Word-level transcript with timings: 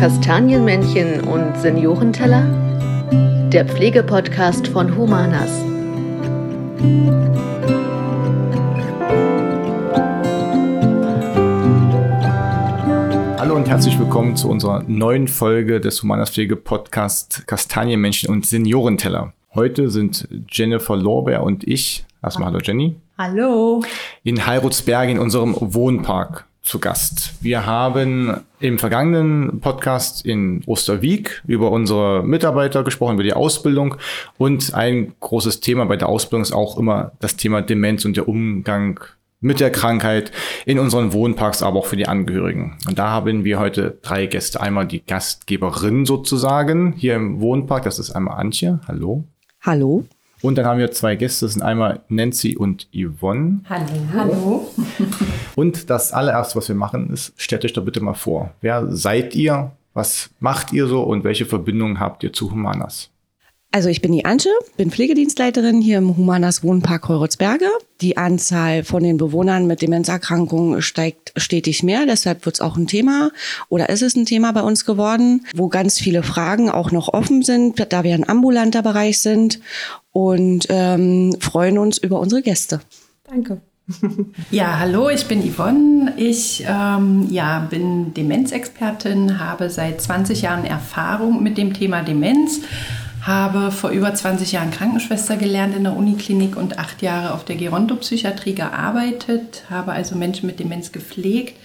Kastanienmännchen 0.00 1.20
und 1.20 1.58
Seniorenteller? 1.58 2.46
Der 3.52 3.66
Pflegepodcast 3.66 4.68
von 4.68 4.96
Humanas. 4.96 5.50
Hallo 13.38 13.56
und 13.56 13.68
herzlich 13.68 13.98
willkommen 13.98 14.36
zu 14.36 14.48
unserer 14.48 14.82
neuen 14.84 15.28
Folge 15.28 15.82
des 15.82 16.02
Humanas 16.02 16.30
Pflege 16.30 16.56
Podcast 16.56 17.46
Kastanienmännchen 17.46 18.30
und 18.30 18.46
Seniorenteller. 18.46 19.34
Heute 19.54 19.90
sind 19.90 20.26
Jennifer 20.50 20.96
Lorbeer 20.96 21.42
und 21.42 21.68
ich, 21.68 22.06
erstmal 22.22 22.48
hallo 22.48 22.60
Jenny. 22.62 22.96
Hallo. 23.18 23.82
In 24.22 24.46
Heirutsberg 24.46 25.10
in 25.10 25.18
unserem 25.18 25.54
Wohnpark 25.58 26.46
zu 26.62 26.78
Gast. 26.78 27.32
Wir 27.40 27.66
haben 27.66 28.40
im 28.60 28.78
vergangenen 28.78 29.60
Podcast 29.60 30.24
in 30.24 30.62
Osterwieck 30.66 31.42
über 31.46 31.70
unsere 31.70 32.22
Mitarbeiter 32.22 32.84
gesprochen, 32.84 33.14
über 33.14 33.22
die 33.22 33.32
Ausbildung 33.32 33.96
und 34.38 34.74
ein 34.74 35.14
großes 35.20 35.60
Thema 35.60 35.86
bei 35.86 35.96
der 35.96 36.08
Ausbildung 36.08 36.42
ist 36.42 36.52
auch 36.52 36.78
immer 36.78 37.12
das 37.20 37.36
Thema 37.36 37.62
Demenz 37.62 38.04
und 38.04 38.16
der 38.16 38.28
Umgang 38.28 39.00
mit 39.40 39.58
der 39.58 39.70
Krankheit 39.70 40.32
in 40.66 40.78
unseren 40.78 41.12
Wohnparks, 41.12 41.62
aber 41.62 41.78
auch 41.78 41.86
für 41.86 41.96
die 41.96 42.06
Angehörigen. 42.06 42.76
Und 42.86 42.98
da 42.98 43.08
haben 43.08 43.44
wir 43.44 43.58
heute 43.58 43.98
drei 44.02 44.26
Gäste. 44.26 44.60
Einmal 44.60 44.86
die 44.86 45.04
Gastgeberin 45.04 46.04
sozusagen 46.04 46.92
hier 46.92 47.14
im 47.14 47.40
Wohnpark, 47.40 47.84
das 47.84 47.98
ist 47.98 48.10
einmal 48.10 48.38
Antje. 48.38 48.80
Hallo. 48.86 49.24
Hallo. 49.62 50.04
Und 50.42 50.56
dann 50.56 50.64
haben 50.64 50.78
wir 50.78 50.90
zwei 50.90 51.16
Gäste, 51.16 51.44
das 51.44 51.52
sind 51.54 51.62
einmal 51.62 52.00
Nancy 52.08 52.56
und 52.56 52.88
Yvonne. 52.94 53.60
Hallo. 53.68 53.86
Hallo. 54.14 54.70
Und 55.54 55.90
das 55.90 56.12
allererste, 56.12 56.56
was 56.56 56.68
wir 56.68 56.76
machen, 56.76 57.10
ist, 57.12 57.34
stellt 57.36 57.64
euch 57.64 57.74
doch 57.74 57.84
bitte 57.84 58.00
mal 58.00 58.14
vor. 58.14 58.50
Wer 58.60 58.86
seid 58.90 59.34
ihr? 59.34 59.72
Was 59.92 60.30
macht 60.38 60.72
ihr 60.72 60.86
so 60.86 61.02
und 61.02 61.24
welche 61.24 61.46
Verbindungen 61.46 62.00
habt 62.00 62.22
ihr 62.22 62.32
zu 62.32 62.50
Humanas? 62.50 63.09
Also 63.72 63.88
ich 63.88 64.02
bin 64.02 64.10
die 64.10 64.24
Antje, 64.24 64.50
bin 64.76 64.90
Pflegedienstleiterin 64.90 65.80
hier 65.80 65.98
im 65.98 66.16
Humanas 66.16 66.64
Wohnpark 66.64 67.08
Heuritzberge. 67.08 67.68
Die 68.00 68.16
Anzahl 68.16 68.82
von 68.82 69.04
den 69.04 69.16
Bewohnern 69.16 69.68
mit 69.68 69.80
Demenzerkrankungen 69.80 70.82
steigt 70.82 71.32
stetig 71.36 71.84
mehr, 71.84 72.04
deshalb 72.04 72.46
wird 72.46 72.56
es 72.56 72.60
auch 72.60 72.76
ein 72.76 72.88
Thema 72.88 73.30
oder 73.68 73.88
ist 73.88 74.02
es 74.02 74.16
ein 74.16 74.26
Thema 74.26 74.50
bei 74.52 74.62
uns 74.62 74.84
geworden, 74.84 75.46
wo 75.54 75.68
ganz 75.68 76.00
viele 76.00 76.24
Fragen 76.24 76.68
auch 76.68 76.90
noch 76.90 77.14
offen 77.14 77.42
sind, 77.42 77.92
da 77.92 78.02
wir 78.02 78.14
ein 78.14 78.28
ambulanter 78.28 78.82
Bereich 78.82 79.20
sind 79.20 79.60
und 80.10 80.66
ähm, 80.68 81.36
freuen 81.38 81.78
uns 81.78 81.96
über 81.98 82.18
unsere 82.18 82.42
Gäste. 82.42 82.80
Danke. 83.28 83.60
Ja, 84.52 84.78
hallo, 84.78 85.10
ich 85.10 85.26
bin 85.26 85.42
Yvonne. 85.42 86.14
Ich 86.16 86.64
ähm, 86.66 87.26
ja, 87.30 87.66
bin 87.70 88.14
Demenzexpertin, 88.14 89.40
habe 89.40 89.68
seit 89.68 90.00
20 90.00 90.42
Jahren 90.42 90.64
Erfahrung 90.64 91.42
mit 91.42 91.58
dem 91.58 91.74
Thema 91.74 92.02
Demenz 92.02 92.60
habe 93.22 93.70
vor 93.70 93.90
über 93.90 94.14
20 94.14 94.52
Jahren 94.52 94.70
Krankenschwester 94.70 95.36
gelernt 95.36 95.76
in 95.76 95.84
der 95.84 95.96
Uniklinik 95.96 96.56
und 96.56 96.78
acht 96.78 97.02
Jahre 97.02 97.34
auf 97.34 97.44
der 97.44 97.56
Gerontopsychiatrie 97.56 98.54
gearbeitet, 98.54 99.64
habe 99.68 99.92
also 99.92 100.16
Menschen 100.16 100.46
mit 100.46 100.58
Demenz 100.58 100.92
gepflegt, 100.92 101.56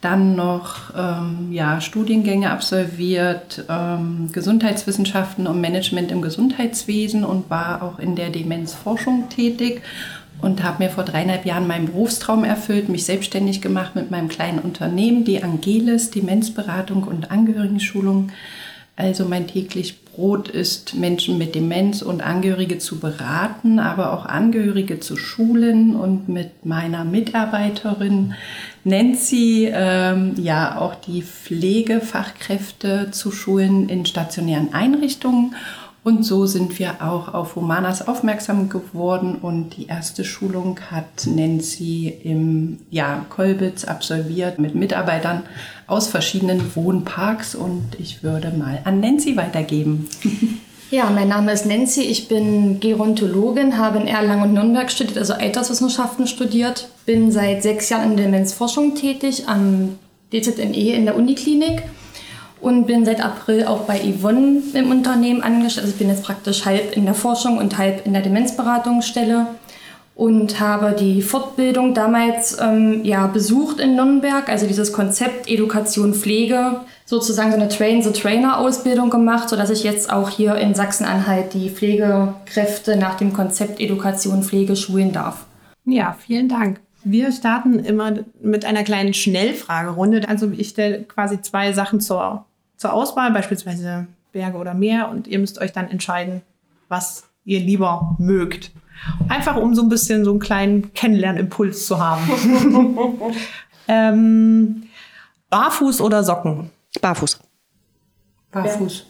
dann 0.00 0.34
noch 0.34 0.92
ähm, 0.96 1.52
ja, 1.52 1.80
Studiengänge 1.80 2.50
absolviert, 2.50 3.64
ähm, 3.68 4.30
Gesundheitswissenschaften 4.32 5.46
und 5.46 5.60
Management 5.60 6.10
im 6.10 6.22
Gesundheitswesen 6.22 7.24
und 7.24 7.50
war 7.50 7.82
auch 7.82 7.98
in 7.98 8.16
der 8.16 8.30
Demenzforschung 8.30 9.28
tätig 9.28 9.82
und 10.40 10.64
habe 10.64 10.82
mir 10.82 10.90
vor 10.90 11.04
dreieinhalb 11.04 11.46
Jahren 11.46 11.68
meinen 11.68 11.86
Berufstraum 11.86 12.42
erfüllt, 12.42 12.88
mich 12.88 13.04
selbstständig 13.04 13.62
gemacht 13.62 13.94
mit 13.94 14.10
meinem 14.10 14.28
kleinen 14.28 14.58
Unternehmen, 14.58 15.24
die 15.24 15.42
Angelis, 15.42 16.10
Demenzberatung 16.10 17.04
und 17.04 17.30
Angehörigenschulung. 17.30 18.32
Also 18.94 19.24
mein 19.24 19.46
täglich 19.46 20.04
Brot 20.04 20.48
ist, 20.48 20.94
Menschen 20.94 21.38
mit 21.38 21.54
Demenz 21.54 22.02
und 22.02 22.22
Angehörige 22.22 22.78
zu 22.78 23.00
beraten, 23.00 23.78
aber 23.78 24.12
auch 24.12 24.26
Angehörige 24.26 25.00
zu 25.00 25.16
schulen 25.16 25.96
und 25.96 26.28
mit 26.28 26.66
meiner 26.66 27.04
Mitarbeiterin 27.04 28.34
Nancy 28.84 29.70
ähm, 29.72 30.34
ja 30.36 30.78
auch 30.78 30.94
die 30.94 31.22
Pflegefachkräfte 31.22 33.10
zu 33.10 33.30
schulen 33.30 33.88
in 33.88 34.04
stationären 34.04 34.74
Einrichtungen 34.74 35.54
und 36.04 36.24
so 36.24 36.46
sind 36.46 36.78
wir 36.80 36.96
auch 37.00 37.32
auf 37.32 37.54
Humanas 37.54 38.08
aufmerksam 38.08 38.68
geworden 38.68 39.36
und 39.40 39.76
die 39.76 39.86
erste 39.86 40.24
Schulung 40.24 40.80
hat 40.90 41.26
Nancy 41.26 42.08
im 42.24 42.78
ja, 42.90 43.24
Kolbitz 43.28 43.84
absolviert 43.84 44.58
mit 44.58 44.74
Mitarbeitern 44.74 45.44
aus 45.86 46.08
verschiedenen 46.08 46.74
Wohnparks 46.74 47.54
und 47.54 47.84
ich 47.98 48.24
würde 48.24 48.50
mal 48.50 48.80
an 48.84 49.00
Nancy 49.00 49.36
weitergeben. 49.36 50.08
Ja, 50.92 51.08
mein 51.08 51.28
Name 51.28 51.52
ist 51.52 51.64
Nancy, 51.64 52.02
ich 52.02 52.28
bin 52.28 52.78
Gerontologin, 52.78 53.78
habe 53.78 53.98
in 53.98 54.06
Erlangen 54.06 54.42
und 54.42 54.52
Nürnberg 54.52 54.90
studiert, 54.90 55.16
also 55.16 55.32
Alterswissenschaften 55.32 56.26
studiert, 56.26 56.90
bin 57.06 57.32
seit 57.32 57.62
sechs 57.62 57.88
Jahren 57.88 58.10
in 58.10 58.16
Demenzforschung 58.18 58.94
tätig 58.94 59.48
am 59.48 59.98
DZNE 60.34 60.94
in 60.94 61.06
der 61.06 61.16
Uniklinik 61.16 61.84
und 62.62 62.86
bin 62.86 63.04
seit 63.04 63.22
April 63.22 63.66
auch 63.66 63.82
bei 63.82 63.98
Yvonne 63.98 64.62
im 64.72 64.90
Unternehmen 64.90 65.42
angestellt. 65.42 65.84
Also 65.84 65.94
ich 65.94 65.98
bin 65.98 66.08
jetzt 66.08 66.24
praktisch 66.24 66.64
halb 66.64 66.96
in 66.96 67.04
der 67.04 67.14
Forschung 67.14 67.58
und 67.58 67.76
halb 67.76 68.06
in 68.06 68.12
der 68.12 68.22
Demenzberatungsstelle 68.22 69.48
und 70.14 70.60
habe 70.60 70.94
die 70.98 71.22
Fortbildung 71.22 71.92
damals 71.92 72.58
ähm, 72.60 73.00
ja, 73.02 73.26
besucht 73.26 73.80
in 73.80 73.96
Nürnberg, 73.96 74.48
also 74.48 74.66
dieses 74.66 74.92
Konzept 74.92 75.50
Education 75.50 76.14
Pflege, 76.14 76.80
sozusagen 77.04 77.50
so 77.50 77.56
eine 77.56 77.68
Train-the-Trainer-Ausbildung 77.68 79.10
gemacht, 79.10 79.48
sodass 79.48 79.70
ich 79.70 79.82
jetzt 79.82 80.12
auch 80.12 80.30
hier 80.30 80.54
in 80.56 80.74
Sachsen-Anhalt 80.74 81.54
die 81.54 81.68
Pflegekräfte 81.68 82.96
nach 82.96 83.16
dem 83.16 83.32
Konzept 83.32 83.80
Education 83.80 84.44
Pflege 84.44 84.76
schulen 84.76 85.12
darf. 85.12 85.46
Ja, 85.84 86.16
vielen 86.24 86.48
Dank. 86.48 86.78
Wir 87.04 87.32
starten 87.32 87.80
immer 87.80 88.12
mit 88.40 88.64
einer 88.64 88.84
kleinen 88.84 89.14
Schnellfragerunde. 89.14 90.28
Also 90.28 90.52
ich 90.56 90.68
stelle 90.68 91.02
quasi 91.02 91.40
zwei 91.40 91.72
Sachen 91.72 92.00
zur 92.00 92.44
zur 92.82 92.92
Auswahl, 92.92 93.30
beispielsweise 93.30 94.08
Berge 94.32 94.58
oder 94.58 94.74
Meer, 94.74 95.08
und 95.08 95.28
ihr 95.28 95.38
müsst 95.38 95.60
euch 95.60 95.72
dann 95.72 95.88
entscheiden, 95.88 96.42
was 96.88 97.24
ihr 97.44 97.60
lieber 97.60 98.16
mögt. 98.18 98.72
Einfach 99.28 99.56
um 99.56 99.74
so 99.74 99.82
ein 99.82 99.88
bisschen 99.88 100.24
so 100.24 100.32
einen 100.32 100.40
kleinen 100.40 100.92
Kennenlernimpuls 100.92 101.86
zu 101.86 101.98
haben. 101.98 102.28
ähm, 103.88 104.82
barfuß 105.48 106.00
oder 106.00 106.24
Socken? 106.24 106.70
Barfuß. 107.00 107.38
Barfuß. 108.50 109.06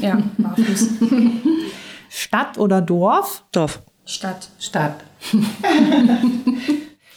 Ja, 0.00 0.22
barfuß. 0.38 0.88
Stadt 2.08 2.58
oder 2.58 2.80
Dorf? 2.80 3.42
Dorf. 3.50 3.82
Stadt. 4.04 4.48
Stadt. 4.60 5.02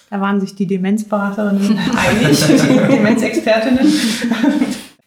da 0.09 0.19
waren 0.19 0.41
sich 0.41 0.55
die 0.55 0.65
Demenzberaterinnen 0.65 1.77
einig, 1.95 2.47
die 2.47 2.95
Demenzexpertinnen. 2.95 3.93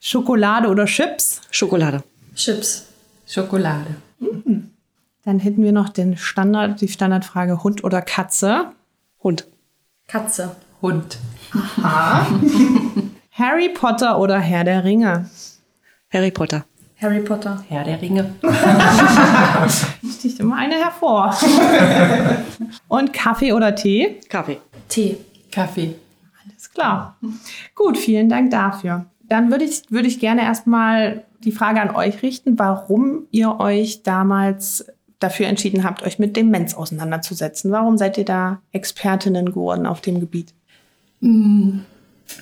Schokolade 0.05 0.67
oder 0.69 0.85
Chips? 0.87 1.41
Schokolade. 1.53 2.03
Chips. 2.35 2.89
Schokolade. 3.25 3.95
Dann 5.25 5.39
hätten 5.39 5.63
wir 5.63 5.71
noch 5.71 5.91
den 5.91 6.17
Standard, 6.17 6.81
die 6.81 6.89
Standardfrage 6.89 7.63
Hund 7.63 7.85
oder 7.85 8.03
Katze? 8.03 8.73
Hund. 9.23 9.47
Katze. 10.09 10.57
Hund. 10.83 11.19
Harry 13.31 13.69
Potter 13.69 14.19
oder 14.19 14.41
Herr 14.41 14.65
der 14.65 14.83
Ringe? 14.83 15.31
Harry 16.13 16.33
Potter. 16.33 16.65
Harry 17.01 17.21
Potter. 17.21 17.65
Herr 17.69 17.85
der 17.85 18.03
Ringe. 18.03 18.35
Sticht 20.19 20.41
immer 20.41 20.57
eine 20.57 20.83
hervor. 20.83 21.33
Und 22.89 23.13
Kaffee 23.13 23.53
oder 23.53 23.77
Tee? 23.77 24.19
Kaffee. 24.29 24.59
Tee. 24.89 25.19
Kaffee. 25.53 25.95
Alles 26.45 26.69
klar. 26.73 27.17
Gut, 27.77 27.97
vielen 27.97 28.29
Dank 28.29 28.51
dafür. 28.51 29.07
Dann 29.33 29.51
würde 29.51 29.65
ich, 29.65 29.85
würde 29.89 30.09
ich 30.09 30.21
gerne 30.21 30.43
erstmal 30.43 31.25
die 31.43 31.53
Frage 31.53 31.81
an 31.81 31.97
euch 31.97 32.23
richten, 32.23 32.59
warum 32.59 33.29
ihr 33.31 33.61
euch 33.61 34.03
damals 34.03 34.85
dafür 35.21 35.47
entschieden 35.47 35.85
habt, 35.85 36.03
euch 36.03 36.19
mit 36.19 36.37
Demenz 36.37 36.75
auseinanderzusetzen. 36.75 37.73
Warum 37.73 37.97
seid 37.97 38.19
ihr 38.19 38.27
da 38.27 38.61
Expertinnen 38.73 39.47
geworden 39.47 39.87
auf 39.87 40.03
dem 40.03 40.21
Gebiet? 40.21 40.53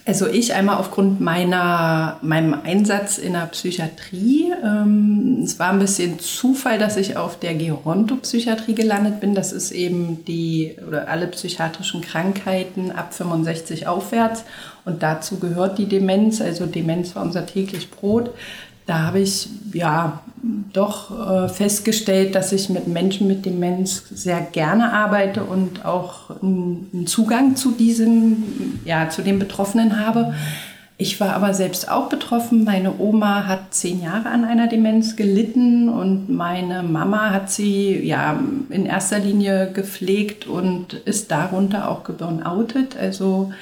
Also 0.05 0.27
ich 0.27 0.55
einmal 0.55 0.79
aufgrund 0.79 1.21
meiner, 1.21 2.19
meinem 2.23 2.55
Einsatz 2.65 3.19
in 3.19 3.35
der 3.35 3.47
Psychiatrie. 3.47 4.53
Ähm, 4.65 5.43
es 5.45 5.59
war 5.59 5.71
ein 5.71 5.79
bisschen 5.79 6.19
Zufall, 6.19 6.79
dass 6.79 6.97
ich 6.97 7.17
auf 7.17 7.39
der 7.39 7.55
Gerontopsychiatrie 7.55 8.75
gelandet 8.75 9.21
bin. 9.21 9.35
Das 9.35 9.53
ist 9.53 9.71
eben 9.71 10.25
die 10.25 10.77
oder 10.87 11.09
alle 11.09 11.27
psychiatrischen 11.27 12.01
Krankheiten 12.01 12.91
ab 12.91 13.15
65 13.15 13.87
aufwärts. 13.87 14.45
Und 14.85 15.03
dazu 15.03 15.39
gehört 15.39 15.79
die 15.79 15.87
Demenz. 15.87 16.41
Also 16.41 16.67
Demenz 16.67 17.15
war 17.15 17.23
unser 17.23 17.47
täglich 17.47 17.91
Brot. 17.91 18.31
Da 18.91 19.03
habe 19.03 19.21
ich 19.21 19.49
ja 19.73 20.21
doch 20.73 21.45
äh, 21.45 21.49
festgestellt, 21.49 22.35
dass 22.35 22.51
ich 22.51 22.71
mit 22.71 22.89
Menschen 22.89 23.29
mit 23.29 23.47
Demenz 23.47 24.03
sehr 24.11 24.41
gerne 24.41 24.93
arbeite 24.93 25.45
und 25.45 25.85
auch 25.85 26.31
einen 26.43 27.07
Zugang 27.07 27.55
zu 27.55 27.71
diesem, 27.71 28.43
ja, 28.85 29.09
zu 29.09 29.23
den 29.23 29.39
Betroffenen 29.39 30.05
habe. 30.05 30.35
Ich 30.97 31.21
war 31.21 31.35
aber 31.37 31.55
selbst 31.55 31.89
auch 31.89 32.09
betroffen. 32.09 32.65
Meine 32.65 32.99
Oma 32.99 33.47
hat 33.47 33.73
zehn 33.73 34.03
Jahre 34.03 34.29
an 34.29 34.45
einer 34.45 34.67
Demenz 34.67 35.15
gelitten 35.15 35.89
und 35.89 36.29
meine 36.29 36.83
Mama 36.83 37.31
hat 37.31 37.49
sie 37.49 37.97
ja 38.05 38.41
in 38.71 38.87
erster 38.87 39.21
Linie 39.21 39.71
gepflegt 39.73 40.49
und 40.49 40.95
ist 40.95 41.31
darunter 41.31 41.89
auch 41.89 42.03
geburnoutet. 42.03 42.97
Also 42.97 43.53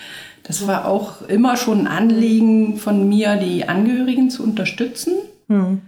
das 0.48 0.66
war 0.66 0.88
auch 0.88 1.28
immer 1.28 1.56
schon 1.56 1.80
ein 1.80 1.86
Anliegen 1.86 2.78
von 2.78 3.06
mir, 3.08 3.36
die 3.36 3.68
Angehörigen 3.68 4.30
zu 4.30 4.42
unterstützen. 4.42 5.12
Mhm. 5.46 5.82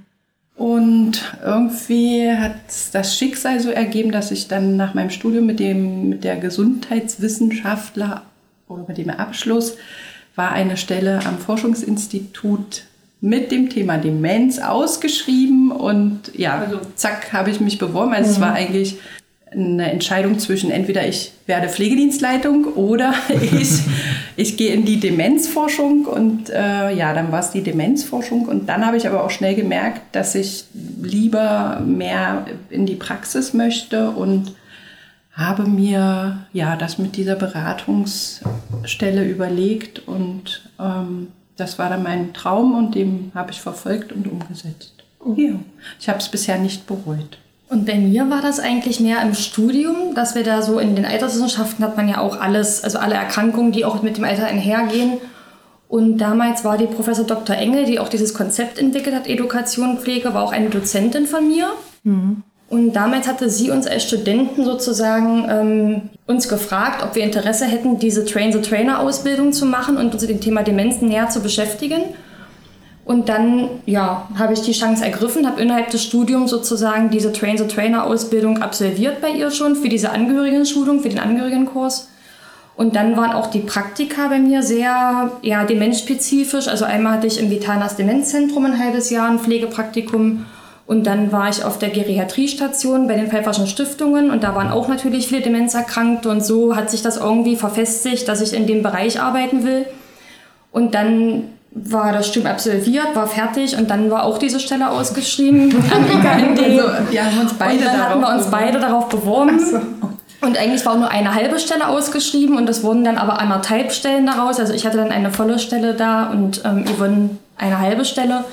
Und 0.55 1.35
irgendwie 1.43 2.31
hat 2.31 2.57
das 2.93 3.17
Schicksal 3.17 3.59
so 3.61 3.71
ergeben, 3.71 4.13
dass 4.13 4.31
ich 4.31 4.47
dann 4.49 4.77
nach 4.77 4.93
meinem 4.93 5.09
Studium 5.09 5.47
mit 5.47 5.59
dem 5.59 6.11
mit 6.11 6.23
der 6.23 6.37
Gesundheitswissenschaftler 6.37 8.23
oder 8.69 8.85
mit 8.87 8.99
dem 8.99 9.09
Abschluss 9.09 9.79
war 10.37 10.53
eine 10.53 10.77
Stelle 10.77 11.25
am 11.25 11.39
Forschungsinstitut 11.39 12.85
mit 13.23 13.51
dem 13.51 13.71
Thema 13.71 13.97
Demenz 13.97 14.59
ausgeschrieben 14.59 15.73
und 15.73 16.33
ja, 16.35 16.59
also, 16.59 16.81
zack, 16.95 17.33
habe 17.33 17.51
ich 17.51 17.61
mich 17.61 17.79
beworben. 17.79 18.13
Also 18.13 18.29
mhm. 18.29 18.35
es 18.35 18.41
war 18.41 18.53
eigentlich 18.53 18.99
eine 19.53 19.91
Entscheidung 19.91 20.39
zwischen 20.39 20.71
entweder 20.71 21.07
ich 21.07 21.33
werde 21.47 21.69
Pflegedienstleitung 21.69 22.67
oder 22.75 23.15
ich, 23.29 23.81
ich 24.37 24.57
gehe 24.57 24.73
in 24.73 24.85
die 24.85 25.01
Demenzforschung 25.01 26.07
und 26.07 26.51
äh, 26.51 26.95
ja, 26.95 27.13
dann 27.13 27.33
war 27.33 27.41
es 27.41 27.51
die 27.51 27.63
Demenzforschung 27.63 28.47
und 28.47 28.69
dann 28.69 28.87
habe 28.87 28.97
ich 28.97 29.09
aber 29.09 29.25
auch 29.25 29.31
schnell 29.31 29.55
gemerkt, 29.55 30.03
dass 30.13 30.35
ich 30.35 30.65
lieber 31.03 31.83
mehr 31.85 32.47
in 32.71 32.87
die 32.87 32.95
Praxis 32.95 33.53
möchte 33.53 34.11
und 34.11 34.55
habe 35.33 35.65
mir 35.65 36.47
ja 36.53 36.77
das 36.77 36.99
mit 36.99 37.17
dieser 37.17 37.35
Beratungsstelle 37.35 39.25
überlegt 39.25 40.07
und 40.07 40.71
ähm, 40.79 41.29
das 41.57 41.79
war 41.79 41.91
dann 41.91 42.03
mein 42.03 42.33
Traum 42.33 42.75
und 42.75 42.95
dem 42.95 43.33
habe 43.35 43.51
ich 43.51 43.61
verfolgt 43.61 44.13
und 44.13 44.27
umgesetzt. 44.29 44.95
Ja, 45.37 45.55
ich 45.99 46.09
habe 46.09 46.19
es 46.19 46.29
bisher 46.29 46.59
nicht 46.59 46.87
bereut. 46.87 47.40
Und 47.71 47.87
bei 47.87 47.95
mir 47.95 48.29
war 48.29 48.43
das 48.43 48.59
eigentlich 48.59 48.99
mehr 48.99 49.23
im 49.23 49.33
Studium, 49.33 50.17
dass 50.17 50.35
wir 50.35 50.43
da 50.43 50.61
so 50.61 50.81
in 50.81 50.97
den 50.97 51.05
Alterswissenschaften 51.05 51.85
hat 51.85 51.97
man 51.97 52.09
ja 52.09 52.19
auch 52.19 52.41
alles, 52.41 52.83
also 52.83 52.99
alle 52.99 53.15
Erkrankungen, 53.15 53.71
die 53.71 53.85
auch 53.85 54.03
mit 54.03 54.17
dem 54.17 54.25
Alter 54.25 54.47
einhergehen. 54.47 55.19
Und 55.87 56.19
damals 56.19 56.65
war 56.65 56.77
die 56.77 56.87
Professor 56.87 57.25
Dr. 57.25 57.55
Engel, 57.55 57.85
die 57.85 58.01
auch 58.01 58.09
dieses 58.09 58.35
Konzept 58.35 58.77
entwickelt 58.77 59.15
hat, 59.15 59.29
Education, 59.29 59.99
Pflege, 59.99 60.35
war 60.35 60.43
auch 60.43 60.53
eine 60.53 60.69
Dozentin 60.69 61.27
von 61.27 61.47
mir. 61.47 61.69
Mhm. 62.03 62.43
Und 62.69 62.93
damals 62.93 63.29
hatte 63.29 63.49
sie 63.49 63.71
uns 63.71 63.87
als 63.87 64.03
Studenten 64.03 64.65
sozusagen 64.65 65.47
ähm, 65.49 66.03
uns 66.27 66.49
gefragt, 66.49 67.05
ob 67.05 67.15
wir 67.15 67.23
Interesse 67.23 67.67
hätten, 67.67 68.01
diese 68.01 68.25
Train-the-Trainer-Ausbildung 68.25 69.53
zu 69.53 69.65
machen 69.65 69.97
und 69.97 70.13
uns 70.13 70.23
mit 70.23 70.31
dem 70.31 70.41
Thema 70.41 70.65
Demenz 70.65 71.01
näher 71.03 71.29
zu 71.29 71.41
beschäftigen. 71.41 72.03
Und 73.11 73.29
dann, 73.29 73.69
ja, 73.87 74.29
habe 74.39 74.53
ich 74.53 74.61
die 74.61 74.71
Chance 74.71 75.05
ergriffen, 75.05 75.45
habe 75.45 75.61
innerhalb 75.61 75.91
des 75.91 76.05
Studiums 76.05 76.53
sozusagen 76.53 77.11
diese 77.11 77.33
Train-the-Trainer-Ausbildung 77.33 78.63
absolviert 78.63 79.21
bei 79.21 79.31
ihr 79.31 79.51
schon 79.51 79.75
für 79.75 79.89
diese 79.89 80.11
Angehörigen-Schulung, 80.11 81.01
für 81.01 81.09
den 81.09 81.19
Angehörigenkurs. 81.19 82.09
Und 82.77 82.95
dann 82.95 83.17
waren 83.17 83.33
auch 83.33 83.49
die 83.49 83.59
Praktika 83.59 84.29
bei 84.29 84.39
mir 84.39 84.63
sehr 84.63 85.33
ja, 85.43 85.65
demenzspezifisch. 85.65 86.69
Also 86.69 86.85
einmal 86.85 87.15
hatte 87.15 87.27
ich 87.27 87.41
im 87.41 87.51
Vitanas 87.51 87.97
Demenzzentrum 87.97 88.65
ein 88.65 88.79
halbes 88.79 89.11
Jahr 89.11 89.29
ein 89.29 89.41
Pflegepraktikum 89.41 90.47
und 90.87 91.05
dann 91.05 91.33
war 91.33 91.49
ich 91.49 91.65
auf 91.65 91.81
der 91.81 91.91
Geriatriestation 91.91 93.09
bei 93.09 93.15
den 93.15 93.27
Pfeifferschen 93.27 93.67
Stiftungen 93.67 94.31
und 94.31 94.45
da 94.45 94.55
waren 94.55 94.71
auch 94.71 94.87
natürlich 94.87 95.27
viele 95.27 95.41
Demenzerkrankte 95.41 96.29
und 96.29 96.45
so 96.45 96.77
hat 96.77 96.93
sich 96.93 97.03
das 97.03 97.17
irgendwie 97.17 97.57
verfestigt, 97.57 98.29
dass 98.29 98.41
ich 98.41 98.55
in 98.55 98.69
dem 98.69 98.85
Bereich 98.85 99.21
arbeiten 99.21 99.65
will. 99.65 99.87
Und 100.71 100.95
dann 100.95 101.49
war 101.73 102.13
das 102.13 102.29
Studium 102.29 102.51
absolviert, 102.51 103.15
war 103.15 103.27
fertig 103.27 103.77
und 103.77 103.91
dann 103.91 104.11
war 104.11 104.25
auch 104.25 104.39
diese 104.39 104.59
Stelle 104.59 104.91
ausgeschrieben 104.91 105.75
an 105.95 106.05
IKND. 106.05 106.59
Also, 106.59 107.11
wir 107.11 107.25
haben 107.25 107.41
uns 107.41 107.55
beide 107.55 107.79
und 107.79 107.85
dann 107.85 108.09
hatten 108.09 108.21
wir 108.21 108.35
uns 108.35 108.47
beide 108.51 108.81
darauf 108.81 109.09
beworben. 109.09 109.61
So. 109.61 109.81
Und 110.43 110.59
eigentlich 110.59 110.85
war 110.87 110.97
nur 110.97 111.11
eine 111.11 111.35
halbe 111.35 111.59
Stelle 111.59 111.89
ausgeschrieben 111.89 112.57
und 112.57 112.69
es 112.69 112.83
wurden 112.83 113.05
dann 113.05 113.19
aber 113.19 113.39
anderthalb 113.39 113.93
Stellen 113.93 114.27
daraus. 114.27 114.59
Also 114.59 114.73
ich 114.73 114.87
hatte 114.87 114.97
dann 114.97 115.13
eine 115.13 115.31
volle 115.31 115.59
Stelle 115.59 115.95
da 115.95 116.31
und 116.31 116.63
ähm, 116.65 116.85
Yvonne 116.87 117.31
eine 117.57 117.79
halbe 117.79 118.05
Stelle. 118.05 118.45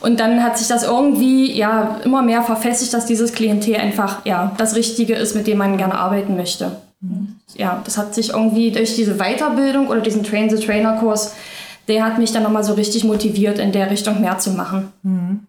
Und 0.00 0.20
dann 0.20 0.42
hat 0.42 0.58
sich 0.58 0.68
das 0.68 0.84
irgendwie 0.84 1.50
ja 1.52 1.96
immer 2.04 2.22
mehr 2.22 2.42
verfestigt, 2.42 2.94
dass 2.94 3.06
dieses 3.06 3.32
Klientel 3.32 3.76
einfach 3.76 4.24
ja 4.24 4.52
das 4.58 4.76
Richtige 4.76 5.14
ist, 5.14 5.34
mit 5.34 5.46
dem 5.46 5.58
man 5.58 5.76
gerne 5.76 5.94
arbeiten 5.94 6.36
möchte. 6.36 6.72
Mhm. 7.00 7.36
Ja, 7.56 7.80
das 7.84 7.98
hat 7.98 8.14
sich 8.14 8.30
irgendwie 8.30 8.70
durch 8.70 8.94
diese 8.94 9.14
Weiterbildung 9.14 9.88
oder 9.88 10.00
diesen 10.00 10.22
Train-the-Trainer-Kurs, 10.22 11.34
der 11.88 12.04
hat 12.04 12.18
mich 12.18 12.32
dann 12.32 12.42
nochmal 12.42 12.64
so 12.64 12.74
richtig 12.74 13.04
motiviert, 13.04 13.58
in 13.58 13.72
der 13.72 13.90
Richtung 13.90 14.20
mehr 14.20 14.38
zu 14.38 14.50
machen. 14.50 14.92
Mhm. 15.02 15.40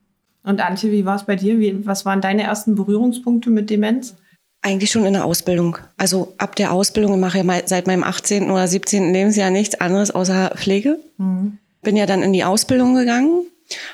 Und 0.43 0.61
Antje, 0.61 0.91
wie 0.91 1.05
war 1.05 1.15
es 1.15 1.23
bei 1.23 1.35
dir? 1.35 1.59
Wie, 1.59 1.85
was 1.85 2.05
waren 2.05 2.21
deine 2.21 2.43
ersten 2.43 2.75
Berührungspunkte 2.75 3.49
mit 3.49 3.69
Demenz? 3.69 4.15
Eigentlich 4.61 4.91
schon 4.91 5.05
in 5.05 5.13
der 5.13 5.25
Ausbildung. 5.25 5.77
Also 5.97 6.33
ab 6.37 6.55
der 6.55 6.71
Ausbildung, 6.71 7.13
ich 7.13 7.19
mache 7.19 7.39
ja 7.39 7.61
seit 7.65 7.87
meinem 7.87 8.03
18. 8.03 8.51
oder 8.51 8.67
17. 8.67 9.13
Lebensjahr 9.13 9.49
nichts 9.49 9.79
anderes 9.79 10.11
außer 10.11 10.53
Pflege. 10.55 10.99
Mhm. 11.17 11.57
Bin 11.81 11.95
ja 11.95 12.05
dann 12.05 12.23
in 12.23 12.33
die 12.33 12.43
Ausbildung 12.43 12.95
gegangen 12.95 13.45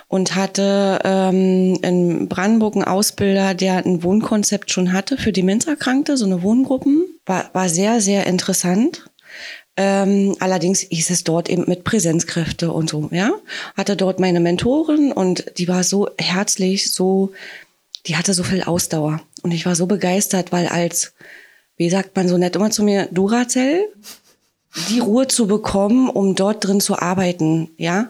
und 0.07 0.35
hatte 0.35 0.99
ähm, 1.03 1.77
in 1.81 2.27
Brandenburg 2.27 2.75
einen 2.75 2.85
Ausbilder, 2.85 3.53
der 3.53 3.85
ein 3.85 4.03
Wohnkonzept 4.03 4.71
schon 4.71 4.93
hatte 4.93 5.17
für 5.17 5.31
Demenzerkrankte, 5.31 6.17
so 6.17 6.25
eine 6.25 6.41
Wohngruppen. 6.41 7.05
War, 7.25 7.49
war 7.53 7.69
sehr, 7.69 8.01
sehr 8.01 8.27
interessant. 8.27 9.05
Ähm, 9.77 10.35
allerdings 10.39 10.81
hieß 10.81 11.09
es 11.11 11.23
dort 11.23 11.49
eben 11.49 11.65
mit 11.67 11.83
Präsenzkräfte 11.83 12.71
und 12.71 12.89
so, 12.89 13.09
ja. 13.11 13.31
Hatte 13.77 13.95
dort 13.95 14.19
meine 14.19 14.39
Mentorin 14.39 15.11
und 15.11 15.45
die 15.57 15.67
war 15.67 15.83
so 15.83 16.09
herzlich, 16.17 16.91
so, 16.91 17.31
die 18.05 18.17
hatte 18.17 18.33
so 18.33 18.43
viel 18.43 18.63
Ausdauer. 18.63 19.21
Und 19.43 19.51
ich 19.51 19.65
war 19.65 19.75
so 19.75 19.87
begeistert, 19.87 20.51
weil 20.51 20.67
als, 20.67 21.13
wie 21.77 21.89
sagt 21.89 22.15
man 22.15 22.27
so 22.27 22.37
nett 22.37 22.55
immer 22.55 22.71
zu 22.71 22.83
mir, 22.83 23.07
Duracell, 23.11 23.85
die 24.89 24.99
Ruhe 24.99 25.27
zu 25.27 25.47
bekommen, 25.47 26.09
um 26.09 26.35
dort 26.35 26.65
drin 26.65 26.81
zu 26.81 26.97
arbeiten, 26.99 27.71
ja 27.77 28.09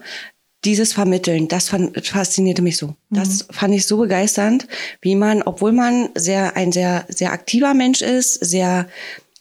dieses 0.64 0.92
Vermitteln, 0.92 1.48
das 1.48 1.68
faszinierte 1.68 2.62
mich 2.62 2.76
so. 2.76 2.94
Das 3.10 3.48
mhm. 3.48 3.52
fand 3.52 3.74
ich 3.74 3.86
so 3.86 3.96
begeisternd, 3.96 4.68
wie 5.00 5.16
man, 5.16 5.42
obwohl 5.42 5.72
man 5.72 6.10
sehr, 6.14 6.56
ein 6.56 6.70
sehr, 6.70 7.04
sehr 7.08 7.32
aktiver 7.32 7.74
Mensch 7.74 8.00
ist, 8.00 8.34
sehr, 8.34 8.86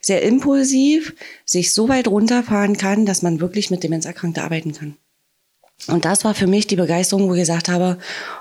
sehr 0.01 0.23
impulsiv, 0.23 1.15
sich 1.45 1.73
so 1.73 1.87
weit 1.87 2.07
runterfahren 2.07 2.77
kann, 2.77 3.05
dass 3.05 3.21
man 3.21 3.39
wirklich 3.39 3.69
mit 3.69 3.83
Demenzerkrankten 3.83 4.43
arbeiten 4.43 4.73
kann. 4.73 4.97
Und 5.87 6.05
das 6.05 6.23
war 6.23 6.35
für 6.35 6.47
mich 6.47 6.67
die 6.67 6.75
Begeisterung, 6.75 7.27
wo 7.27 7.33
ich 7.33 7.39
gesagt 7.39 7.69
habe, 7.69 7.97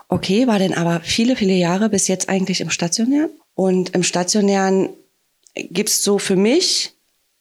okay, 0.08 0.46
war 0.46 0.58
denn 0.58 0.74
aber 0.74 1.00
viele, 1.02 1.36
viele 1.36 1.54
Jahre 1.54 1.88
bis 1.88 2.08
jetzt 2.08 2.28
eigentlich 2.28 2.60
im 2.60 2.70
Stationären. 2.70 3.30
Und 3.54 3.90
im 3.94 4.02
Stationären 4.02 4.90
gibt's 5.54 6.02
so 6.02 6.18
für 6.18 6.36
mich 6.36 6.92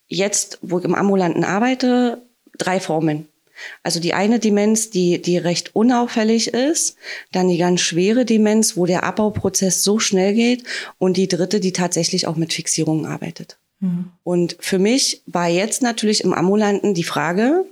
jetzt, 0.07 0.59
wo 0.61 0.79
ich 0.79 0.85
im 0.85 0.95
Ambulanten 0.95 1.43
arbeite, 1.43 2.21
drei 2.57 2.79
Formen. 2.79 3.27
Also 3.83 3.99
die 3.99 4.13
eine 4.13 4.39
Demenz, 4.39 4.89
die, 4.89 5.21
die 5.21 5.37
recht 5.37 5.75
unauffällig 5.75 6.53
ist, 6.53 6.95
dann 7.33 7.49
die 7.49 7.57
ganz 7.57 7.81
schwere 7.81 8.23
Demenz, 8.23 8.77
wo 8.77 8.85
der 8.85 9.03
Abbauprozess 9.03 9.83
so 9.83 9.99
schnell 9.99 10.33
geht 10.33 10.63
und 10.97 11.17
die 11.17 11.27
dritte, 11.27 11.59
die 11.59 11.73
tatsächlich 11.73 12.25
auch 12.25 12.37
mit 12.37 12.53
Fixierungen 12.53 13.05
arbeitet. 13.05 13.57
Mhm. 13.79 14.11
Und 14.23 14.57
für 14.59 14.79
mich 14.79 15.23
war 15.25 15.47
jetzt 15.47 15.81
natürlich 15.81 16.23
im 16.23 16.33
Ambulanten 16.33 16.93
die 16.93 17.03
Frage, 17.03 17.65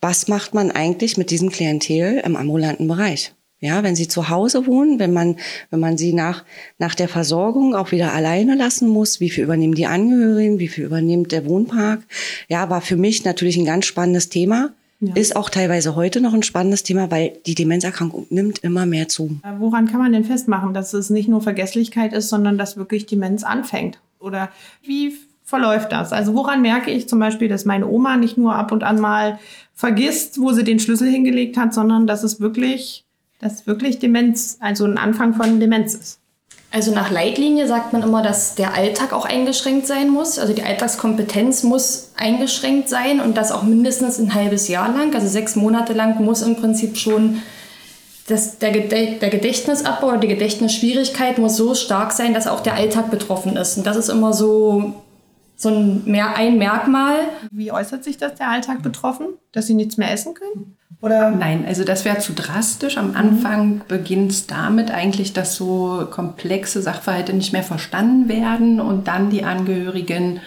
was 0.00 0.28
macht 0.28 0.54
man 0.54 0.70
eigentlich 0.70 1.16
mit 1.16 1.30
diesem 1.30 1.50
Klientel 1.50 2.22
im 2.24 2.36
ambulanten 2.36 2.88
Bereich? 2.88 3.34
Ja, 3.62 3.82
wenn 3.82 3.94
sie 3.94 4.08
zu 4.08 4.30
Hause 4.30 4.66
wohnen, 4.66 4.98
wenn 4.98 5.12
man, 5.12 5.36
wenn 5.68 5.80
man 5.80 5.98
sie 5.98 6.14
nach, 6.14 6.44
nach 6.78 6.94
der 6.94 7.08
Versorgung 7.08 7.74
auch 7.74 7.92
wieder 7.92 8.14
alleine 8.14 8.54
lassen 8.54 8.88
muss, 8.88 9.20
wie 9.20 9.28
viel 9.28 9.44
übernehmen 9.44 9.74
die 9.74 9.84
Angehörigen, 9.84 10.58
wie 10.58 10.68
viel 10.68 10.84
übernimmt 10.84 11.30
der 11.30 11.44
Wohnpark? 11.44 12.00
Ja, 12.48 12.70
war 12.70 12.80
für 12.80 12.96
mich 12.96 13.22
natürlich 13.24 13.58
ein 13.58 13.66
ganz 13.66 13.84
spannendes 13.84 14.30
Thema. 14.30 14.70
Ja. 15.00 15.14
Ist 15.14 15.36
auch 15.36 15.50
teilweise 15.50 15.94
heute 15.94 16.22
noch 16.22 16.32
ein 16.32 16.42
spannendes 16.42 16.84
Thema, 16.84 17.10
weil 17.10 17.38
die 17.44 17.54
Demenzerkrankung 17.54 18.26
nimmt 18.30 18.60
immer 18.60 18.86
mehr 18.86 19.08
zu. 19.08 19.40
Woran 19.58 19.88
kann 19.88 20.00
man 20.00 20.12
denn 20.12 20.24
festmachen, 20.24 20.72
dass 20.72 20.94
es 20.94 21.10
nicht 21.10 21.28
nur 21.28 21.42
Vergesslichkeit 21.42 22.14
ist, 22.14 22.30
sondern 22.30 22.56
dass 22.56 22.78
wirklich 22.78 23.04
Demenz 23.06 23.42
anfängt? 23.42 23.98
Oder 24.20 24.50
wie 24.82 25.16
verläuft 25.42 25.90
das? 25.92 26.12
Also 26.12 26.34
woran 26.34 26.62
merke 26.62 26.90
ich 26.90 27.08
zum 27.08 27.18
Beispiel, 27.18 27.48
dass 27.48 27.64
meine 27.64 27.88
Oma 27.88 28.16
nicht 28.16 28.38
nur 28.38 28.54
ab 28.54 28.70
und 28.70 28.84
an 28.84 29.00
mal 29.00 29.38
vergisst, 29.74 30.40
wo 30.40 30.52
sie 30.52 30.62
den 30.64 30.78
Schlüssel 30.78 31.08
hingelegt 31.08 31.56
hat, 31.56 31.74
sondern 31.74 32.06
dass 32.06 32.22
es 32.22 32.40
wirklich, 32.40 33.04
dass 33.40 33.66
wirklich 33.66 33.98
Demenz, 33.98 34.58
also 34.60 34.84
ein 34.84 34.98
Anfang 34.98 35.34
von 35.34 35.58
Demenz 35.58 35.94
ist? 35.94 36.20
Also 36.72 36.94
nach 36.94 37.10
Leitlinie 37.10 37.66
sagt 37.66 37.92
man 37.92 38.02
immer, 38.02 38.22
dass 38.22 38.54
der 38.54 38.74
Alltag 38.74 39.12
auch 39.12 39.24
eingeschränkt 39.24 39.88
sein 39.88 40.08
muss. 40.08 40.38
Also 40.38 40.52
die 40.52 40.62
Alltagskompetenz 40.62 41.64
muss 41.64 42.12
eingeschränkt 42.16 42.88
sein 42.88 43.20
und 43.20 43.36
das 43.36 43.50
auch 43.50 43.64
mindestens 43.64 44.20
ein 44.20 44.34
halbes 44.34 44.68
Jahr 44.68 44.92
lang. 44.96 45.12
Also 45.12 45.26
sechs 45.26 45.56
Monate 45.56 45.94
lang 45.94 46.22
muss 46.24 46.42
im 46.42 46.54
Prinzip 46.54 46.96
schon 46.96 47.42
das, 48.30 48.58
der, 48.58 48.72
der 48.72 49.30
Gedächtnisabbau 49.30 50.08
oder 50.08 50.18
die 50.18 50.28
Gedächtnisschwierigkeit 50.28 51.38
muss 51.38 51.56
so 51.56 51.74
stark 51.74 52.12
sein, 52.12 52.34
dass 52.34 52.46
auch 52.46 52.60
der 52.60 52.74
Alltag 52.74 53.10
betroffen 53.10 53.56
ist. 53.56 53.76
Und 53.76 53.86
das 53.86 53.96
ist 53.96 54.08
immer 54.08 54.32
so, 54.32 54.94
so 55.56 55.68
ein, 55.68 56.04
ein 56.14 56.58
Merkmal. 56.58 57.16
Wie 57.50 57.72
äußert 57.72 58.04
sich 58.04 58.16
das 58.16 58.36
der 58.36 58.48
Alltag 58.48 58.82
betroffen? 58.82 59.26
Dass 59.52 59.66
sie 59.66 59.74
nichts 59.74 59.96
mehr 59.96 60.12
essen 60.12 60.34
können? 60.34 60.76
Oder? 61.02 61.30
Nein, 61.30 61.64
also 61.66 61.84
das 61.84 62.04
wäre 62.04 62.18
zu 62.18 62.34
drastisch. 62.34 62.98
Am 62.98 63.16
Anfang 63.16 63.80
beginnt 63.88 64.32
es 64.32 64.46
damit 64.46 64.90
eigentlich, 64.90 65.32
dass 65.32 65.56
so 65.56 66.06
komplexe 66.10 66.82
Sachverhalte 66.82 67.32
nicht 67.32 67.52
mehr 67.52 67.62
verstanden 67.62 68.28
werden 68.28 68.80
und 68.80 69.08
dann 69.08 69.30
die 69.30 69.44
Angehörigen 69.44 70.40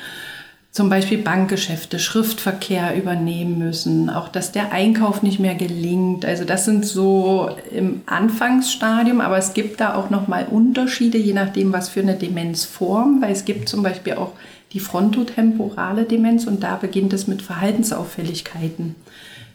zum 0.73 0.89
Beispiel 0.89 1.19
Bankgeschäfte, 1.19 1.99
Schriftverkehr 1.99 2.97
übernehmen 2.97 3.59
müssen, 3.59 4.09
auch 4.09 4.27
dass 4.27 4.51
der 4.51 4.71
Einkauf 4.71 5.21
nicht 5.21 5.39
mehr 5.39 5.53
gelingt. 5.53 6.25
Also 6.25 6.45
das 6.45 6.65
sind 6.65 6.83
so 6.83 7.51
im 7.71 8.01
Anfangsstadium, 8.07 9.21
aber 9.21 9.37
es 9.37 9.53
gibt 9.53 9.79
da 9.79 9.93
auch 9.93 10.09
nochmal 10.09 10.47
Unterschiede, 10.49 11.19
je 11.19 11.33
nachdem, 11.33 11.71
was 11.73 11.89
für 11.89 11.99
eine 11.99 12.15
Demenzform, 12.15 13.21
weil 13.21 13.31
es 13.31 13.45
gibt 13.45 13.69
zum 13.69 13.83
Beispiel 13.83 14.13
auch 14.15 14.31
die 14.71 14.79
frontotemporale 14.79 16.05
Demenz 16.05 16.47
und 16.47 16.63
da 16.63 16.75
beginnt 16.75 17.13
es 17.13 17.27
mit 17.27 17.43
Verhaltensauffälligkeiten 17.43 18.95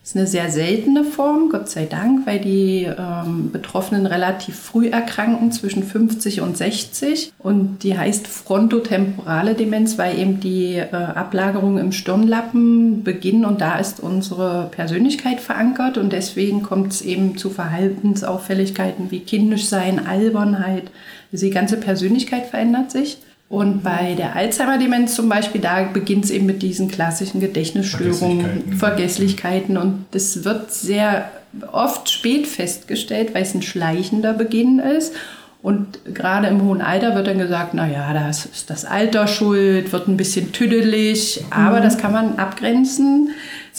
ist 0.09 0.17
eine 0.17 0.27
sehr 0.27 0.51
seltene 0.51 1.05
Form, 1.05 1.51
Gott 1.51 1.69
sei 1.69 1.85
Dank, 1.85 2.27
weil 2.27 2.39
die 2.39 2.85
ähm, 2.85 3.51
Betroffenen 3.53 4.07
relativ 4.07 4.59
früh 4.59 4.89
erkranken, 4.89 5.53
zwischen 5.53 5.83
50 5.83 6.41
und 6.41 6.57
60. 6.57 7.35
Und 7.39 7.83
die 7.83 7.99
heißt 7.99 8.27
frontotemporale 8.27 9.53
Demenz, 9.53 9.99
weil 9.99 10.19
eben 10.19 10.41
die 10.41 10.77
äh, 10.77 10.95
Ablagerungen 10.95 11.77
im 11.77 11.93
Stirnlappen 11.93 13.05
beginnen 13.05 13.45
und 13.45 13.61
da 13.61 13.79
ist 13.79 14.01
unsere 14.01 14.71
Persönlichkeit 14.71 15.41
verankert. 15.41 15.99
Und 15.99 16.11
deswegen 16.15 16.63
kommt 16.63 16.95
es 16.95 17.03
eben 17.03 17.37
zu 17.37 17.51
Verhaltensauffälligkeiten 17.51 19.11
wie 19.11 19.21
kindisch 19.21 19.67
sein, 19.67 20.07
Albernheit. 20.07 20.91
Also 21.33 21.45
die 21.45 21.53
ganze 21.53 21.77
Persönlichkeit 21.77 22.47
verändert 22.47 22.91
sich. 22.91 23.19
Und 23.49 23.83
bei 23.83 24.15
der 24.15 24.37
Alzheimer-Demenz 24.37 25.15
zum 25.15 25.29
Beispiel, 25.29 25.61
da 25.61 25.85
beginnt 25.85 26.27
es 26.27 26.31
eben 26.31 26.45
mit 26.45 26.61
diesen 26.61 26.89
klassischen 26.89 27.41
Gedächtnisstörungen, 27.41 28.77
Vergesslichkeiten. 28.77 28.79
Vergesslichkeiten. 28.79 29.77
Und 29.79 30.05
das 30.11 30.45
wird 30.45 30.71
sehr 30.71 31.31
oft 31.73 32.11
spät 32.11 32.47
festgestellt, 32.47 33.35
weil 33.35 33.43
es 33.43 33.55
ein 33.55 33.63
schleichender 33.63 34.35
Beginn 34.35 34.79
ist. 34.79 35.15
Und 35.61 35.99
gerade 36.15 36.47
im 36.49 36.63
hohen 36.63 36.81
Alter 36.81 37.15
wird 37.15 37.27
dann 37.27 37.39
gesagt, 37.39 37.75
naja, 37.75 38.13
das 38.13 38.47
ist 38.47 38.71
das 38.71 38.85
Alter 38.85 39.27
schuld, 39.27 39.93
wird 39.93 40.07
ein 40.07 40.17
bisschen 40.17 40.53
tüdelig, 40.53 41.43
aber 41.51 41.81
mhm. 41.81 41.83
das 41.83 41.99
kann 41.99 42.13
man 42.13 42.39
abgrenzen. 42.39 43.31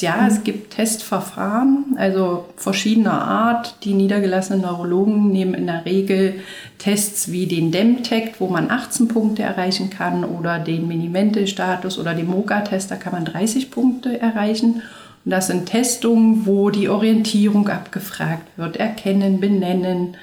Ja, 0.01 0.17
mhm. 0.17 0.27
es 0.27 0.43
gibt 0.43 0.73
Testverfahren, 0.73 1.95
also 1.97 2.45
verschiedener 2.55 3.21
Art. 3.21 3.83
Die 3.83 3.93
niedergelassenen 3.93 4.61
Neurologen 4.61 5.31
nehmen 5.31 5.53
in 5.53 5.67
der 5.67 5.85
Regel 5.85 6.41
Tests 6.77 7.31
wie 7.31 7.47
den 7.47 7.71
DEM-Test, 7.71 8.39
wo 8.39 8.47
man 8.47 8.71
18 8.71 9.07
Punkte 9.07 9.43
erreichen 9.43 9.89
kann, 9.89 10.23
oder 10.23 10.59
den 10.59 10.87
Minimente-Status 10.87 11.99
oder 11.99 12.13
den 12.13 12.27
MOCA-Test, 12.27 12.91
da 12.91 12.95
kann 12.95 13.13
man 13.13 13.25
30 13.25 13.71
Punkte 13.71 14.19
erreichen. 14.19 14.81
Und 15.25 15.31
das 15.31 15.47
sind 15.47 15.65
Testungen, 15.65 16.45
wo 16.45 16.69
die 16.69 16.89
Orientierung 16.89 17.67
abgefragt 17.67 18.47
wird, 18.57 18.77
erkennen, 18.77 19.39
benennen, 19.39 20.15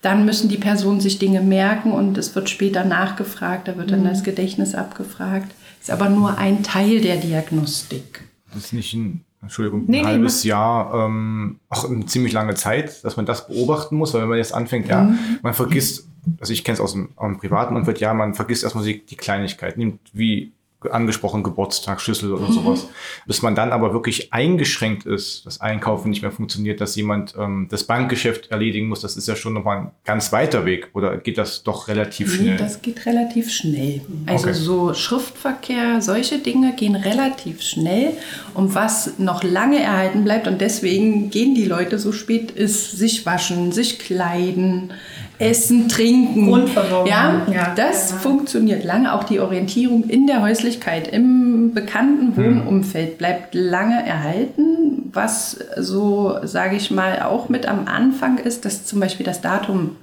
dann 0.00 0.24
müssen 0.24 0.48
die 0.48 0.58
Personen 0.58 1.00
sich 1.00 1.18
Dinge 1.18 1.40
merken 1.40 1.92
und 1.92 2.16
es 2.18 2.34
wird 2.36 2.48
später 2.48 2.84
nachgefragt, 2.84 3.66
da 3.66 3.76
wird 3.76 3.90
dann 3.90 4.02
mhm. 4.02 4.08
das 4.08 4.22
Gedächtnis 4.22 4.74
abgefragt. 4.74 5.52
Ist 5.80 5.90
aber 5.90 6.08
nur 6.08 6.38
ein 6.38 6.62
Teil 6.62 7.00
der 7.00 7.16
Diagnostik. 7.16 8.27
Das 8.52 8.64
ist 8.64 8.72
nicht 8.72 8.94
ein, 8.94 9.24
Entschuldigung, 9.42 9.84
nee, 9.86 9.98
ein 9.98 10.02
nee, 10.04 10.08
halbes 10.08 10.44
nee. 10.44 10.50
Jahr, 10.50 10.94
ähm, 10.94 11.60
auch 11.68 11.88
eine 11.88 12.06
ziemlich 12.06 12.32
lange 12.32 12.54
Zeit, 12.54 13.04
dass 13.04 13.16
man 13.16 13.26
das 13.26 13.46
beobachten 13.46 13.96
muss, 13.96 14.14
weil 14.14 14.22
wenn 14.22 14.28
man 14.28 14.38
jetzt 14.38 14.54
anfängt, 14.54 14.86
mhm. 14.86 14.90
ja, 14.90 15.14
man 15.42 15.54
vergisst, 15.54 16.08
also 16.40 16.52
ich 16.52 16.64
kenne 16.64 16.74
es 16.74 16.80
aus 16.80 16.92
dem, 16.92 17.10
aus 17.16 17.28
dem 17.28 17.38
privaten 17.38 17.76
Umfeld, 17.76 18.00
ja, 18.00 18.14
man 18.14 18.34
vergisst 18.34 18.64
erstmal 18.64 18.84
die, 18.84 19.04
die 19.04 19.16
Kleinigkeit, 19.16 19.78
nimmt 19.78 20.00
wie 20.12 20.52
angesprochen 20.90 21.42
Geburtstag, 21.42 22.00
Schlüssel 22.00 22.32
oder 22.32 22.48
mhm. 22.48 22.52
sowas. 22.52 22.86
Bis 23.26 23.42
man 23.42 23.54
dann 23.54 23.72
aber 23.72 23.92
wirklich 23.92 24.32
eingeschränkt 24.32 25.06
ist, 25.06 25.44
das 25.44 25.60
Einkaufen 25.60 26.10
nicht 26.10 26.22
mehr 26.22 26.30
funktioniert, 26.30 26.80
dass 26.80 26.94
jemand 26.94 27.34
ähm, 27.36 27.66
das 27.70 27.84
Bankgeschäft 27.84 28.50
erledigen 28.50 28.88
muss, 28.88 29.00
das 29.00 29.16
ist 29.16 29.26
ja 29.26 29.34
schon 29.34 29.54
nochmal 29.54 29.78
ein 29.78 29.90
ganz 30.04 30.32
weiter 30.32 30.64
Weg. 30.64 30.90
Oder 30.94 31.16
geht 31.16 31.36
das 31.36 31.64
doch 31.64 31.88
relativ 31.88 32.32
schnell? 32.32 32.56
Das 32.56 32.80
geht 32.80 33.06
relativ 33.06 33.50
schnell. 33.50 34.02
Also 34.26 34.44
okay. 34.44 34.54
so 34.54 34.94
Schriftverkehr, 34.94 36.00
solche 36.00 36.38
Dinge 36.38 36.74
gehen 36.74 36.94
relativ 36.94 37.62
schnell. 37.62 38.12
Und 38.54 38.74
was 38.74 39.18
noch 39.18 39.42
lange 39.42 39.80
erhalten 39.80 40.22
bleibt, 40.22 40.46
und 40.46 40.60
deswegen 40.60 41.30
gehen 41.30 41.54
die 41.54 41.64
Leute 41.64 41.98
so 41.98 42.12
spät, 42.12 42.52
ist 42.52 42.92
sich 42.92 43.26
waschen, 43.26 43.72
sich 43.72 43.98
kleiden, 43.98 44.92
Essen, 45.38 45.88
Trinken. 45.88 46.48
Grundversorgung. 46.48 47.08
Ja, 47.08 47.46
ja, 47.52 47.72
das 47.76 48.10
ja. 48.10 48.16
funktioniert 48.16 48.84
lange. 48.84 49.12
Auch 49.14 49.24
die 49.24 49.40
Orientierung 49.40 50.04
in 50.08 50.26
der 50.26 50.42
Häuslichkeit, 50.42 51.08
im 51.08 51.74
bekannten 51.74 52.36
hm. 52.36 52.66
Wohnumfeld 52.66 53.18
bleibt 53.18 53.54
lange 53.54 54.04
erhalten. 54.04 55.10
Was 55.12 55.58
so, 55.76 56.38
sage 56.42 56.76
ich 56.76 56.90
mal, 56.90 57.22
auch 57.22 57.48
mit 57.48 57.66
am 57.66 57.86
Anfang 57.86 58.38
ist, 58.38 58.64
dass 58.64 58.84
zum 58.84 59.00
Beispiel 59.00 59.24
das 59.24 59.40
Datum 59.40 59.96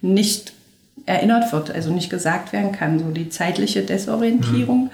nicht 0.00 0.52
erinnert 1.06 1.52
wird, 1.52 1.70
also 1.70 1.90
nicht 1.92 2.10
gesagt 2.10 2.52
werden 2.52 2.72
kann, 2.72 2.98
so 2.98 3.10
die 3.10 3.28
zeitliche 3.28 3.82
Desorientierung. 3.82 4.84
Mhm. 4.84 4.90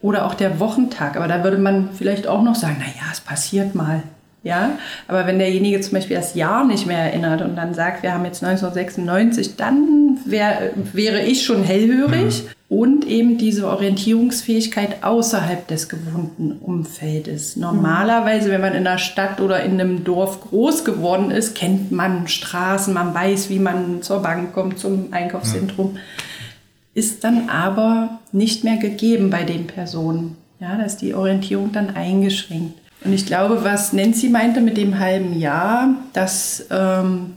Oder 0.00 0.26
auch 0.26 0.34
der 0.34 0.60
Wochentag. 0.60 1.16
Aber 1.16 1.26
da 1.26 1.42
würde 1.42 1.58
man 1.58 1.90
vielleicht 1.92 2.28
auch 2.28 2.42
noch 2.42 2.54
sagen, 2.54 2.76
naja, 2.78 3.08
es 3.12 3.20
passiert 3.20 3.74
mal. 3.74 4.02
Ja, 4.44 4.78
aber 5.08 5.26
wenn 5.26 5.40
derjenige 5.40 5.80
zum 5.80 5.94
Beispiel 5.94 6.16
das 6.16 6.34
Jahr 6.34 6.64
nicht 6.64 6.86
mehr 6.86 6.98
erinnert 6.98 7.42
und 7.42 7.56
dann 7.56 7.74
sagt, 7.74 8.04
wir 8.04 8.14
haben 8.14 8.24
jetzt 8.24 8.42
1996, 8.44 9.56
dann 9.56 10.18
wär, 10.24 10.70
wäre 10.92 11.22
ich 11.22 11.44
schon 11.44 11.64
hellhörig 11.64 12.44
mhm. 12.44 12.76
und 12.76 13.04
eben 13.04 13.36
diese 13.36 13.66
Orientierungsfähigkeit 13.66 15.02
außerhalb 15.02 15.66
des 15.66 15.88
gewohnten 15.88 16.52
Umfeldes. 16.52 17.56
Normalerweise, 17.56 18.50
wenn 18.50 18.60
man 18.60 18.74
in 18.74 18.86
einer 18.86 18.98
Stadt 18.98 19.40
oder 19.40 19.64
in 19.64 19.72
einem 19.72 20.04
Dorf 20.04 20.40
groß 20.40 20.84
geworden 20.84 21.32
ist, 21.32 21.56
kennt 21.56 21.90
man 21.90 22.28
Straßen, 22.28 22.94
man 22.94 23.12
weiß, 23.12 23.50
wie 23.50 23.58
man 23.58 24.02
zur 24.02 24.22
Bank 24.22 24.52
kommt, 24.54 24.78
zum 24.78 25.12
Einkaufszentrum. 25.12 25.94
Mhm. 25.94 25.98
Ist 26.94 27.24
dann 27.24 27.48
aber 27.48 28.20
nicht 28.30 28.62
mehr 28.62 28.76
gegeben 28.76 29.30
bei 29.30 29.42
den 29.42 29.66
Personen. 29.66 30.36
Ja, 30.60 30.76
da 30.76 30.84
ist 30.84 30.98
die 30.98 31.14
Orientierung 31.14 31.72
dann 31.72 31.90
eingeschränkt. 31.90 32.78
Und 33.04 33.12
ich 33.12 33.26
glaube, 33.26 33.64
was 33.64 33.92
Nancy 33.92 34.28
meinte 34.28 34.60
mit 34.60 34.76
dem 34.76 34.98
halben 34.98 35.38
Jahr, 35.38 35.94
dass 36.12 36.66
ähm, 36.70 37.34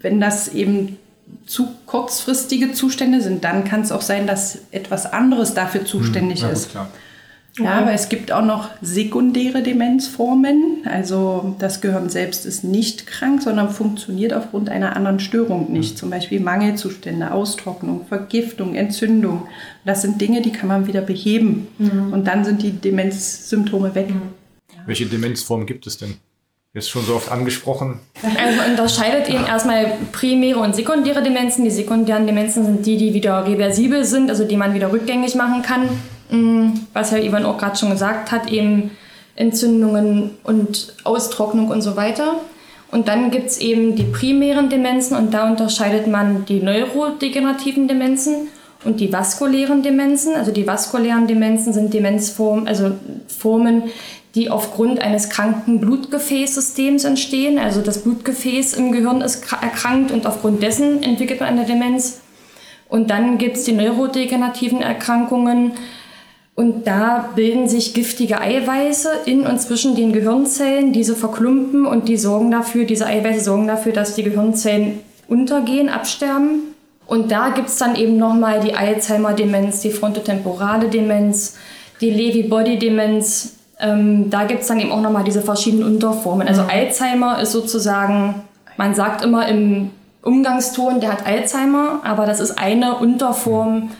wenn 0.00 0.20
das 0.20 0.48
eben 0.48 0.98
zu 1.46 1.68
kurzfristige 1.86 2.72
Zustände 2.72 3.20
sind, 3.20 3.44
dann 3.44 3.64
kann 3.64 3.82
es 3.82 3.92
auch 3.92 4.00
sein, 4.00 4.26
dass 4.26 4.58
etwas 4.70 5.12
anderes 5.12 5.54
dafür 5.54 5.84
zuständig 5.84 6.42
hm, 6.42 6.50
ist. 6.50 6.70
Klar. 6.70 6.88
Ja, 7.58 7.72
aber 7.72 7.92
es 7.92 8.08
gibt 8.08 8.32
auch 8.32 8.44
noch 8.44 8.70
sekundäre 8.80 9.62
Demenzformen. 9.62 10.86
Also 10.86 11.54
das 11.58 11.82
Gehirn 11.82 12.08
selbst 12.08 12.46
ist 12.46 12.64
nicht 12.64 13.06
krank, 13.06 13.42
sondern 13.42 13.68
funktioniert 13.68 14.32
aufgrund 14.32 14.70
einer 14.70 14.96
anderen 14.96 15.20
Störung 15.20 15.70
nicht. 15.70 15.98
Zum 15.98 16.08
Beispiel 16.08 16.40
Mangelzustände, 16.40 17.30
Austrocknung, 17.30 18.06
Vergiftung, 18.06 18.74
Entzündung. 18.74 19.48
Das 19.84 20.00
sind 20.00 20.18
Dinge, 20.18 20.40
die 20.40 20.52
kann 20.52 20.68
man 20.68 20.86
wieder 20.86 21.02
beheben. 21.02 21.68
Mhm. 21.76 22.14
Und 22.14 22.26
dann 22.26 22.42
sind 22.46 22.62
die 22.62 22.72
Demenzsymptome 22.72 23.94
weg. 23.94 24.08
Mhm. 24.08 24.22
Welche 24.86 25.06
Demenzform 25.06 25.66
gibt 25.66 25.86
es 25.86 25.98
denn? 25.98 26.16
Ist 26.74 26.88
schon 26.88 27.04
so 27.04 27.14
oft 27.14 27.30
angesprochen. 27.30 28.00
Also 28.22 28.70
unterscheidet 28.70 29.28
eben 29.28 29.44
erstmal 29.44 29.92
primäre 30.10 30.58
und 30.60 30.74
sekundäre 30.74 31.22
Demenzen. 31.22 31.64
Die 31.64 31.70
sekundären 31.70 32.26
Demenzen 32.26 32.64
sind 32.64 32.86
die, 32.86 32.96
die 32.96 33.12
wieder 33.12 33.46
reversibel 33.46 34.04
sind, 34.04 34.30
also 34.30 34.44
die 34.44 34.56
man 34.56 34.72
wieder 34.72 34.90
rückgängig 34.90 35.34
machen 35.34 35.60
kann. 35.60 35.88
Mm, 36.30 36.80
was 36.94 37.10
ja 37.10 37.18
Ivan 37.18 37.44
auch 37.44 37.58
gerade 37.58 37.76
schon 37.76 37.90
gesagt 37.90 38.32
hat, 38.32 38.50
eben 38.50 38.90
Entzündungen 39.36 40.30
und 40.44 40.94
Austrocknung 41.04 41.68
und 41.68 41.82
so 41.82 41.96
weiter. 41.96 42.36
Und 42.90 43.08
dann 43.08 43.30
gibt 43.30 43.46
es 43.46 43.58
eben 43.58 43.96
die 43.96 44.04
primären 44.04 44.70
Demenzen 44.70 45.16
und 45.16 45.32
da 45.32 45.50
unterscheidet 45.50 46.06
man 46.06 46.44
die 46.46 46.60
neurodegenerativen 46.60 47.88
Demenzen 47.88 48.48
und 48.84 49.00
die 49.00 49.12
vaskulären 49.12 49.82
Demenzen. 49.82 50.34
Also 50.34 50.52
die 50.52 50.66
vaskulären 50.66 51.26
Demenzen 51.26 51.72
sind 51.72 51.94
Demenzformen, 51.94 52.68
also 52.68 52.92
Formen, 53.28 53.84
die 54.34 54.48
aufgrund 54.48 55.00
eines 55.00 55.28
kranken 55.28 55.80
Blutgefäßsystems 55.80 57.04
entstehen. 57.04 57.58
Also 57.58 57.82
das 57.82 58.02
Blutgefäß 58.02 58.74
im 58.74 58.92
Gehirn 58.92 59.20
ist 59.20 59.44
erkrankt 59.52 60.10
und 60.10 60.26
aufgrund 60.26 60.62
dessen 60.62 61.02
entwickelt 61.02 61.40
man 61.40 61.50
eine 61.50 61.66
Demenz. 61.66 62.20
Und 62.88 63.10
dann 63.10 63.38
gibt 63.38 63.56
es 63.56 63.64
die 63.64 63.72
neurodegenerativen 63.72 64.82
Erkrankungen. 64.82 65.72
Und 66.54 66.86
da 66.86 67.30
bilden 67.34 67.68
sich 67.68 67.94
giftige 67.94 68.40
Eiweiße 68.40 69.08
in 69.24 69.46
und 69.46 69.58
zwischen 69.60 69.96
den 69.96 70.12
Gehirnzellen. 70.12 70.92
Diese 70.92 71.16
verklumpen 71.16 71.86
und 71.86 72.08
die 72.08 72.18
sorgen 72.18 72.50
dafür, 72.50 72.84
diese 72.84 73.06
Eiweiße 73.06 73.40
sorgen 73.40 73.66
dafür, 73.66 73.92
dass 73.92 74.14
die 74.14 74.22
Gehirnzellen 74.22 75.00
untergehen, 75.28 75.88
absterben. 75.88 76.74
Und 77.06 77.30
da 77.30 77.50
gibt 77.50 77.68
es 77.68 77.78
dann 77.78 77.96
eben 77.96 78.16
nochmal 78.16 78.60
die 78.60 78.74
Alzheimer-Demenz, 78.74 79.80
die 79.80 79.90
frontotemporale 79.90 80.88
Demenz, 80.88 81.56
die 82.00 82.10
Lewy-Body-Demenz, 82.10 83.54
ähm, 83.78 84.30
da 84.30 84.44
gibt 84.44 84.62
es 84.62 84.68
dann 84.68 84.80
eben 84.80 84.92
auch 84.92 85.00
nochmal 85.00 85.24
diese 85.24 85.42
verschiedenen 85.42 85.84
Unterformen. 85.84 86.46
Also 86.46 86.62
mhm. 86.62 86.70
Alzheimer 86.70 87.40
ist 87.40 87.52
sozusagen, 87.52 88.42
man 88.76 88.94
sagt 88.94 89.24
immer 89.24 89.48
im 89.48 89.90
Umgangston, 90.22 91.00
der 91.00 91.12
hat 91.12 91.26
Alzheimer, 91.26 92.00
aber 92.04 92.26
das 92.26 92.40
ist 92.40 92.58
eine 92.58 92.96
Unterform 92.96 93.90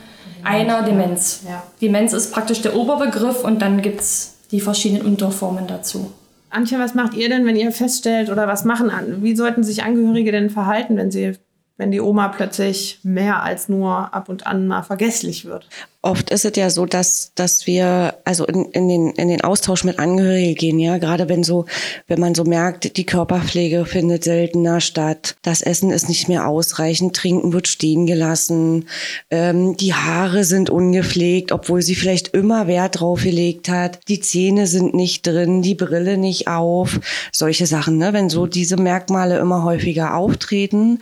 einer 0.43 0.83
Demenz. 0.83 1.43
Ja. 1.47 1.63
Demenz 1.81 2.13
ist 2.13 2.31
praktisch 2.33 2.61
der 2.61 2.75
Oberbegriff 2.75 3.43
und 3.43 3.61
dann 3.61 3.81
gibt 3.81 4.01
es 4.01 4.35
die 4.51 4.61
verschiedenen 4.61 5.05
Unterformen 5.05 5.67
dazu. 5.67 6.11
Antje, 6.49 6.79
was 6.79 6.93
macht 6.93 7.15
ihr 7.15 7.29
denn, 7.29 7.45
wenn 7.45 7.55
ihr 7.55 7.71
feststellt 7.71 8.29
oder 8.29 8.47
was 8.47 8.63
machen, 8.63 8.91
wie 9.21 9.35
sollten 9.35 9.63
sich 9.63 9.83
Angehörige 9.83 10.31
denn 10.31 10.49
verhalten, 10.49 10.97
wenn 10.97 11.11
sie 11.11 11.33
wenn 11.77 11.91
die 11.91 12.01
Oma 12.01 12.27
plötzlich 12.27 12.99
mehr 13.03 13.41
als 13.41 13.67
nur 13.67 14.13
ab 14.13 14.29
und 14.29 14.45
an 14.45 14.67
mal 14.67 14.83
vergesslich 14.83 15.45
wird? 15.45 15.67
Oft 16.05 16.31
ist 16.31 16.43
es 16.43 16.57
ja 16.57 16.69
so, 16.69 16.85
dass, 16.85 17.31
dass 17.33 17.65
wir 17.65 18.15
also 18.25 18.45
in, 18.45 18.65
in, 18.71 18.89
den, 18.89 19.11
in 19.11 19.29
den 19.29 19.39
Austausch 19.39 19.85
mit 19.85 19.99
Angehörigen 19.99 20.55
gehen, 20.55 20.77
ja, 20.77 20.97
gerade 20.97 21.29
wenn 21.29 21.45
so, 21.45 21.65
wenn 22.07 22.19
man 22.19 22.35
so 22.35 22.43
merkt, 22.43 22.97
die 22.97 23.05
Körperpflege 23.05 23.85
findet 23.85 24.25
seltener 24.25 24.81
statt, 24.81 25.37
das 25.43 25.61
Essen 25.61 25.91
ist 25.91 26.09
nicht 26.09 26.27
mehr 26.27 26.45
ausreichend, 26.45 27.15
Trinken 27.15 27.53
wird 27.53 27.69
stehen 27.69 28.05
gelassen, 28.05 28.89
ähm, 29.31 29.77
die 29.77 29.93
Haare 29.93 30.43
sind 30.43 30.69
ungepflegt, 30.69 31.53
obwohl 31.53 31.81
sie 31.81 31.95
vielleicht 31.95 32.27
immer 32.29 32.67
Wert 32.67 32.99
drauf 32.99 33.23
gelegt 33.23 33.69
hat, 33.69 34.01
die 34.09 34.19
Zähne 34.19 34.67
sind 34.67 34.93
nicht 34.93 35.25
drin, 35.25 35.61
die 35.61 35.75
Brille 35.75 36.17
nicht 36.17 36.49
auf, 36.49 36.99
solche 37.31 37.65
Sachen, 37.65 37.97
ne? 37.97 38.11
Wenn 38.11 38.29
so 38.29 38.45
diese 38.45 38.75
Merkmale 38.75 39.37
immer 39.37 39.63
häufiger 39.63 40.15
auftreten, 40.15 40.99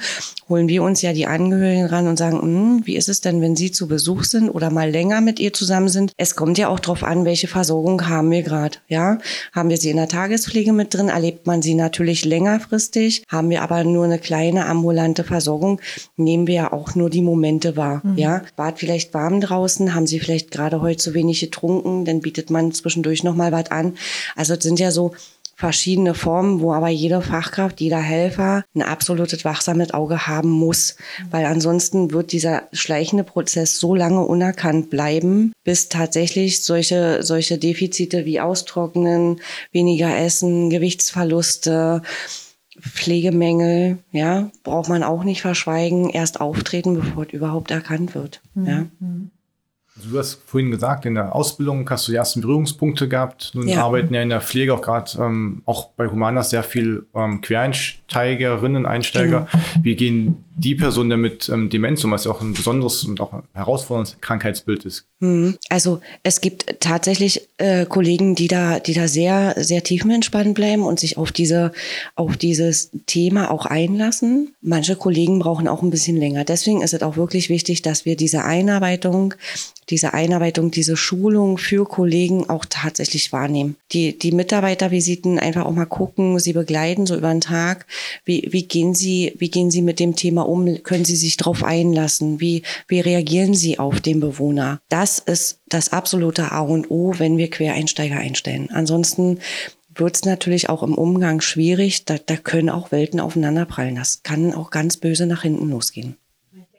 holen 0.47 0.67
wir 0.67 0.83
uns 0.83 1.01
ja 1.01 1.11
die 1.11 1.25
Angehörigen 1.25 1.87
ran 1.87 2.07
und 2.07 2.17
sagen, 2.17 2.39
hm, 2.39 2.81
wie 2.85 2.97
ist 2.97 3.09
es 3.09 3.21
denn, 3.21 3.41
wenn 3.41 3.55
sie 3.55 3.71
zu 3.71 3.87
Besuch 3.87 4.25
sind 4.25 4.47
oder 4.47 4.69
mal 4.69 4.90
länger 4.91 5.21
mit 5.21 5.39
ihr 5.39 5.53
zusammen 5.53 5.89
sind. 5.89 6.13
Es 6.17 6.35
kommt 6.35 6.57
ja 6.57 6.67
auch 6.67 6.79
darauf 6.79 7.03
an, 7.03 7.25
welche 7.25 7.47
Versorgung 7.47 8.07
haben 8.07 8.29
wir 8.31 8.43
gerade. 8.43 8.77
Ja, 8.87 9.17
haben 9.51 9.69
wir 9.69 9.77
sie 9.77 9.89
in 9.89 9.97
der 9.97 10.07
Tagespflege 10.07 10.73
mit 10.73 10.93
drin, 10.93 11.09
erlebt 11.09 11.47
man 11.47 11.61
sie 11.61 11.75
natürlich 11.75 12.25
längerfristig. 12.25 13.23
Haben 13.27 13.49
wir 13.49 13.61
aber 13.61 13.83
nur 13.83 14.05
eine 14.05 14.19
kleine 14.19 14.65
ambulante 14.65 15.23
Versorgung, 15.23 15.81
nehmen 16.17 16.47
wir 16.47 16.55
ja 16.55 16.73
auch 16.73 16.95
nur 16.95 17.09
die 17.09 17.21
Momente 17.21 17.77
wahr. 17.77 18.01
Mhm. 18.03 18.17
Ja, 18.17 18.41
war 18.55 18.75
vielleicht 18.75 19.13
warm 19.13 19.41
draußen, 19.41 19.95
haben 19.95 20.07
sie 20.07 20.19
vielleicht 20.19 20.51
gerade 20.51 20.81
heute 20.81 20.97
zu 20.97 21.13
wenig 21.13 21.39
getrunken, 21.39 22.05
dann 22.05 22.21
bietet 22.21 22.49
man 22.49 22.71
zwischendurch 22.71 23.23
noch 23.23 23.35
mal 23.35 23.51
was 23.51 23.71
an. 23.71 23.95
Also 24.35 24.53
es 24.53 24.63
sind 24.63 24.79
ja 24.79 24.91
so 24.91 25.13
verschiedene 25.61 26.15
Formen, 26.15 26.59
wo 26.59 26.73
aber 26.73 26.89
jede 26.89 27.21
Fachkraft, 27.21 27.81
jeder 27.81 27.99
Helfer 27.99 28.65
ein 28.75 28.81
absolutes 28.81 29.45
wachsames 29.45 29.93
Auge 29.93 30.25
haben 30.25 30.49
muss, 30.49 30.95
weil 31.29 31.45
ansonsten 31.45 32.11
wird 32.11 32.31
dieser 32.31 32.63
schleichende 32.73 33.23
Prozess 33.23 33.77
so 33.77 33.93
lange 33.93 34.25
unerkannt 34.25 34.89
bleiben, 34.89 35.53
bis 35.63 35.87
tatsächlich 35.87 36.63
solche, 36.63 37.21
solche 37.21 37.59
Defizite 37.59 38.25
wie 38.25 38.39
Austrocknen, 38.39 39.39
weniger 39.71 40.17
Essen, 40.17 40.71
Gewichtsverluste, 40.71 42.01
Pflegemängel, 42.79 43.99
ja, 44.11 44.49
braucht 44.63 44.89
man 44.89 45.03
auch 45.03 45.23
nicht 45.23 45.41
verschweigen, 45.41 46.09
erst 46.09 46.41
auftreten, 46.41 46.95
bevor 46.95 47.27
es 47.27 47.33
überhaupt 47.33 47.69
erkannt 47.69 48.15
wird. 48.15 48.41
Mhm. 48.55 48.65
Ja. 48.65 48.87
Du 50.09 50.17
hast 50.17 50.41
vorhin 50.45 50.71
gesagt, 50.71 51.05
in 51.05 51.15
der 51.15 51.35
Ausbildung 51.35 51.89
hast 51.89 52.07
du 52.07 52.11
die 52.11 52.17
ersten 52.17 52.41
Berührungspunkte 52.41 53.07
gehabt. 53.07 53.51
Nun 53.53 53.67
ja. 53.67 53.83
arbeiten 53.83 54.13
ja 54.13 54.21
in 54.21 54.29
der 54.29 54.41
Pflege 54.41 54.73
auch 54.73 54.81
gerade 54.81 55.11
ähm, 55.19 55.61
auch 55.65 55.89
bei 55.89 56.07
Humanas 56.07 56.49
sehr 56.49 56.63
viel 56.63 57.05
ähm, 57.13 57.41
Quereinsteigerinnen, 57.41 58.85
Einsteiger. 58.85 59.47
Genau. 59.51 59.63
Wie 59.83 59.95
gehen 59.95 60.43
die 60.63 60.75
Personen 60.75 61.09
denn 61.09 61.21
mit 61.21 61.49
ähm, 61.49 61.69
Demenz 61.69 62.03
was 62.03 62.25
ja 62.25 62.31
auch 62.31 62.41
ein 62.41 62.53
besonderes 62.53 63.03
und 63.03 63.19
auch 63.19 63.43
herausforderndes 63.53 64.17
Krankheitsbild 64.21 64.85
ist? 64.85 65.05
Hm, 65.19 65.57
also 65.69 66.01
es 66.23 66.39
gibt 66.41 66.79
tatsächlich 66.79 67.47
äh, 67.57 67.85
Kollegen, 67.85 68.35
die 68.35 68.47
da, 68.47 68.79
die 68.79 68.93
da 68.93 69.07
sehr, 69.07 69.55
sehr 69.57 69.83
tiefenentspannt 69.83 70.53
bleiben 70.53 70.83
und 70.83 70.99
sich 70.99 71.17
auf 71.17 71.31
diese, 71.31 71.71
auf 72.15 72.37
dieses 72.37 72.91
Thema 73.07 73.49
auch 73.49 73.65
einlassen. 73.65 74.53
Manche 74.61 74.95
Kollegen 74.95 75.39
brauchen 75.39 75.67
auch 75.67 75.81
ein 75.81 75.89
bisschen 75.89 76.17
länger. 76.17 76.43
Deswegen 76.43 76.81
ist 76.81 76.93
es 76.93 77.01
auch 77.01 77.17
wirklich 77.17 77.49
wichtig, 77.49 77.81
dass 77.81 78.05
wir 78.05 78.15
diese 78.15 78.43
Einarbeitung 78.43 79.33
diese 79.91 80.13
Einarbeitung, 80.13 80.71
diese 80.71 80.95
Schulung 80.95 81.57
für 81.57 81.85
Kollegen 81.85 82.49
auch 82.49 82.65
tatsächlich 82.67 83.31
wahrnehmen. 83.33 83.75
Die, 83.91 84.17
die 84.17 84.31
Mitarbeitervisiten 84.31 85.37
einfach 85.37 85.65
auch 85.65 85.73
mal 85.73 85.85
gucken, 85.85 86.39
sie 86.39 86.53
begleiten 86.53 87.05
so 87.05 87.15
über 87.15 87.29
den 87.29 87.41
Tag. 87.41 87.85
Wie, 88.23 88.47
wie 88.51 88.63
gehen 88.63 88.95
sie, 88.95 89.33
wie 89.37 89.49
gehen 89.49 89.69
sie 89.69 89.81
mit 89.81 89.99
dem 89.99 90.15
Thema 90.15 90.47
um? 90.51 90.83
Können 90.83 91.05
sie 91.05 91.15
sich 91.15 91.37
darauf 91.37 91.63
einlassen? 91.63 92.39
Wie, 92.39 92.63
wie 92.87 92.99
reagieren 92.99 93.53
sie 93.53 93.79
auf 93.79 94.01
den 94.01 94.19
Bewohner? 94.19 94.81
Das 94.89 95.19
ist 95.19 95.61
das 95.67 95.93
absolute 95.93 96.51
A 96.51 96.59
und 96.59 96.91
O, 96.91 97.13
wenn 97.17 97.37
wir 97.37 97.49
Quereinsteiger 97.49 98.17
einstellen. 98.17 98.69
Ansonsten 98.71 99.39
wird 99.95 100.15
es 100.15 100.25
natürlich 100.25 100.69
auch 100.69 100.83
im 100.83 100.95
Umgang 100.95 101.41
schwierig. 101.41 102.05
Da, 102.05 102.15
da 102.17 102.35
können 102.35 102.69
auch 102.69 102.91
Welten 102.91 103.19
aufeinanderprallen. 103.19 103.95
Das 103.95 104.23
kann 104.23 104.53
auch 104.53 104.69
ganz 104.69 104.97
böse 104.97 105.25
nach 105.25 105.41
hinten 105.41 105.69
losgehen. 105.69 106.15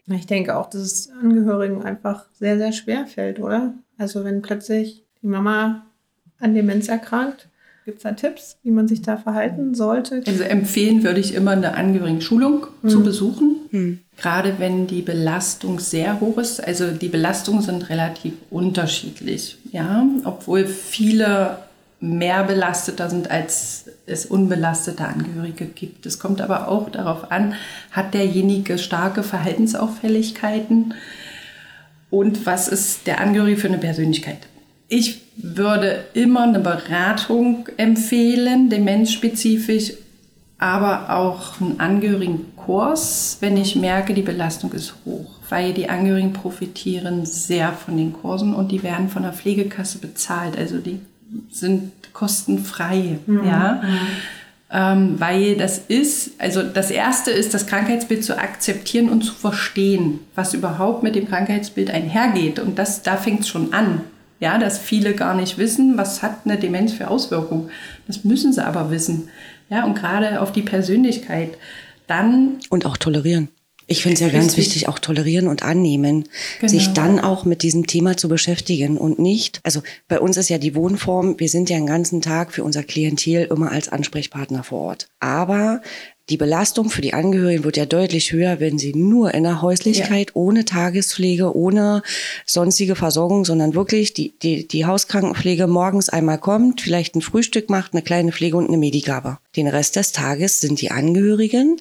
Ich 0.06 0.26
denke 0.26 0.56
auch, 0.56 0.68
dass 0.68 0.82
es 0.82 1.10
Angehörigen 1.10 1.82
einfach 1.82 2.26
sehr, 2.32 2.58
sehr 2.58 2.72
schwer 2.72 3.06
fällt, 3.06 3.38
oder? 3.38 3.74
Also 3.98 4.24
wenn 4.24 4.42
plötzlich 4.42 5.04
die 5.22 5.28
Mama 5.28 5.86
an 6.38 6.54
Demenz 6.54 6.88
erkrankt, 6.88 7.48
gibt 7.84 7.98
es 7.98 8.02
da 8.04 8.12
Tipps, 8.12 8.56
wie 8.62 8.70
man 8.70 8.86
sich 8.88 9.02
da 9.02 9.16
verhalten 9.16 9.74
sollte? 9.74 10.22
Also 10.26 10.44
empfehlen 10.44 11.02
würde 11.02 11.20
ich 11.20 11.34
immer 11.34 11.52
eine 11.52 11.74
Angehörigen-Schulung 11.74 12.66
mhm. 12.82 12.88
zu 12.88 13.02
besuchen. 13.02 13.56
Mhm. 13.70 13.98
Gerade 14.16 14.54
wenn 14.58 14.86
die 14.86 15.02
Belastung 15.02 15.80
sehr 15.80 16.20
hoch 16.20 16.38
ist. 16.38 16.62
Also 16.62 16.90
die 16.90 17.08
Belastungen 17.08 17.62
sind 17.62 17.88
relativ 17.90 18.34
unterschiedlich. 18.50 19.58
Ja, 19.72 20.06
obwohl 20.24 20.66
viele 20.66 21.58
mehr 22.00 22.42
belasteter 22.42 23.08
sind, 23.08 23.30
als 23.30 23.84
es 24.06 24.26
unbelastete 24.26 25.04
Angehörige 25.04 25.66
gibt. 25.66 26.04
Es 26.04 26.18
kommt 26.18 26.40
aber 26.40 26.68
auch 26.68 26.90
darauf 26.90 27.30
an, 27.30 27.54
hat 27.92 28.12
derjenige 28.12 28.76
starke 28.76 29.22
Verhaltensauffälligkeiten 29.22 30.94
und 32.10 32.44
was 32.44 32.68
ist 32.68 33.06
der 33.06 33.20
Angehörige 33.20 33.56
für 33.56 33.68
eine 33.68 33.78
Persönlichkeit. 33.78 34.48
Ich 34.94 35.22
würde 35.36 36.04
immer 36.12 36.42
eine 36.42 36.58
Beratung 36.58 37.66
empfehlen, 37.78 38.68
demenzspezifisch, 38.68 39.94
aber 40.58 41.08
auch 41.08 41.58
einen 41.62 41.80
Angehörigenkurs, 41.80 43.38
wenn 43.40 43.56
ich 43.56 43.74
merke, 43.74 44.12
die 44.12 44.20
Belastung 44.20 44.70
ist 44.74 44.94
hoch, 45.06 45.38
weil 45.48 45.72
die 45.72 45.88
Angehörigen 45.88 46.34
profitieren 46.34 47.24
sehr 47.24 47.72
von 47.72 47.96
den 47.96 48.12
Kursen 48.12 48.52
und 48.52 48.70
die 48.70 48.82
werden 48.82 49.08
von 49.08 49.22
der 49.22 49.32
Pflegekasse 49.32 49.96
bezahlt. 49.96 50.58
Also 50.58 50.76
die 50.76 51.00
sind 51.50 51.92
kostenfrei, 52.12 53.18
mhm. 53.24 53.46
ja. 53.46 53.80
Mhm. 53.82 53.98
Ähm, 54.74 55.14
weil 55.20 55.56
das 55.56 55.78
ist, 55.88 56.32
also 56.38 56.62
das 56.62 56.90
erste 56.90 57.30
ist, 57.30 57.54
das 57.54 57.66
Krankheitsbild 57.66 58.24
zu 58.24 58.38
akzeptieren 58.38 59.08
und 59.08 59.22
zu 59.22 59.32
verstehen, 59.32 60.20
was 60.34 60.52
überhaupt 60.52 61.02
mit 61.02 61.14
dem 61.14 61.28
Krankheitsbild 61.28 61.90
einhergeht. 61.90 62.58
Und 62.58 62.78
das, 62.78 63.02
da 63.02 63.16
fängt 63.16 63.40
es 63.40 63.48
schon 63.48 63.72
an. 63.72 64.02
Ja, 64.42 64.58
dass 64.58 64.76
viele 64.76 65.14
gar 65.14 65.36
nicht 65.36 65.56
wissen, 65.56 65.96
was 65.96 66.20
hat 66.20 66.38
eine 66.44 66.58
Demenz 66.58 66.92
für 66.92 67.06
Auswirkungen. 67.06 67.70
Das 68.08 68.24
müssen 68.24 68.52
sie 68.52 68.66
aber 68.66 68.90
wissen. 68.90 69.28
Ja, 69.70 69.84
und 69.84 69.94
gerade 69.94 70.40
auf 70.40 70.50
die 70.50 70.62
Persönlichkeit. 70.62 71.50
Dann. 72.08 72.58
Und 72.68 72.84
auch 72.84 72.96
tolerieren. 72.96 73.50
Ich 73.86 74.02
finde 74.02 74.14
es 74.14 74.20
ja 74.20 74.30
ganz 74.30 74.56
wichtig, 74.56 74.88
auch 74.88 74.98
tolerieren 74.98 75.46
und 75.46 75.62
annehmen, 75.62 76.24
genau. 76.60 76.72
sich 76.72 76.88
dann 76.92 77.20
auch 77.20 77.44
mit 77.44 77.62
diesem 77.62 77.86
Thema 77.86 78.16
zu 78.16 78.28
beschäftigen 78.28 78.96
und 78.96 79.18
nicht, 79.18 79.60
also 79.64 79.82
bei 80.08 80.18
uns 80.18 80.36
ist 80.36 80.48
ja 80.48 80.58
die 80.58 80.74
Wohnform, 80.74 81.38
wir 81.38 81.48
sind 81.48 81.68
ja 81.68 81.76
den 81.76 81.86
ganzen 81.86 82.20
Tag 82.20 82.52
für 82.52 82.64
unser 82.64 82.82
Klientel 82.82 83.44
immer 83.44 83.70
als 83.70 83.88
Ansprechpartner 83.90 84.64
vor 84.64 84.80
Ort. 84.80 85.08
Aber 85.20 85.82
die 86.30 86.36
Belastung 86.36 86.88
für 86.88 87.02
die 87.02 87.14
Angehörigen 87.14 87.64
wird 87.64 87.76
ja 87.76 87.84
deutlich 87.84 88.32
höher, 88.32 88.60
wenn 88.60 88.78
sie 88.78 88.94
nur 88.94 89.34
in 89.34 89.42
der 89.42 89.60
Häuslichkeit, 89.60 90.28
ja. 90.28 90.36
ohne 90.36 90.64
Tagespflege, 90.64 91.56
ohne 91.56 92.02
sonstige 92.46 92.94
Versorgung, 92.94 93.44
sondern 93.44 93.74
wirklich 93.74 94.14
die, 94.14 94.32
die, 94.42 94.66
die 94.66 94.86
Hauskrankenpflege 94.86 95.66
morgens 95.66 96.08
einmal 96.08 96.38
kommt, 96.38 96.80
vielleicht 96.80 97.16
ein 97.16 97.22
Frühstück 97.22 97.70
macht, 97.70 97.92
eine 97.92 98.02
kleine 98.02 98.30
Pflege 98.30 98.56
und 98.56 98.68
eine 98.68 98.76
Medigabe. 98.76 99.38
Den 99.56 99.66
Rest 99.66 99.96
des 99.96 100.12
Tages 100.12 100.60
sind 100.60 100.80
die 100.80 100.92
Angehörigen 100.92 101.76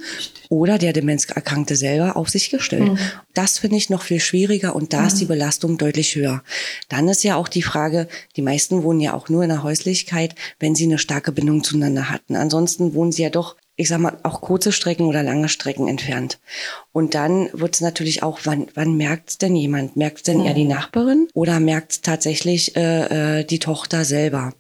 oder 0.50 0.78
der 0.78 0.92
Demenzerkrankte 0.92 1.76
selber 1.76 2.18
auf 2.18 2.30
sich 2.30 2.50
gestellt. 2.50 2.94
Mhm. 2.94 2.98
Das 3.34 3.60
finde 3.60 3.78
ich 3.78 3.90
noch 3.90 4.02
viel 4.02 4.20
schwieriger 4.20 4.76
und 4.76 4.92
da 4.92 5.02
mhm. 5.02 5.08
ist 5.08 5.22
die 5.22 5.26
Belastung 5.26 5.78
deutlich 5.78 6.16
höher. 6.16 6.44
Dann 6.90 7.08
ist 7.08 7.24
ja 7.24 7.36
auch 7.36 7.48
die 7.48 7.62
Frage, 7.62 8.08
die 8.36 8.42
meisten 8.42 8.84
wohnen 8.84 9.00
ja 9.00 9.14
auch 9.14 9.30
nur 9.30 9.44
in 9.44 9.50
der 9.50 9.64
Häuslichkeit, 9.64 10.36
wenn 10.60 10.76
sie 10.76 10.86
eine 10.86 10.98
starke 10.98 11.32
Bindung 11.32 11.64
zueinander 11.64 12.10
hatten. 12.10 12.36
Ansonsten 12.36 12.94
wohnen 12.96 13.12
sie 13.12 13.24
ja 13.24 13.30
doch 13.30 13.56
ich 13.76 13.88
sag 13.88 14.00
mal, 14.00 14.18
auch 14.24 14.42
kurze 14.42 14.72
Strecken 14.72 15.06
oder 15.06 15.24
lange 15.24 15.50
Strecken 15.50 15.88
entfernt. 15.88 16.40
Und 16.92 17.16
dann 17.16 17.50
wird 17.54 17.76
es 17.76 17.82
natürlich 17.82 18.22
auch, 18.22 18.40
wann, 18.44 18.68
wann 18.76 18.96
merkt 18.96 19.30
es 19.30 19.38
denn 19.38 19.56
jemand? 19.56 19.96
Merkt 19.96 20.18
es 20.18 20.24
denn 20.24 20.40
mhm. 20.40 20.46
eher 20.46 20.54
die 20.54 20.66
Nachbarin 20.66 21.28
oder 21.34 21.60
merkt 21.60 21.92
es 21.92 22.02
tatsächlich 22.02 22.76
äh, 22.76 23.40
äh, 23.40 23.44
die 23.44 23.60
Tochter 23.60 24.04
selber? 24.04 24.54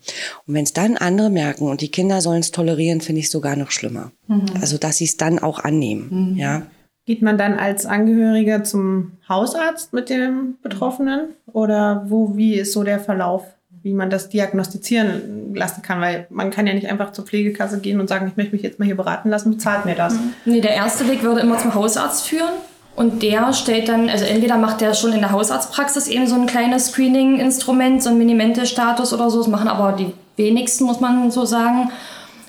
Und 0.47 0.53
wenn 0.53 0.63
es 0.63 0.73
dann 0.73 0.97
andere 0.97 1.29
merken 1.29 1.69
und 1.69 1.81
die 1.81 1.91
Kinder 1.91 2.21
sollen 2.21 2.39
es 2.39 2.51
tolerieren, 2.51 3.01
finde 3.01 3.19
ich 3.19 3.29
sogar 3.29 3.55
noch 3.55 3.71
schlimmer. 3.71 4.11
Mhm. 4.27 4.45
Also, 4.59 4.77
dass 4.77 4.97
sie 4.97 5.05
es 5.05 5.17
dann 5.17 5.39
auch 5.39 5.59
annehmen. 5.59 6.31
Mhm. 6.31 6.37
Ja. 6.37 6.67
Geht 7.05 7.21
man 7.21 7.37
dann 7.37 7.55
als 7.55 7.85
Angehöriger 7.85 8.63
zum 8.63 9.13
Hausarzt 9.27 9.91
mit 9.91 10.09
dem 10.09 10.57
Betroffenen 10.61 11.29
oder 11.51 12.05
wo, 12.07 12.37
wie 12.37 12.55
ist 12.55 12.73
so 12.73 12.83
der 12.83 12.99
Verlauf? 12.99 13.43
Wie 13.83 13.93
man 13.93 14.09
das 14.09 14.29
diagnostizieren 14.29 15.55
lassen 15.55 15.81
kann, 15.81 16.01
weil 16.01 16.27
man 16.29 16.51
kann 16.51 16.67
ja 16.67 16.73
nicht 16.73 16.89
einfach 16.89 17.13
zur 17.13 17.25
Pflegekasse 17.25 17.79
gehen 17.79 17.99
und 17.99 18.07
sagen, 18.07 18.27
ich 18.27 18.37
möchte 18.37 18.53
mich 18.53 18.61
jetzt 18.61 18.79
mal 18.79 18.85
hier 18.85 18.97
beraten 18.97 19.29
lassen, 19.29 19.51
bezahlt 19.51 19.85
mir 19.85 19.95
das. 19.95 20.13
Mhm. 20.13 20.33
Nee, 20.45 20.61
der 20.61 20.75
erste 20.75 21.07
Weg 21.09 21.23
würde 21.23 21.41
immer 21.41 21.57
zum 21.57 21.73
Hausarzt 21.73 22.27
führen. 22.27 22.51
Und 22.95 23.23
der 23.23 23.53
stellt 23.53 23.87
dann, 23.87 24.09
also 24.09 24.25
entweder 24.25 24.57
macht 24.57 24.81
der 24.81 24.93
schon 24.93 25.13
in 25.13 25.21
der 25.21 25.31
Hausarztpraxis 25.31 26.07
eben 26.07 26.27
so 26.27 26.35
ein 26.35 26.45
kleines 26.45 26.87
Screening-Instrument, 26.87 28.03
so 28.03 28.09
ein 28.09 28.17
Minimente-Status 28.17 29.13
oder 29.13 29.29
so. 29.29 29.39
Das 29.39 29.47
machen 29.47 29.69
aber 29.69 29.93
die 29.93 30.13
wenigsten, 30.35 30.83
muss 30.83 30.99
man 30.99 31.31
so 31.31 31.45
sagen. 31.45 31.89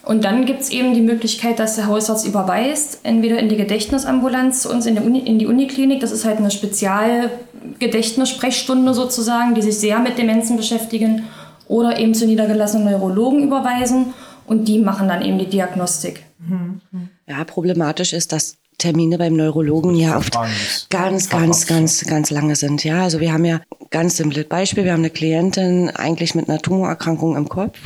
Und 0.05 0.25
dann 0.25 0.45
gibt 0.45 0.63
es 0.63 0.71
eben 0.71 0.95
die 0.95 1.01
Möglichkeit, 1.01 1.61
dass 1.61 1.77
der 1.77 1.87
Hausarzt 1.87 2.27
überweist, 2.27 3.01
entweder 3.05 3.39
in 3.39 3.49
die 3.49 3.57
Gedächtnisambulanz 3.57 4.63
zu 4.63 4.71
uns 4.71 4.85
in, 4.87 4.99
Uni, 4.99 5.21
in 5.21 5.39
die 5.39 5.47
Uniklinik. 5.47 6.01
Das 6.01 6.11
ist 6.11 6.25
halt 6.25 6.39
eine 6.39 6.51
Spezialgedächtnissprechstunde 7.63 8.95
sozusagen, 8.95 9.55
die 9.55 9.63
sich 9.63 9.79
sehr 9.79 9.99
mit 9.99 10.19
Demenzen 10.19 10.57
beschäftigen. 10.57 11.25
Oder 11.69 11.99
eben 11.99 12.15
zu 12.15 12.27
niedergelassenen 12.27 12.85
Neurologen 12.91 13.45
überweisen 13.45 14.13
und 14.47 14.67
die 14.67 14.79
machen 14.79 15.09
dann 15.09 15.23
eben 15.23 15.39
die 15.39 15.47
Diagnostik. 15.47 16.25
Ja, 17.27 17.45
problematisch 17.45 18.13
ist, 18.13 18.33
dass 18.33 18.57
Termine 18.79 19.17
beim 19.17 19.37
Neurologen 19.37 19.95
ja 19.95 20.17
oft 20.17 20.37
ganz, 20.91 21.29
ganz, 21.31 21.67
ganz, 21.67 22.05
ganz 22.05 22.31
lange 22.31 22.57
sind. 22.57 22.85
Ja, 22.85 23.05
also 23.05 23.21
wir 23.21 23.33
haben 23.33 23.45
ja 23.45 23.61
ganz 23.91 24.17
simples 24.17 24.49
Beispiel. 24.49 24.85
Wir 24.85 24.93
haben 24.93 25.01
eine 25.01 25.11
Klientin 25.11 25.89
eigentlich 25.91 26.35
mit 26.35 26.49
einer 26.49 26.59
Tumorerkrankung 26.59 27.37
im 27.37 27.49
Kopf, 27.49 27.79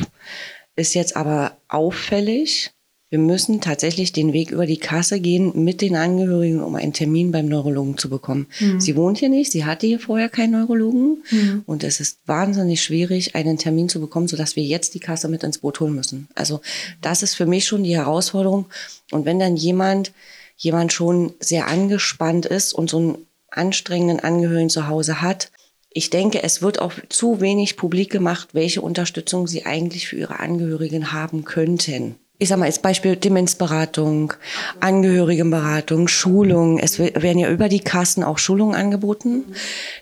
ist 0.75 0.95
jetzt 0.95 1.15
aber 1.15 1.51
auffällig. 1.69 2.71
Wir 3.09 3.19
müssen 3.19 3.61
tatsächlich 3.61 4.11
den 4.11 4.33
Weg 4.33 4.51
über 4.51 4.65
die 4.65 4.79
Kasse 4.79 5.21
gehen 5.21 5.63
mit 5.63 5.81
den 5.81 5.95
Angehörigen, 5.95 6.61
um 6.61 6.75
einen 6.75 6.91
Termin 6.91 7.31
beim 7.31 7.45
Neurologen 7.45 7.97
zu 7.97 8.09
bekommen. 8.09 8.47
Mhm. 8.59 8.81
Sie 8.81 8.95
wohnt 8.97 9.17
hier 9.17 9.29
nicht, 9.29 9.51
sie 9.51 9.63
hatte 9.63 9.87
hier 9.87 9.99
vorher 9.99 10.27
keinen 10.27 10.51
Neurologen 10.51 11.23
mhm. 11.31 11.63
und 11.65 11.83
es 11.83 12.01
ist 12.01 12.19
wahnsinnig 12.25 12.83
schwierig, 12.83 13.35
einen 13.35 13.57
Termin 13.57 13.87
zu 13.87 14.01
bekommen, 14.01 14.27
sodass 14.27 14.55
wir 14.57 14.63
jetzt 14.63 14.93
die 14.93 14.99
Kasse 14.99 15.29
mit 15.29 15.43
ins 15.43 15.59
Boot 15.59 15.79
holen 15.79 15.95
müssen. 15.95 16.27
Also 16.35 16.61
das 17.01 17.23
ist 17.23 17.35
für 17.35 17.45
mich 17.45 17.65
schon 17.65 17.83
die 17.83 17.95
Herausforderung. 17.95 18.65
Und 19.11 19.25
wenn 19.25 19.39
dann 19.39 19.55
jemand 19.55 20.11
jemand 20.57 20.91
schon 20.91 21.33
sehr 21.39 21.67
angespannt 21.67 22.45
ist 22.45 22.73
und 22.73 22.89
so 22.89 22.97
einen 22.97 23.27
anstrengenden 23.49 24.19
Angehörigen 24.19 24.69
zu 24.69 24.87
Hause 24.87 25.21
hat. 25.21 25.51
Ich 25.89 26.09
denke, 26.09 26.43
es 26.43 26.61
wird 26.61 26.79
auch 26.79 26.93
zu 27.09 27.39
wenig 27.39 27.77
publik 27.77 28.11
gemacht, 28.11 28.49
welche 28.53 28.81
Unterstützung 28.81 29.47
sie 29.47 29.65
eigentlich 29.65 30.07
für 30.07 30.17
ihre 30.17 30.39
Angehörigen 30.39 31.13
haben 31.13 31.45
könnten. 31.45 32.15
Ich 32.39 32.49
sage 32.49 32.59
mal 32.59 32.65
als 32.67 32.79
Beispiel 32.79 33.15
Demenzberatung, 33.15 34.33
Angehörigenberatung, 34.79 36.07
Schulung. 36.07 36.77
Es 36.77 36.99
werden 36.99 37.39
ja 37.39 37.49
über 37.49 37.67
die 37.67 37.79
Kassen 37.79 38.23
auch 38.23 38.37
Schulungen 38.37 38.75
angeboten. 38.75 39.43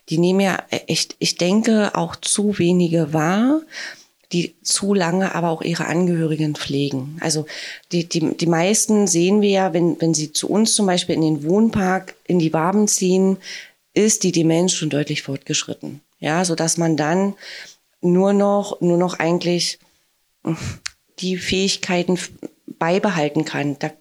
Die 0.10 0.17
nehmen 0.17 0.41
ja 0.41 0.62
echt, 0.69 1.15
ich 1.19 1.38
denke, 1.38 1.91
auch 1.95 2.15
zu 2.17 2.58
wenige 2.60 3.13
wahr 3.13 3.62
die 4.32 4.56
zu 4.63 4.93
lange 4.93 5.36
aber 5.36 5.50
auch 5.50 5.62
ihre 5.62 5.86
Angehörigen 5.86 6.56
pflegen. 6.56 7.17
Also 7.21 7.45
die, 7.91 8.10
die, 8.10 8.36
die 8.36 8.48
meisten 8.48 9.08
sehen 9.08 9.41
wir 9.41 9.50
ja, 9.50 9.74
wenn, 9.74 10.00
wenn 10.02 10.13
sie 10.13 10.34
zu 10.34 10.50
uns 10.50 10.74
zum 10.74 10.88
Beispiel 10.88 11.15
in 11.15 11.21
den 11.21 11.43
Wohnpark 11.43 12.15
in 12.26 12.39
die 12.39 12.52
Waben 12.52 12.88
ziehen, 12.88 13.38
ist 13.93 14.24
die 14.24 14.32
Demenz 14.32 14.74
schon 14.74 14.89
deutlich 14.89 15.21
fortgeschritten. 15.21 16.02
Ja, 16.19 16.43
so 16.43 16.56
dass 16.56 16.78
man 16.78 16.98
dann 16.98 17.36
nur 18.02 18.34
noch, 18.34 18.82
nur 18.82 18.98
noch 18.98 19.19
eigentlich 19.19 19.80
die 21.19 21.38
Fähigkeiten 21.38 22.19
beibehalten 22.67 23.45
kann. 23.45 23.78
Da 23.80 23.91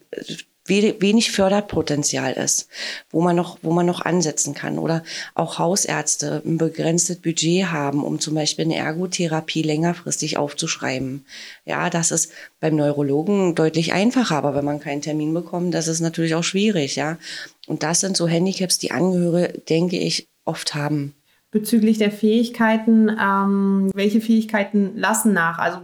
wenig 0.66 1.31
Förderpotenzial 1.31 2.33
ist, 2.33 2.68
wo 3.11 3.20
man 3.20 3.37
noch, 3.37 3.59
wo 3.62 3.70
man 3.72 3.85
noch 3.85 4.00
ansetzen 4.00 4.55
kann. 4.55 4.79
Oder 4.79 5.03
auch 5.35 5.59
Hausärzte 5.59 6.42
ein 6.44 6.57
begrenztes 6.57 7.18
Budget 7.18 7.66
haben, 7.66 8.03
um 8.03 8.18
zum 8.18 8.35
Beispiel 8.35 8.64
eine 8.64 8.77
Ergotherapie 8.77 9.62
längerfristig 9.62 10.38
aufzuschreiben. 10.38 11.27
Ja, 11.66 11.90
das 11.90 12.11
ist 12.11 12.33
beim 12.61 12.77
Neurologen 12.77 13.55
deutlich 13.55 13.92
einfacher, 13.92 14.37
aber 14.37 14.55
wenn 14.55 14.64
man 14.64 14.81
keinen 14.81 15.03
Termin 15.03 15.35
bekommt, 15.35 15.74
das 15.74 15.88
ist 15.88 16.00
natürlich 16.00 16.35
auch 16.35 16.44
schwierig, 16.44 16.96
ja. 16.96 17.18
Und 17.66 17.83
das 17.83 18.00
sind 18.00 18.16
so 18.16 18.27
Handicaps, 18.27 18.79
die 18.79 18.90
Angehörige, 18.90 19.61
denke 19.68 19.98
ich, 19.98 20.29
oft 20.44 20.74
haben. 20.74 21.14
Bezüglich 21.50 21.98
der 21.98 22.11
Fähigkeiten, 22.11 23.11
ähm, 23.11 23.90
welche 23.94 24.20
Fähigkeiten 24.20 24.96
lassen 24.96 25.33
nach? 25.35 25.59
Also 25.59 25.79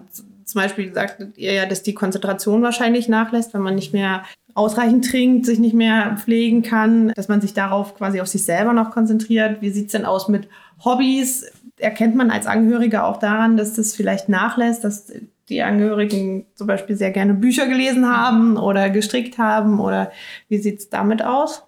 zum 0.51 0.63
Beispiel 0.63 0.93
sagt 0.93 1.25
ihr 1.37 1.53
ja, 1.53 1.67
dass 1.67 1.83
die 1.83 1.95
Konzentration 1.95 2.63
wahrscheinlich 2.63 3.09
nachlässt, 3.09 3.55
wenn 3.55 3.63
man 3.63 3.77
nicht 3.77 3.93
mehr 3.93 4.25
ausreichend 4.55 5.09
trinkt, 5.09 5.47
sich 5.47 5.61
nicht 5.61 5.75
mehr 5.75 6.17
pflegen 6.19 6.63
kann, 6.63 7.13
dass 7.15 7.29
man 7.29 7.41
sich 7.41 7.55
darauf 7.55 7.97
quasi 7.97 8.21
auf 8.21 8.27
sich 8.27 8.45
selber 8.45 8.73
noch 8.73 8.91
konzentriert. 8.91 9.63
Wie 9.63 9.71
sieht 9.71 9.87
es 9.87 9.93
denn 9.93 10.05
aus 10.05 10.29
mit 10.29 10.49
Hobbys? 10.85 11.47
Erkennt 11.79 12.17
man 12.17 12.33
als 12.33 12.47
Angehöriger 12.47 13.07
auch 13.07 13.19
daran, 13.19 13.57
dass 13.57 13.75
das 13.75 13.95
vielleicht 13.95 14.29
nachlässt, 14.29 14.83
dass 14.83 15.13
die 15.49 15.63
Angehörigen 15.63 16.47
zum 16.57 16.67
Beispiel 16.67 16.97
sehr 16.97 17.13
gerne 17.13 17.35
Bücher 17.35 17.69
gelesen 17.69 18.09
haben 18.09 18.57
oder 18.57 18.91
gestrickt 18.91 19.39
haben? 19.39 19.79
Oder 19.79 20.11
wie 20.49 20.59
sieht 20.59 20.81
es 20.81 20.89
damit 20.91 21.25
aus? 21.25 21.63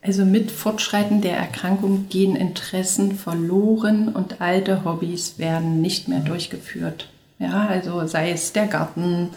Also 0.00 0.24
mit 0.24 0.52
Fortschreiten 0.52 1.22
der 1.22 1.36
Erkrankung 1.36 2.06
gehen 2.08 2.36
Interessen 2.36 3.16
verloren 3.16 4.08
und 4.08 4.40
alte 4.40 4.84
Hobbys 4.84 5.40
werden 5.40 5.80
nicht 5.80 6.06
mehr 6.06 6.20
durchgeführt. 6.20 7.08
Ja, 7.38 7.66
also 7.68 8.06
sei 8.06 8.30
es 8.30 8.52
der 8.52 8.66
Garten, 8.66 9.28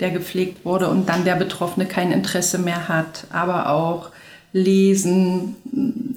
der 0.00 0.10
gepflegt 0.10 0.64
wurde 0.64 0.88
und 0.88 1.08
dann 1.08 1.24
der 1.24 1.36
Betroffene 1.36 1.84
kein 1.84 2.10
Interesse 2.10 2.58
mehr 2.58 2.88
hat, 2.88 3.26
aber 3.30 3.68
auch 3.68 4.10
Lesen. 4.54 5.56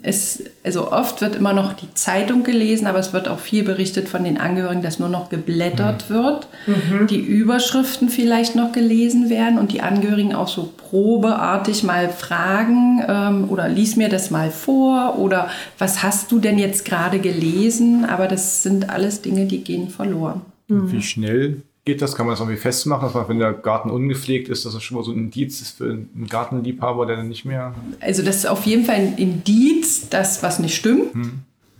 Es, 0.01 0.43
also 0.63 0.91
oft 0.91 1.21
wird 1.21 1.35
immer 1.35 1.53
noch 1.53 1.73
die 1.73 1.93
Zeitung 1.93 2.43
gelesen, 2.43 2.85
aber 2.85 2.99
es 2.99 3.11
wird 3.11 3.27
auch 3.27 3.39
viel 3.39 3.63
berichtet 3.63 4.07
von 4.09 4.23
den 4.23 4.37
Angehörigen, 4.37 4.81
dass 4.81 4.99
nur 4.99 5.09
noch 5.09 5.29
geblättert 5.29 6.09
mhm. 6.09 6.13
wird, 6.13 6.47
mhm. 6.67 7.07
die 7.07 7.19
Überschriften 7.19 8.09
vielleicht 8.09 8.55
noch 8.55 8.71
gelesen 8.71 9.29
werden 9.29 9.57
und 9.57 9.71
die 9.71 9.81
Angehörigen 9.81 10.35
auch 10.35 10.49
so 10.49 10.71
probeartig 10.77 11.83
mal 11.83 12.09
fragen 12.09 13.03
ähm, 13.07 13.49
oder 13.49 13.67
lies 13.69 13.95
mir 13.95 14.09
das 14.09 14.31
mal 14.31 14.51
vor 14.51 15.17
oder 15.17 15.49
was 15.79 16.03
hast 16.03 16.31
du 16.31 16.39
denn 16.39 16.59
jetzt 16.59 16.85
gerade 16.85 17.19
gelesen? 17.19 18.05
Aber 18.05 18.27
das 18.27 18.63
sind 18.63 18.89
alles 18.89 19.21
Dinge, 19.21 19.45
die 19.45 19.63
gehen 19.63 19.89
verloren. 19.89 20.41
Mhm. 20.67 20.91
Wie 20.91 21.01
schnell 21.01 21.61
geht 21.85 22.01
das? 22.01 22.15
Kann 22.15 22.25
man 22.25 22.33
das 22.33 22.39
irgendwie 22.39 22.59
festmachen, 22.59 23.05
dass 23.05 23.13
man, 23.13 23.29
wenn 23.29 23.39
der 23.39 23.53
Garten 23.53 23.89
ungepflegt 23.89 24.49
ist, 24.49 24.65
dass 24.65 24.73
das 24.73 24.83
schon 24.83 24.97
mal 24.97 25.03
so 25.03 25.11
ein 25.11 25.17
Indiz 25.17 25.61
ist 25.61 25.77
für 25.77 25.91
einen 25.91 26.27
Gartenliebhaber, 26.29 27.05
der 27.05 27.17
dann 27.17 27.29
nicht 27.29 27.45
mehr. 27.45 27.75
Also, 27.99 28.23
das 28.23 28.37
ist 28.37 28.47
auf 28.47 28.65
jeden 28.65 28.85
Fall 28.85 28.95
ein 28.95 29.17
Indiz, 29.17 30.09
dass 30.09 30.43
was 30.43 30.59
nicht 30.59 30.75
stimmt. 30.75 31.13
Hm. 31.13 31.31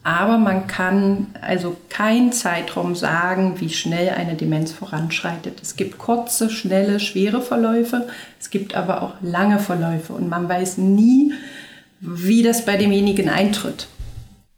Aber 0.06 0.38
man 0.38 0.68
kann 0.68 1.26
also 1.42 1.76
keinen 1.90 2.32
Zeitraum 2.32 2.94
sagen, 2.94 3.60
wie 3.60 3.70
schnell 3.70 4.10
eine 4.10 4.36
Demenz 4.36 4.72
voranschreitet. 4.72 5.60
Es 5.64 5.78
gibt 5.78 5.98
kurze, 5.98 6.52
schnelle, 6.52 7.00
schwere 7.00 7.42
Verläufe. 7.42 8.08
Es 8.40 8.52
gibt 8.52 8.76
aber 8.76 9.02
auch 9.02 9.16
lange 9.24 9.58
Verläufe. 9.58 10.14
Und 10.14 10.30
man 10.30 10.48
weiß 10.48 10.78
nie, 10.78 11.34
wie 12.02 12.44
das 12.44 12.66
bei 12.66 12.78
demjenigen 12.78 13.30
eintritt. 13.30 13.88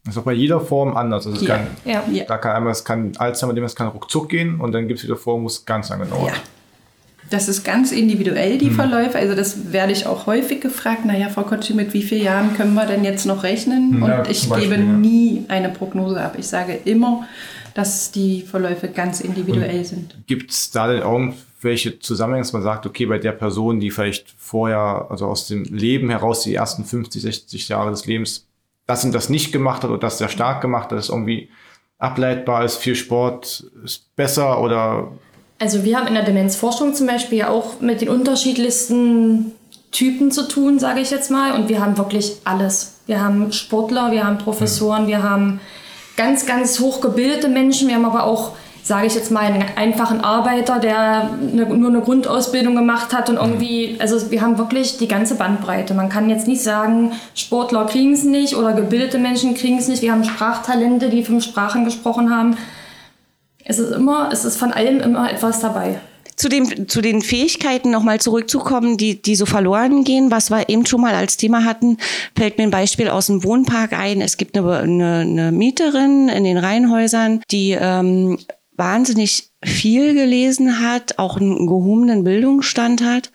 Das 0.07 0.15
ist 0.15 0.21
auch 0.21 0.25
bei 0.25 0.33
jeder 0.33 0.61
Form 0.61 0.95
anders. 0.95 1.27
Also 1.27 1.41
es 1.41 1.47
ja. 1.47 1.57
kann, 1.57 1.67
ja. 1.83 2.23
Da 2.25 2.37
kann 2.37 2.55
einmal, 2.55 2.71
es 2.71 2.85
kann 2.85 3.11
Alzheimer, 3.17 3.53
dem 3.53 3.65
es 3.65 3.75
kann 3.75 3.87
ruckzuck 3.87 4.29
gehen 4.29 4.61
und 4.61 4.71
dann 4.71 4.87
gibt 4.87 4.99
es 4.99 5.05
wieder 5.05 5.17
Formen, 5.17 5.43
wo 5.43 5.47
es 5.47 5.65
ganz 5.65 5.89
lange 5.89 6.05
dauert. 6.05 6.31
Ja. 6.31 6.41
Das 7.29 7.49
ist 7.49 7.65
ganz 7.65 7.91
individuell, 7.91 8.57
die 8.57 8.67
hm. 8.67 8.75
Verläufe. 8.75 9.17
Also 9.17 9.35
das 9.35 9.73
werde 9.73 9.91
ich 9.91 10.05
auch 10.05 10.27
häufig 10.27 10.61
gefragt. 10.61 11.03
Naja, 11.05 11.27
Frau 11.27 11.43
Kotschi, 11.43 11.73
mit 11.73 11.93
wie 11.93 12.01
vielen 12.01 12.23
Jahren 12.23 12.55
können 12.55 12.73
wir 12.73 12.85
denn 12.85 13.03
jetzt 13.03 13.25
noch 13.25 13.43
rechnen? 13.43 14.01
Ja, 14.01 14.19
und 14.19 14.29
ich 14.29 14.47
Beispiel, 14.47 14.69
gebe 14.69 14.81
ja. 14.81 14.87
nie 14.87 15.43
eine 15.49 15.67
Prognose 15.67 16.21
ab. 16.21 16.35
Ich 16.37 16.47
sage 16.47 16.79
immer, 16.85 17.27
dass 17.73 18.11
die 18.11 18.43
Verläufe 18.43 18.87
ganz 18.87 19.19
individuell 19.19 19.79
und 19.79 19.85
sind. 19.85 20.15
Gibt 20.25 20.51
es 20.51 20.71
da 20.71 20.87
denn 20.87 21.01
irgendwelche 21.01 21.99
Zusammenhänge, 21.99 22.43
dass 22.43 22.53
man 22.53 22.63
sagt, 22.63 22.85
okay, 22.85 23.05
bei 23.05 23.17
der 23.17 23.33
Person, 23.33 23.81
die 23.81 23.91
vielleicht 23.91 24.33
vorher, 24.37 25.07
also 25.09 25.25
aus 25.27 25.47
dem 25.47 25.65
Leben 25.65 26.09
heraus, 26.09 26.43
die 26.43 26.55
ersten 26.55 26.85
50, 26.85 27.21
60 27.21 27.67
Jahre 27.67 27.91
des 27.91 28.05
Lebens 28.05 28.46
das 28.87 29.05
und 29.05 29.13
das 29.13 29.29
nicht 29.29 29.51
gemacht 29.51 29.83
hat 29.83 29.89
oder 29.89 29.99
das 29.99 30.17
sehr 30.17 30.29
stark 30.29 30.61
gemacht 30.61 30.91
hat, 30.91 30.97
das 30.97 31.09
irgendwie 31.09 31.49
ableitbar 31.99 32.63
ist, 32.63 32.77
viel 32.77 32.95
Sport 32.95 33.65
ist 33.83 34.15
besser 34.15 34.61
oder? 34.61 35.11
Also 35.59 35.83
wir 35.83 35.97
haben 35.97 36.07
in 36.07 36.13
der 36.13 36.23
Demenzforschung 36.23 36.93
zum 36.93 37.07
Beispiel 37.07 37.43
auch 37.43 37.81
mit 37.81 38.01
den 38.01 38.09
unterschiedlichsten 38.09 39.51
Typen 39.91 40.31
zu 40.31 40.47
tun, 40.47 40.79
sage 40.79 40.99
ich 40.99 41.11
jetzt 41.11 41.31
mal. 41.31 41.53
Und 41.53 41.69
wir 41.69 41.81
haben 41.81 41.97
wirklich 41.97 42.37
alles. 42.43 42.99
Wir 43.07 43.23
haben 43.23 43.51
Sportler, 43.51 44.11
wir 44.11 44.25
haben 44.25 44.37
Professoren, 44.37 45.03
mhm. 45.03 45.07
wir 45.07 45.23
haben 45.23 45.59
ganz, 46.15 46.45
ganz 46.45 46.79
hochgebildete 46.79 47.47
Menschen, 47.47 47.87
wir 47.87 47.95
haben 47.95 48.05
aber 48.05 48.25
auch 48.25 48.51
sage 48.87 49.07
ich 49.07 49.15
jetzt 49.15 49.31
mal, 49.31 49.43
einen 49.43 49.65
einfachen 49.75 50.21
Arbeiter, 50.21 50.79
der 50.79 51.29
eine, 51.31 51.65
nur 51.65 51.89
eine 51.89 51.99
Grundausbildung 51.99 52.73
gemacht 52.73 53.13
hat 53.13 53.29
und 53.29 53.35
irgendwie, 53.35 53.97
also 53.99 54.31
wir 54.31 54.41
haben 54.41 54.57
wirklich 54.57 54.97
die 54.97 55.09
ganze 55.09 55.35
Bandbreite. 55.35 55.93
Man 55.93 56.07
kann 56.07 56.29
jetzt 56.29 56.47
nicht 56.47 56.63
sagen, 56.63 57.11
Sportler 57.35 57.85
kriegen 57.85 58.13
es 58.13 58.23
nicht 58.23 58.55
oder 58.55 58.71
gebildete 58.71 59.17
Menschen 59.17 59.55
kriegen 59.55 59.77
es 59.77 59.89
nicht. 59.89 60.01
Wir 60.01 60.13
haben 60.13 60.23
Sprachtalente, 60.23 61.09
die 61.09 61.25
fünf 61.25 61.43
Sprachen 61.43 61.83
gesprochen 61.83 62.33
haben. 62.33 62.55
Es 63.65 63.77
ist 63.77 63.91
immer, 63.91 64.29
es 64.31 64.45
ist 64.45 64.55
von 64.55 64.71
allem 64.71 65.01
immer 65.01 65.29
etwas 65.29 65.59
dabei 65.59 65.99
zu, 66.37 66.49
dem, 66.49 66.87
zu 66.87 67.01
den 67.01 67.21
Fähigkeiten 67.21 67.89
nochmal 67.89 68.21
zurückzukommen, 68.21 68.95
die, 68.95 69.19
die 69.19 69.35
so 69.35 69.47
verloren 69.47 70.03
gehen, 70.03 70.29
was 70.29 70.51
wir 70.51 70.69
eben 70.69 70.85
schon 70.85 71.01
mal 71.01 71.15
als 71.15 71.35
Thema 71.35 71.65
hatten, 71.65 71.97
fällt 72.37 72.59
mir 72.59 72.65
ein 72.65 72.71
Beispiel 72.71 73.09
aus 73.09 73.25
dem 73.25 73.43
Wohnpark 73.43 73.93
ein. 73.93 74.21
Es 74.21 74.37
gibt 74.37 74.55
eine, 74.55 74.77
eine, 74.77 75.19
eine 75.21 75.51
Mieterin 75.51 76.29
in 76.29 76.43
den 76.43 76.57
Reihenhäusern, 76.57 77.41
die 77.49 77.71
ähm, 77.71 78.37
wahnsinnig 78.77 79.49
viel 79.63 80.13
gelesen 80.13 80.79
hat, 80.79 81.17
auch 81.17 81.37
einen 81.37 81.67
gehobenen 81.67 82.23
Bildungsstand 82.23 83.03
hat 83.03 83.31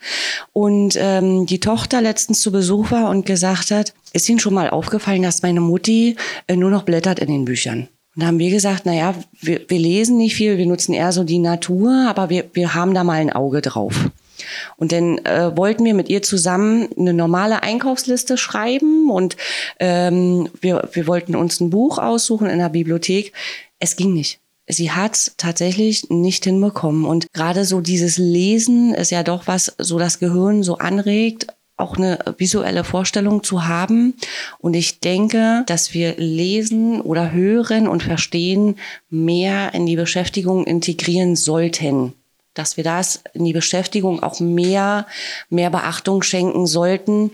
und 0.53 0.95
ähm, 0.97 1.45
die 1.45 1.59
Tochter 1.59 2.01
letztens 2.01 2.41
zu 2.41 2.51
Besuch 2.51 2.91
war 2.91 3.09
und 3.09 3.25
gesagt 3.25 3.71
hat, 3.71 3.93
ist 4.13 4.29
Ihnen 4.29 4.39
schon 4.39 4.53
mal 4.53 4.69
aufgefallen, 4.69 5.21
dass 5.21 5.41
meine 5.41 5.61
Mutti 5.61 6.15
äh, 6.47 6.55
nur 6.55 6.71
noch 6.71 6.83
blättert 6.83 7.19
in 7.19 7.27
den 7.27 7.45
Büchern? 7.45 7.89
Und 8.15 8.21
da 8.21 8.27
haben 8.27 8.39
wir 8.39 8.51
gesagt, 8.51 8.85
naja, 8.85 9.15
wir, 9.41 9.61
wir 9.67 9.79
lesen 9.79 10.17
nicht 10.17 10.35
viel, 10.35 10.57
wir 10.57 10.65
nutzen 10.65 10.93
eher 10.93 11.11
so 11.11 11.23
die 11.23 11.39
Natur, 11.39 12.05
aber 12.07 12.29
wir, 12.29 12.45
wir 12.53 12.73
haben 12.73 12.93
da 12.93 13.03
mal 13.03 13.19
ein 13.19 13.33
Auge 13.33 13.61
drauf. 13.61 14.11
Und 14.77 14.91
dann 14.91 15.17
äh, 15.19 15.55
wollten 15.55 15.83
wir 15.83 15.93
mit 15.93 16.09
ihr 16.09 16.21
zusammen 16.21 16.89
eine 16.97 17.13
normale 17.13 17.63
Einkaufsliste 17.63 18.37
schreiben 18.37 19.09
und 19.09 19.35
ähm, 19.79 20.49
wir, 20.61 20.89
wir 20.91 21.07
wollten 21.07 21.35
uns 21.35 21.59
ein 21.59 21.69
Buch 21.69 21.97
aussuchen 21.97 22.47
in 22.47 22.59
der 22.59 22.69
Bibliothek. 22.69 23.33
Es 23.79 23.95
ging 23.95 24.13
nicht. 24.13 24.39
Sie 24.67 24.91
hat 24.91 25.33
tatsächlich 25.37 26.09
nicht 26.09 26.45
hinbekommen. 26.45 27.05
Und 27.05 27.31
gerade 27.33 27.65
so 27.65 27.81
dieses 27.81 28.17
Lesen 28.17 28.93
ist 28.93 29.11
ja 29.11 29.23
doch 29.23 29.47
was, 29.47 29.73
so 29.77 29.99
das 29.99 30.19
Gehirn 30.19 30.63
so 30.63 30.77
anregt, 30.77 31.47
auch 31.75 31.97
eine 31.97 32.19
visuelle 32.37 32.83
Vorstellung 32.83 33.43
zu 33.43 33.65
haben. 33.67 34.13
Und 34.59 34.73
ich 34.75 34.99
denke, 34.99 35.63
dass 35.67 35.93
wir 35.93 36.15
lesen 36.17 37.01
oder 37.01 37.31
hören 37.31 37.87
und 37.87 38.03
verstehen 38.03 38.75
mehr 39.09 39.73
in 39.73 39.85
die 39.85 39.95
Beschäftigung 39.95 40.65
integrieren 40.65 41.35
sollten 41.35 42.13
dass 42.53 42.77
wir 42.77 42.83
das 42.83 43.23
in 43.33 43.45
die 43.45 43.53
Beschäftigung 43.53 44.21
auch 44.21 44.39
mehr, 44.39 45.07
mehr 45.49 45.69
Beachtung 45.69 46.21
schenken 46.21 46.67
sollten. 46.67 47.31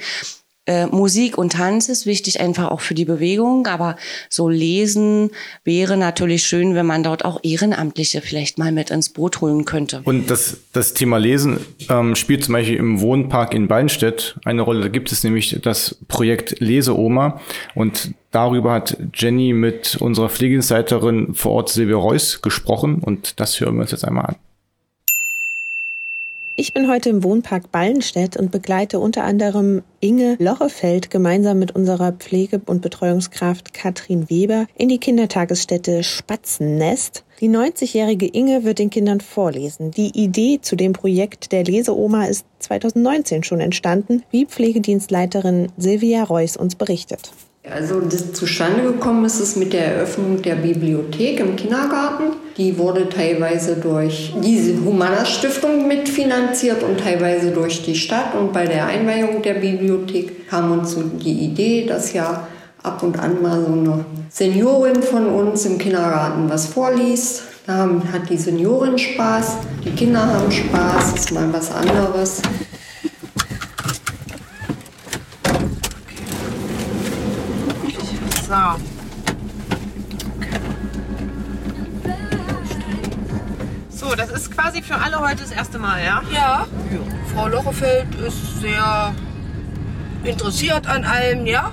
Äh, 0.69 0.85
Musik 0.85 1.39
und 1.39 1.53
Tanz 1.53 1.89
ist 1.89 2.05
wichtig 2.05 2.39
einfach 2.39 2.69
auch 2.69 2.81
für 2.81 2.93
die 2.93 3.05
Bewegung, 3.05 3.65
aber 3.65 3.95
so 4.29 4.49
lesen 4.49 5.31
wäre 5.63 5.97
natürlich 5.97 6.43
schön, 6.43 6.75
wenn 6.75 6.85
man 6.85 7.01
dort 7.01 7.25
auch 7.25 7.39
Ehrenamtliche 7.41 8.21
vielleicht 8.21 8.59
mal 8.59 8.71
mit 8.71 8.91
ins 8.91 9.09
Boot 9.09 9.41
holen 9.41 9.65
könnte. 9.65 10.01
Und 10.03 10.29
das, 10.29 10.57
das 10.71 10.93
Thema 10.93 11.17
Lesen 11.17 11.59
ähm, 11.89 12.15
spielt 12.15 12.43
zum 12.43 12.53
Beispiel 12.53 12.75
im 12.75 13.01
Wohnpark 13.01 13.55
in 13.55 13.67
Beinstedt 13.67 14.35
eine 14.45 14.61
Rolle. 14.61 14.81
Da 14.81 14.87
gibt 14.89 15.11
es 15.11 15.23
nämlich 15.23 15.59
das 15.59 15.97
Projekt 16.07 16.59
Leseoma 16.59 17.41
und 17.73 18.13
Darüber 18.31 18.73
hat 18.73 18.95
Jenny 19.15 19.53
mit 19.53 19.97
unserer 19.99 20.29
Pflegedienstleiterin 20.29 21.33
vor 21.33 21.53
Ort 21.53 21.69
Silvia 21.69 21.95
Reuss 21.95 22.43
gesprochen 22.43 22.99
und 22.99 23.39
das 23.39 23.59
hören 23.59 23.73
wir 23.73 23.81
uns 23.81 23.91
jetzt 23.91 24.05
einmal 24.05 24.25
an. 24.25 24.35
Ich 26.59 26.73
bin 26.73 26.89
heute 26.89 27.09
im 27.09 27.23
Wohnpark 27.23 27.71
Ballenstedt 27.71 28.35
und 28.35 28.51
begleite 28.51 28.99
unter 28.99 29.23
anderem 29.23 29.81
Inge 30.01 30.35
Lochefeld 30.39 31.09
gemeinsam 31.09 31.57
mit 31.57 31.73
unserer 31.73 32.11
Pflege- 32.11 32.59
und 32.65 32.81
Betreuungskraft 32.81 33.73
Katrin 33.73 34.29
Weber 34.29 34.67
in 34.75 34.89
die 34.89 34.97
Kindertagesstätte 34.97 36.03
Spatzennest. 36.03 37.23
Die 37.39 37.47
90-jährige 37.47 38.27
Inge 38.27 38.65
wird 38.65 38.79
den 38.79 38.89
Kindern 38.89 39.21
vorlesen. 39.21 39.91
Die 39.91 40.11
Idee 40.21 40.59
zu 40.61 40.75
dem 40.75 40.91
Projekt 40.91 41.53
der 41.53 41.63
Leseoma 41.63 42.25
ist 42.25 42.45
2019 42.59 43.43
schon 43.43 43.61
entstanden, 43.61 44.23
wie 44.29 44.45
Pflegedienstleiterin 44.45 45.71
Silvia 45.77 46.25
Reuss 46.25 46.57
uns 46.57 46.75
berichtet. 46.75 47.31
Also 47.67 47.99
das 47.99 48.31
zustande 48.33 48.83
gekommen 48.83 49.25
ist 49.25 49.39
es 49.39 49.55
mit 49.55 49.73
der 49.73 49.93
Eröffnung 49.93 50.41
der 50.41 50.55
Bibliothek 50.55 51.39
im 51.41 51.55
Kindergarten. 51.55 52.37
Die 52.57 52.77
wurde 52.77 53.09
teilweise 53.09 53.75
durch 53.75 54.33
diese 54.41 54.83
Humana 54.83 55.25
Stiftung 55.25 55.87
mitfinanziert 55.87 56.83
und 56.83 56.99
teilweise 56.99 57.51
durch 57.51 57.83
die 57.83 57.95
Stadt. 57.95 58.33
Und 58.33 58.53
bei 58.53 58.65
der 58.65 58.85
Einweihung 58.87 59.41
der 59.41 59.55
Bibliothek 59.55 60.49
kam 60.49 60.71
uns 60.71 60.95
die 61.21 61.45
Idee, 61.45 61.85
dass 61.85 62.13
ja 62.13 62.47
ab 62.81 63.03
und 63.03 63.19
an 63.19 63.41
mal 63.41 63.61
so 63.61 63.73
eine 63.73 64.05
Seniorin 64.29 65.03
von 65.03 65.27
uns 65.27 65.65
im 65.65 65.77
Kindergarten 65.77 66.49
was 66.49 66.65
vorliest. 66.65 67.43
Da 67.67 67.89
hat 68.11 68.29
die 68.29 68.37
Seniorin 68.37 68.97
Spaß, 68.97 69.57
die 69.85 69.91
Kinder 69.91 70.25
haben 70.25 70.51
Spaß, 70.51 71.13
ist 71.13 71.31
mal 71.33 71.51
was 71.51 71.71
anderes. 71.71 72.41
So. 78.49 78.55
So, 83.89 84.15
das 84.15 84.31
ist 84.31 84.49
quasi 84.49 84.81
für 84.81 84.95
alle 84.95 85.19
heute 85.19 85.43
das 85.43 85.51
erste 85.51 85.77
Mal, 85.77 86.03
ja? 86.03 86.23
Ja. 86.33 86.65
Frau 87.31 87.47
Lochefeld 87.47 88.07
ist 88.15 88.59
sehr 88.59 89.13
interessiert 90.23 90.87
an 90.87 91.03
allem, 91.03 91.45
ja. 91.45 91.71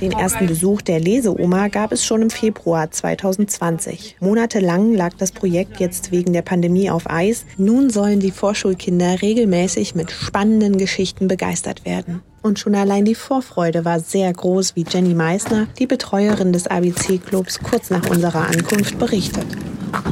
Den 0.00 0.12
ersten 0.12 0.46
Besuch 0.46 0.82
der 0.82 1.00
Leseoma 1.00 1.68
gab 1.68 1.90
es 1.90 2.04
schon 2.04 2.20
im 2.20 2.28
Februar 2.28 2.90
2020. 2.90 4.16
Monatelang 4.20 4.92
lag 4.92 5.14
das 5.16 5.32
Projekt 5.32 5.80
jetzt 5.80 6.12
wegen 6.12 6.34
der 6.34 6.42
Pandemie 6.42 6.90
auf 6.90 7.08
Eis. 7.08 7.46
Nun 7.56 7.88
sollen 7.88 8.20
die 8.20 8.30
Vorschulkinder 8.30 9.22
regelmäßig 9.22 9.94
mit 9.94 10.10
spannenden 10.10 10.76
Geschichten 10.76 11.28
begeistert 11.28 11.86
werden. 11.86 12.22
Und 12.42 12.58
schon 12.58 12.74
allein 12.74 13.06
die 13.06 13.14
Vorfreude 13.14 13.86
war 13.86 13.98
sehr 13.98 14.32
groß, 14.32 14.76
wie 14.76 14.84
Jenny 14.86 15.14
Meissner, 15.14 15.66
die 15.78 15.86
Betreuerin 15.86 16.52
des 16.52 16.66
ABC-Clubs, 16.66 17.60
kurz 17.60 17.88
nach 17.88 18.08
unserer 18.10 18.48
Ankunft 18.48 18.98
berichtet. 18.98 19.46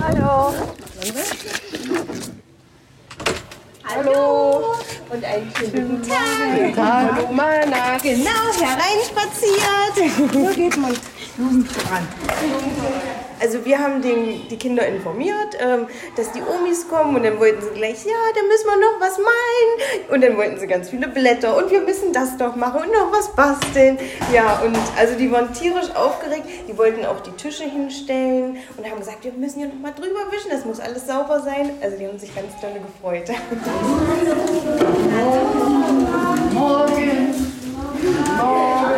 Hallo. 0.01 0.55
Hallo. 3.97 4.75
Und 5.09 5.25
einen 5.25 5.53
schönen 5.57 6.03
Tag. 6.03 6.19
Guten 6.57 6.75
Tag. 6.75 7.13
Hallo, 7.15 7.33
Mana. 7.33 7.97
Genau, 8.03 8.31
hereinspaziert. 8.59 10.33
So 10.33 10.55
geht 10.55 10.77
man 10.77 10.97
Jugend 11.39 11.71
voran. 11.71 12.09
Also 13.41 13.65
wir 13.65 13.79
haben 13.79 14.01
den, 14.03 14.49
die 14.49 14.57
Kinder 14.57 14.87
informiert, 14.87 15.57
ähm, 15.59 15.87
dass 16.17 16.33
die 16.33 16.43
Omis 16.43 16.89
kommen 16.89 17.17
und 17.17 17.25
dann 17.25 17.39
wollten 17.39 17.61
sie 17.63 17.71
gleich, 17.71 18.05
ja, 18.05 18.13
da 18.35 18.43
müssen 18.43 18.67
wir 18.67 18.77
noch 18.77 19.01
was 19.01 19.19
malen. 19.19 20.11
Und 20.11 20.23
dann 20.23 20.37
wollten 20.37 20.59
sie 20.59 20.67
ganz 20.67 20.91
viele 20.91 21.09
Blätter 21.09 21.57
und 21.57 21.71
wir 21.71 21.81
müssen 21.81 22.13
das 22.13 22.37
doch 22.37 22.57
machen 22.57 22.83
und 22.83 22.93
noch 22.93 23.13
was 23.13 23.35
basteln. 23.35 23.99
Ja, 24.33 24.61
und 24.65 24.77
also 24.97 25.15
die 25.17 25.31
waren 25.31 25.53
tierisch 25.53 25.91
aufgeregt. 25.95 26.45
Die 26.69 26.77
wollten 26.79 27.05
auch 27.05 27.21
die 27.21 27.33
Tische 27.33 27.65
hinstellen 27.65 28.57
und 28.77 28.89
haben 28.89 28.99
gesagt, 28.99 29.25
wir 29.25 29.33
müssen 29.33 29.59
hier 29.61 29.69
noch 29.69 29.81
mal 29.81 29.93
drüber 29.93 30.31
wischen, 30.31 30.51
das 30.51 30.65
muss 30.65 30.81
alles 30.81 31.07
sauber 31.07 31.41
sein. 31.41 31.71
Also 31.83 31.97
die 31.97 32.07
haben 32.07 32.19
sich 32.19 32.35
ganz 32.35 32.53
dolle 32.61 32.81
gefreut. 32.81 33.29
Morgen. 35.15 36.05
Morgen. 36.53 37.35
Morgen. 38.37 38.95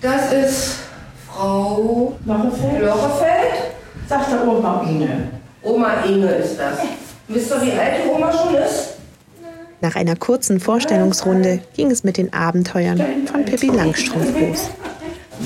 Das 0.00 0.32
ist 0.32 0.87
Frau 1.38 2.14
Lochefeld? 2.26 2.82
Lochefeld? 2.82 3.54
Sagt 4.08 4.32
der 4.32 4.48
Oma 4.48 4.84
Inge. 4.88 5.28
Oma 5.62 6.02
Inge 6.04 6.32
ist 6.32 6.58
das. 6.58 6.80
Wisst 7.28 7.52
ihr, 7.52 7.62
wie 7.62 7.72
alt 7.78 8.04
die 8.04 8.08
Oma 8.10 8.32
schon 8.32 8.56
ist? 8.56 8.94
Nach 9.80 9.94
einer 9.94 10.16
kurzen 10.16 10.58
Vorstellungsrunde 10.58 11.60
ging 11.76 11.92
es 11.92 12.02
mit 12.02 12.16
den 12.16 12.32
Abenteuern 12.32 13.00
von 13.30 13.44
Pippi 13.44 13.68
Langstrumpf 13.68 14.40
los. 14.40 14.70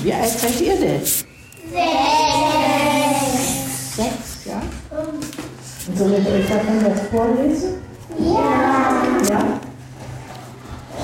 Wie 0.01 0.11
alt 0.11 0.29
seid 0.29 0.59
ihr 0.61 0.75
denn? 0.77 0.99
Sechs. 1.01 1.25
Sechs, 3.95 4.45
ja? 4.45 4.63
Und 4.97 5.95
soll 5.95 6.13
ich 6.13 6.27
euch 6.27 6.47
davon 6.49 6.83
was 6.85 7.01
vorlesen? 7.11 7.73
Ja. 8.17 9.03
Ja? 9.29 9.59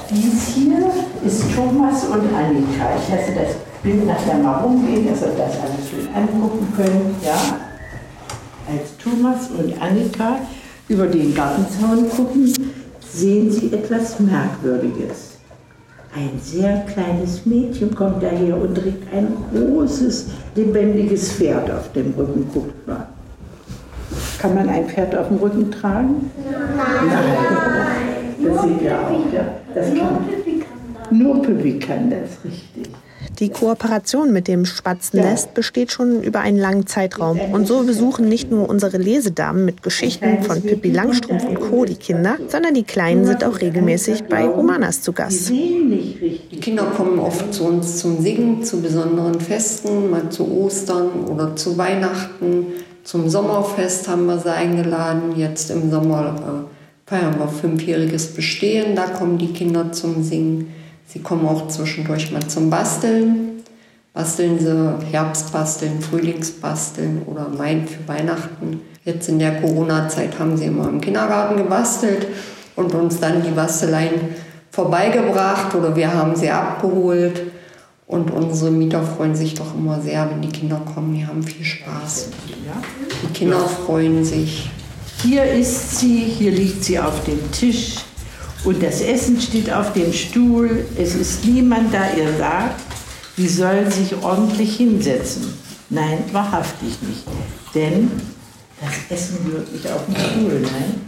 Dies 0.09 0.55
hier 0.55 0.91
ist 1.23 1.43
Thomas 1.55 2.05
und 2.05 2.33
Annika. 2.33 2.95
Ich 2.97 3.09
lasse 3.13 3.33
das 3.35 3.68
Bild 3.83 4.05
nachher 4.05 4.37
mal 4.37 4.61
rumgehen, 4.61 5.07
dass 5.07 5.21
ihr 5.21 5.29
das 5.37 5.59
alles 5.59 5.89
schön 5.89 6.07
angucken 6.13 6.67
könnt. 6.75 7.23
Ja? 7.23 7.59
Als 8.67 8.97
Thomas 8.97 9.49
und 9.57 9.81
Annika 9.81 10.39
über 10.87 11.07
den 11.07 11.33
Gartenzaun 11.33 12.09
gucken, 12.09 12.53
sehen 12.99 13.51
sie 13.51 13.71
etwas 13.73 14.19
Merkwürdiges. 14.19 15.37
Ein 16.15 16.39
sehr 16.41 16.85
kleines 16.91 17.45
Mädchen 17.45 17.93
kommt 17.93 18.23
daher 18.23 18.57
und 18.57 18.75
trägt 18.75 19.13
ein 19.13 19.27
großes, 19.53 20.27
lebendiges 20.55 21.31
Pferd 21.33 21.69
auf 21.69 21.91
dem 21.93 22.13
Rücken. 22.17 22.49
Guckt 22.51 22.87
mal. 22.87 23.07
Kann 24.39 24.55
man 24.55 24.69
ein 24.69 24.87
Pferd 24.89 25.15
auf 25.15 25.27
dem 25.27 25.37
Rücken 25.37 25.69
tragen? 25.71 26.31
Nein. 26.49 27.07
Nein. 27.07 28.53
Das 28.53 28.63
sieht 28.63 28.81
ja 28.81 29.01
auch. 29.01 29.33
Ja. 29.33 29.43
Das 29.75 29.87
kann, 29.93 30.25
nur 31.11 31.41
Pippi 31.41 31.79
kann 31.79 32.09
das, 32.09 32.43
richtig. 32.43 32.89
Die 33.39 33.49
Kooperation 33.49 34.33
mit 34.33 34.47
dem 34.47 34.65
Spatzennest 34.65 35.53
besteht 35.53 35.91
schon 35.91 36.23
über 36.23 36.41
einen 36.41 36.57
langen 36.57 36.87
Zeitraum. 36.87 37.39
Und 37.39 37.67
so 37.67 37.83
besuchen 37.83 38.27
nicht 38.27 38.51
nur 38.51 38.67
unsere 38.67 38.97
Lesedamen 38.97 39.63
mit 39.65 39.81
Geschichten 39.83 40.43
von 40.43 40.61
Pippi 40.61 40.91
Langstrumpf 40.91 41.45
und 41.45 41.59
Co. 41.59 41.85
die 41.85 41.95
Kinder, 41.95 42.37
sondern 42.47 42.73
die 42.73 42.83
Kleinen 42.83 43.25
sind 43.25 43.43
auch 43.43 43.61
regelmäßig 43.61 44.23
bei 44.23 44.47
Humanas 44.47 45.01
zu 45.01 45.13
Gast. 45.13 45.49
Die 45.49 46.59
Kinder 46.59 46.83
kommen 46.95 47.19
oft 47.19 47.53
zu 47.53 47.65
uns 47.65 47.97
zum 47.97 48.21
Singen, 48.21 48.63
zu 48.63 48.81
besonderen 48.81 49.39
Festen, 49.39 50.09
mal 50.09 50.29
zu 50.29 50.51
Ostern 50.51 51.25
oder 51.29 51.55
zu 51.55 51.77
Weihnachten. 51.77 52.65
Zum 53.03 53.29
Sommerfest 53.29 54.07
haben 54.07 54.25
wir 54.25 54.39
sie 54.39 54.51
eingeladen. 54.51 55.37
Jetzt 55.37 55.71
im 55.71 55.89
Sommer 55.89 56.35
äh, 56.35 57.09
feiern 57.09 57.39
wir 57.39 57.47
fünfjähriges 57.47 58.33
Bestehen. 58.33 58.95
Da 58.95 59.07
kommen 59.07 59.37
die 59.37 59.53
Kinder 59.53 59.91
zum 59.91 60.23
Singen. 60.23 60.67
Sie 61.11 61.19
kommen 61.19 61.47
auch 61.47 61.67
zwischendurch 61.69 62.31
mal 62.31 62.47
zum 62.47 62.69
Basteln. 62.69 63.63
Basteln 64.13 64.59
sie 64.59 65.11
Herbstbasteln, 65.11 66.01
Frühlingsbasteln 66.01 67.23
oder 67.25 67.47
Mai 67.49 67.81
für 67.87 68.07
Weihnachten. 68.07 68.81
Jetzt 69.05 69.27
in 69.27 69.39
der 69.39 69.59
Corona-Zeit 69.59 70.37
haben 70.37 70.55
sie 70.55 70.65
immer 70.65 70.87
im 70.87 71.01
Kindergarten 71.01 71.57
gebastelt 71.57 72.27
und 72.75 72.93
uns 72.93 73.19
dann 73.19 73.41
die 73.41 73.49
Basteleien 73.49 74.35
vorbeigebracht 74.69 75.73
oder 75.73 75.95
wir 75.95 76.13
haben 76.13 76.35
sie 76.35 76.51
abgeholt. 76.51 77.41
Und 78.05 78.29
unsere 78.29 78.69
Mieter 78.69 79.01
freuen 79.01 79.35
sich 79.35 79.55
doch 79.55 79.73
immer 79.75 79.99
sehr, 80.01 80.29
wenn 80.29 80.41
die 80.43 80.49
Kinder 80.49 80.79
kommen. 80.93 81.15
Die 81.15 81.25
haben 81.25 81.41
viel 81.41 81.65
Spaß. 81.65 82.29
Die 83.23 83.33
Kinder 83.33 83.59
freuen 83.59 84.23
sich. 84.23 84.69
Hier 85.23 85.43
ist 85.43 85.97
sie, 85.97 86.17
hier 86.17 86.51
liegt 86.51 86.83
sie 86.83 86.99
auf 86.99 87.23
dem 87.23 87.51
Tisch 87.51 87.95
und 88.63 88.83
das 88.83 89.01
Essen 89.01 89.39
steht 89.39 89.71
auf 89.71 89.93
dem 89.93 90.11
Stuhl. 90.11 90.85
Es 90.97 91.15
ist 91.15 91.45
niemand 91.45 91.93
da, 91.93 92.11
ihr 92.17 92.37
sagt, 92.37 92.81
sie 93.37 93.47
soll 93.47 93.89
sich 93.91 94.15
ordentlich 94.21 94.77
hinsetzen. 94.77 95.53
Nein, 95.89 96.19
wahrhaftig 96.31 96.97
nicht. 97.07 97.23
Denn 97.73 98.11
das 98.81 99.17
Essen 99.17 99.51
wird 99.51 99.71
nicht 99.71 99.87
auf 99.87 100.05
dem 100.05 100.15
Stuhl, 100.15 100.61
nein, 100.61 101.01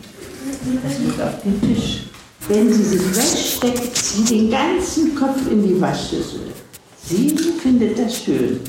das 0.84 1.00
liegt 1.00 1.22
auf 1.22 1.42
dem 1.44 1.62
Tisch. 1.62 2.06
Wenn 2.48 2.74
sie 2.74 2.84
sich 2.84 3.16
wäscht, 3.16 3.58
steckt 3.58 3.96
sie 3.96 4.24
den 4.24 4.52
ganzen 4.52 5.16
Kopf 5.16 5.40
in 5.50 5.68
die 5.68 5.80
Waschschüssel. 5.80 6.52
Sie 7.08 7.36
findet 7.62 8.00
das 8.00 8.24
schön. 8.24 8.60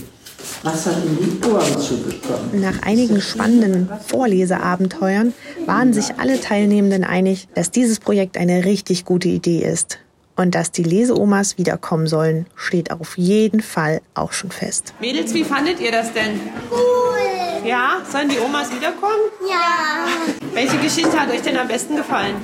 Wasser 0.62 0.92
in 0.92 1.18
die 1.40 1.46
Ohren 1.48 1.80
zu 1.80 1.98
bekommen. 1.98 2.60
Nach 2.60 2.82
einigen 2.82 3.20
spannenden 3.20 3.88
Vorleseabenteuern 4.06 5.34
waren 5.66 5.92
sich 5.92 6.18
alle 6.18 6.40
Teilnehmenden 6.40 7.04
einig, 7.04 7.48
dass 7.54 7.70
dieses 7.70 7.98
Projekt 8.00 8.36
eine 8.36 8.64
richtig 8.64 9.04
gute 9.04 9.28
Idee 9.28 9.60
ist. 9.60 9.98
Und 10.34 10.54
dass 10.54 10.70
die 10.70 10.82
Leseomas 10.82 11.58
wiederkommen 11.58 12.06
sollen, 12.06 12.46
steht 12.56 12.90
auf 12.90 13.18
jeden 13.18 13.60
Fall 13.60 14.00
auch 14.14 14.32
schon 14.32 14.50
fest. 14.50 14.94
Mädels, 15.00 15.34
wie 15.34 15.44
fandet 15.44 15.78
ihr 15.80 15.92
das 15.92 16.12
denn? 16.12 16.40
Cool. 16.70 17.68
Ja, 17.68 17.98
sollen 18.10 18.28
die 18.28 18.38
Omas 18.38 18.74
wiederkommen? 18.74 19.20
Ja. 19.48 20.06
Welche 20.54 20.78
Geschichte 20.78 21.18
hat 21.18 21.30
euch 21.30 21.42
denn 21.42 21.56
am 21.56 21.68
besten 21.68 21.96
gefallen? 21.96 22.34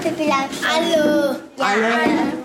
Pippi 0.00 0.30
Alle. 0.30 1.40
Ja, 1.58 1.64
alle. 1.64 2.43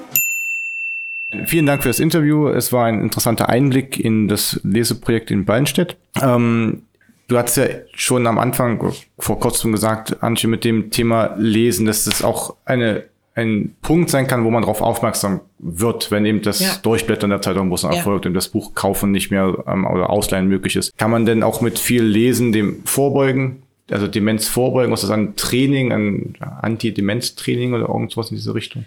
Vielen 1.45 1.65
Dank 1.67 1.83
für 1.83 1.89
das 1.89 1.99
Interview. 1.99 2.47
Es 2.47 2.73
war 2.73 2.85
ein 2.85 3.01
interessanter 3.01 3.49
Einblick 3.49 3.99
in 3.99 4.27
das 4.27 4.59
Leseprojekt 4.63 5.29
in 5.29 5.45
Ballenstedt. 5.45 5.95
Ähm, 6.21 6.83
du 7.27 7.37
hast 7.37 7.55
ja 7.57 7.65
schon 7.93 8.25
am 8.25 8.39
Anfang 8.39 8.91
vor 9.19 9.39
kurzem 9.39 9.71
gesagt, 9.71 10.23
Antje, 10.23 10.49
mit 10.49 10.63
dem 10.63 10.89
Thema 10.89 11.35
Lesen, 11.37 11.85
dass 11.85 12.05
das 12.05 12.23
auch 12.23 12.55
eine, 12.65 13.03
ein 13.35 13.75
Punkt 13.83 14.09
sein 14.09 14.25
kann, 14.25 14.43
wo 14.43 14.49
man 14.49 14.63
darauf 14.63 14.81
aufmerksam 14.81 15.41
wird, 15.59 16.09
wenn 16.09 16.25
eben 16.25 16.41
das 16.41 16.61
Ja. 16.61 16.75
Durchblättern 16.81 17.29
der 17.29 17.41
Zeitung 17.41 17.67
muss 17.67 17.83
Ja. 17.83 17.91
erfolgt 17.93 18.25
und 18.25 18.33
das 18.33 18.47
Buch 18.47 18.73
kaufen 18.73 19.11
nicht 19.11 19.29
mehr 19.29 19.63
ähm, 19.67 19.85
oder 19.85 20.09
ausleihen 20.09 20.47
möglich 20.47 20.75
ist. 20.75 20.97
Kann 20.97 21.11
man 21.11 21.27
denn 21.27 21.43
auch 21.43 21.61
mit 21.61 21.77
viel 21.77 22.03
Lesen 22.03 22.51
dem 22.51 22.83
vorbeugen? 22.85 23.61
Also 23.91 24.07
Demenz 24.07 24.47
vorbeugen, 24.47 24.91
was 24.91 25.03
ist 25.03 25.09
das 25.09 25.17
ein 25.17 25.35
Training, 25.35 25.91
ein 25.91 26.35
Anti-Demenz-Training 26.61 27.73
oder 27.73 27.87
irgendwas 27.89 28.29
in 28.31 28.37
diese 28.37 28.53
Richtung? 28.53 28.85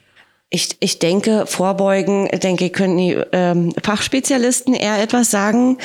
Ich, 0.55 0.77
ich 0.81 0.99
denke, 0.99 1.47
vorbeugen, 1.47 2.29
denke 2.29 2.69
können 2.69 2.99
die 2.99 3.17
ähm, 3.33 3.73
Fachspezialisten 3.83 4.75
eher 4.75 5.03
etwas 5.03 5.31
sagen. 5.31 5.79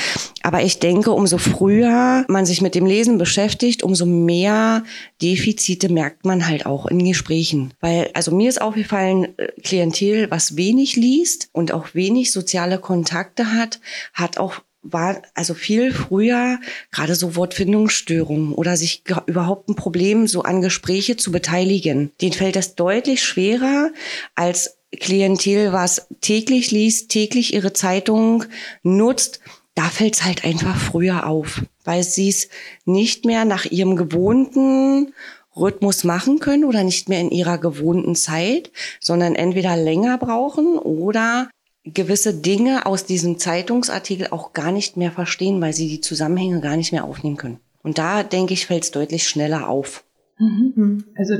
Aber 0.44 0.62
ich 0.62 0.80
denke, 0.80 1.12
umso 1.12 1.38
früher 1.38 2.26
man 2.28 2.46
sich 2.46 2.62
mit 2.62 2.76
dem 2.76 2.86
Lesen 2.86 3.18
beschäftigt, 3.18 3.82
umso 3.82 4.06
mehr 4.06 4.84
Defizite 5.22 5.88
merkt 5.88 6.26
man 6.26 6.46
halt 6.48 6.66
auch 6.66 6.86
in 6.86 7.06
Gesprächen. 7.06 7.74
Weil, 7.80 8.10
also 8.14 8.36
mir 8.36 8.50
ist 8.50 8.62
aufgefallen, 8.62 9.38
äh, 9.38 9.48
Klientel, 9.64 10.30
was 10.32 10.58
wenig 10.58 10.98
liest 10.98 11.48
und 11.54 11.72
auch 11.72 11.94
wenig 11.94 12.34
soziale 12.34 12.78
Kontakte 12.78 13.54
hat, 13.54 13.80
hat 14.14 14.38
auch 14.38 14.62
war 14.82 15.22
also 15.34 15.54
viel 15.54 15.94
früher 15.94 16.60
gerade 16.92 17.16
so 17.16 17.36
Wortfindungsstörungen 17.36 18.54
oder 18.54 18.78
sich 18.78 19.04
überhaupt 19.26 19.70
ein 19.70 19.76
Problem 19.76 20.28
so 20.28 20.44
an 20.44 20.62
Gespräche 20.62 21.18
zu 21.18 21.32
beteiligen. 21.32 22.12
Den 22.22 22.34
fällt 22.34 22.56
das 22.56 22.76
deutlich 22.76 23.24
schwerer 23.24 23.92
als 24.36 24.78
Klientel, 24.92 25.74
was 25.74 26.08
täglich 26.22 26.72
liest, 26.72 27.10
täglich 27.10 27.54
ihre 27.54 27.74
Zeitung 27.74 28.46
nutzt. 28.84 29.42
Da 29.76 29.90
fällt 29.90 30.16
es 30.16 30.24
halt 30.24 30.44
einfach 30.46 30.78
früher 30.78 31.28
auf, 31.28 31.62
weil 31.84 32.04
sie 32.04 32.30
es 32.30 32.50
nicht 32.86 33.26
mehr 33.26 33.46
nach 33.46 33.66
ihrem 33.66 33.96
gewohnten 33.96 35.14
Rhythmus 35.56 36.04
machen 36.04 36.40
können 36.40 36.64
oder 36.64 36.84
nicht 36.84 37.10
mehr 37.10 37.20
in 37.20 37.32
ihrer 37.32 37.58
gewohnten 37.58 38.16
Zeit, 38.16 38.72
sondern 39.00 39.36
entweder 39.36 39.76
länger 39.76 40.18
brauchen 40.18 40.78
oder 40.78 41.50
gewisse 41.94 42.34
Dinge 42.34 42.86
aus 42.86 43.06
diesem 43.06 43.38
Zeitungsartikel 43.38 44.28
auch 44.32 44.54
gar 44.54 44.72
nicht 44.72 44.98
mehr 44.98 45.12
verstehen, 45.12 45.62
weil 45.62 45.74
sie 45.74 45.88
die 45.88 46.02
Zusammenhänge 46.02 46.60
gar 46.62 46.78
nicht 46.78 46.92
mehr 46.92 47.04
aufnehmen 47.04 47.38
können. 47.38 47.60
Und 47.84 47.98
da, 47.98 48.24
denke 48.24 48.54
ich, 48.54 48.66
fällt 48.66 48.84
es 48.84 48.92
deutlich 48.92 49.28
schneller 49.28 49.70
auf. 49.70 50.04
Mhm. 50.38 51.06
Also 51.16 51.36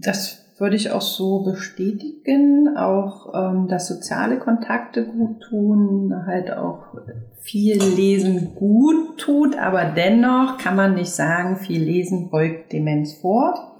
das 0.00 0.46
würde 0.58 0.76
ich 0.76 0.90
auch 0.90 1.02
so 1.02 1.42
bestätigen, 1.42 2.76
auch 2.76 3.34
ähm, 3.34 3.68
dass 3.68 3.88
soziale 3.88 4.38
Kontakte 4.38 5.04
gut 5.04 5.42
tun, 5.42 6.14
halt 6.26 6.50
auch 6.50 6.86
viel 7.40 7.76
Lesen 7.76 8.54
gut 8.54 9.18
tut, 9.18 9.56
aber 9.56 9.84
dennoch 9.84 10.58
kann 10.58 10.76
man 10.76 10.94
nicht 10.94 11.10
sagen, 11.10 11.56
viel 11.56 11.82
Lesen 11.82 12.30
beugt 12.30 12.72
Demenz 12.72 13.14
vor. 13.14 13.76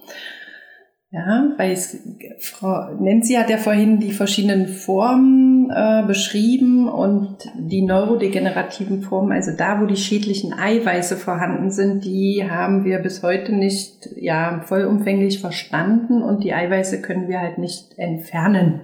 Ja, 1.13 1.55
weil 1.57 1.71
es, 1.71 1.97
Frau 2.41 2.93
Nancy 3.01 3.35
hat 3.35 3.49
ja 3.49 3.59
vorhin 3.59 4.01
die 4.01 4.11
verschiedenen 4.11 4.67
Formen 4.67 5.71
äh, 5.71 6.03
beschrieben 6.05 6.89
und 6.89 7.37
die 7.55 7.83
neurodegenerativen 7.83 9.03
Formen, 9.03 9.31
also 9.31 9.53
da, 9.57 9.81
wo 9.81 9.87
die 9.87 9.97
schädlichen 9.97 10.53
Eiweiße 10.53 11.17
vorhanden 11.17 11.71
sind, 11.71 12.05
die 12.05 12.45
haben 12.51 12.85
wir 12.85 12.99
bis 12.99 13.23
heute 13.23 13.55
nicht 13.55 14.09
ja 14.17 14.63
vollumfänglich 14.67 15.41
verstanden 15.41 16.23
und 16.23 16.43
die 16.43 16.53
Eiweiße 16.53 17.01
können 17.03 17.29
wir 17.29 17.41
halt 17.41 17.59
nicht 17.59 17.97
entfernen. 17.99 18.81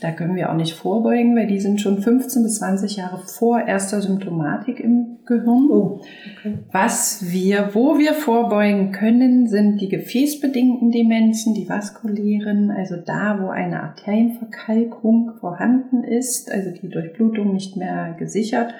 Da 0.00 0.12
können 0.12 0.36
wir 0.36 0.50
auch 0.50 0.56
nicht 0.56 0.74
vorbeugen, 0.74 1.36
weil 1.36 1.46
die 1.46 1.60
sind 1.60 1.80
schon 1.80 2.00
15 2.00 2.42
bis 2.44 2.58
20 2.58 2.96
Jahre 2.96 3.18
vor 3.18 3.60
erster 3.60 4.00
Symptomatik 4.00 4.80
im 4.80 5.18
Gehirn. 5.26 6.00
Was 6.70 7.32
wir, 7.32 7.70
wo 7.72 7.98
wir 7.98 8.14
vorbeugen 8.14 8.92
können, 8.92 9.48
sind 9.48 9.80
die 9.80 9.88
gefäßbedingten 9.88 10.92
Demenzen, 11.26 11.54
die 11.54 11.68
vaskulären, 11.68 12.70
also 12.70 12.96
da, 12.96 13.40
wo 13.40 13.48
eine 13.48 13.82
Arterienverkalkung 13.82 15.32
vorhanden 15.40 16.04
ist, 16.04 16.50
also 16.52 16.70
die 16.70 16.88
Durchblutung 16.88 17.52
nicht 17.52 17.76
mehr 17.76 18.14
gesichert. 18.16 18.72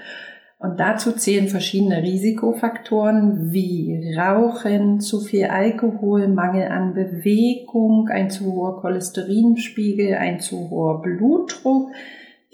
Und 0.59 0.78
dazu 0.78 1.12
zählen 1.12 1.48
verschiedene 1.48 2.02
Risikofaktoren 2.02 3.52
wie 3.52 4.14
Rauchen, 4.16 5.00
zu 5.00 5.20
viel 5.20 5.46
Alkohol, 5.46 6.28
Mangel 6.28 6.68
an 6.68 6.94
Bewegung, 6.94 8.09
ein 8.09 8.30
zu 8.30 8.52
hoher 8.52 8.80
Cholesterinspiegel, 8.80 10.14
ein 10.14 10.40
zu 10.40 10.70
hoher 10.70 11.02
Blutdruck. 11.02 11.90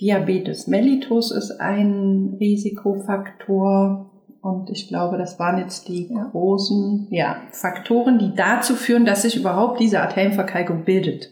Diabetes 0.01 0.67
mellitus 0.67 1.31
ist 1.31 1.61
ein 1.61 2.37
Risikofaktor. 2.41 4.11
Und 4.43 4.71
ich 4.71 4.89
glaube, 4.89 5.19
das 5.19 5.39
waren 5.39 5.59
jetzt 5.59 5.87
die 5.87 6.11
großen 6.33 7.07
ja, 7.11 7.37
Faktoren, 7.53 8.19
die 8.19 8.35
dazu 8.35 8.75
führen, 8.75 9.05
dass 9.05 9.23
sich 9.23 9.37
überhaupt 9.37 9.79
diese 9.79 10.01
Arterienverkalkung 10.01 10.85
bildet. 10.85 11.31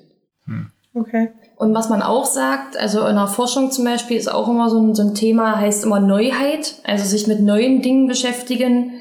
Okay. 0.94 1.30
Und 1.56 1.74
was 1.74 1.88
man 1.88 2.02
auch 2.02 2.24
sagt, 2.24 2.76
also 2.78 3.06
in 3.06 3.16
der 3.16 3.26
Forschung 3.26 3.70
zum 3.70 3.84
Beispiel 3.84 4.16
ist 4.16 4.32
auch 4.32 4.48
immer 4.48 4.70
so 4.70 4.80
ein, 4.80 4.94
so 4.94 5.02
ein 5.02 5.14
Thema, 5.14 5.58
heißt 5.58 5.84
immer 5.84 6.00
Neuheit, 6.00 6.76
also 6.84 7.04
sich 7.04 7.26
mit 7.26 7.40
neuen 7.40 7.82
Dingen 7.82 8.06
beschäftigen, 8.06 8.92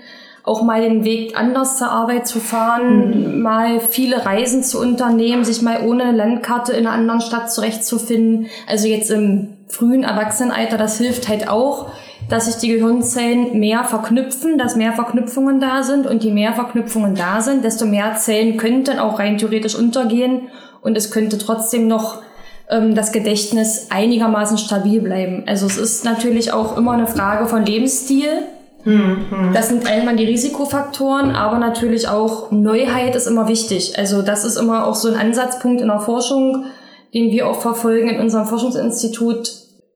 auch 0.43 0.63
mal 0.63 0.81
den 0.81 1.03
Weg 1.03 1.39
anders 1.39 1.77
zur 1.77 1.91
Arbeit 1.91 2.27
zu 2.27 2.39
fahren, 2.39 3.41
mal 3.41 3.79
viele 3.79 4.25
Reisen 4.25 4.63
zu 4.63 4.79
unternehmen, 4.79 5.43
sich 5.43 5.61
mal 5.61 5.87
ohne 5.87 6.11
Landkarte 6.11 6.73
in 6.73 6.87
einer 6.87 6.95
anderen 6.95 7.21
Stadt 7.21 7.51
zurechtzufinden. 7.51 8.47
Also 8.67 8.87
jetzt 8.87 9.11
im 9.11 9.57
frühen 9.67 10.03
Erwachsenenalter, 10.03 10.77
das 10.77 10.97
hilft 10.97 11.27
halt 11.27 11.47
auch, 11.49 11.91
dass 12.29 12.45
sich 12.45 12.55
die 12.57 12.69
Gehirnzellen 12.69 13.59
mehr 13.59 13.83
verknüpfen, 13.83 14.57
dass 14.57 14.75
mehr 14.75 14.93
Verknüpfungen 14.93 15.59
da 15.59 15.83
sind 15.83 16.05
und 16.05 16.23
je 16.23 16.31
mehr 16.31 16.53
Verknüpfungen 16.53 17.15
da 17.15 17.41
sind, 17.41 17.63
desto 17.63 17.85
mehr 17.85 18.15
Zellen 18.15 18.57
könnten 18.57 18.99
auch 18.99 19.19
rein 19.19 19.37
theoretisch 19.37 19.75
untergehen 19.75 20.43
und 20.81 20.95
es 20.95 21.11
könnte 21.11 21.37
trotzdem 21.37 21.87
noch 21.87 22.21
ähm, 22.69 22.95
das 22.95 23.11
Gedächtnis 23.11 23.87
einigermaßen 23.89 24.57
stabil 24.57 25.01
bleiben. 25.01 25.43
Also 25.47 25.65
es 25.65 25.77
ist 25.77 26.05
natürlich 26.05 26.53
auch 26.53 26.77
immer 26.77 26.93
eine 26.93 27.07
Frage 27.07 27.47
von 27.47 27.65
Lebensstil. 27.65 28.29
Das 29.53 29.67
sind 29.67 29.85
einmal 29.87 30.15
die 30.15 30.23
Risikofaktoren, 30.23 31.35
aber 31.35 31.59
natürlich 31.59 32.07
auch 32.07 32.49
Neuheit 32.49 33.13
ist 33.13 33.27
immer 33.27 33.49
wichtig. 33.49 33.97
Also 33.97 34.21
das 34.21 34.45
ist 34.45 34.55
immer 34.55 34.87
auch 34.87 34.95
so 34.95 35.09
ein 35.09 35.19
Ansatzpunkt 35.19 35.81
in 35.81 35.87
der 35.87 35.99
Forschung, 35.99 36.63
den 37.13 37.31
wir 37.31 37.47
auch 37.47 37.59
verfolgen 37.59 38.07
in 38.07 38.21
unserem 38.21 38.45
Forschungsinstitut, 38.45 39.49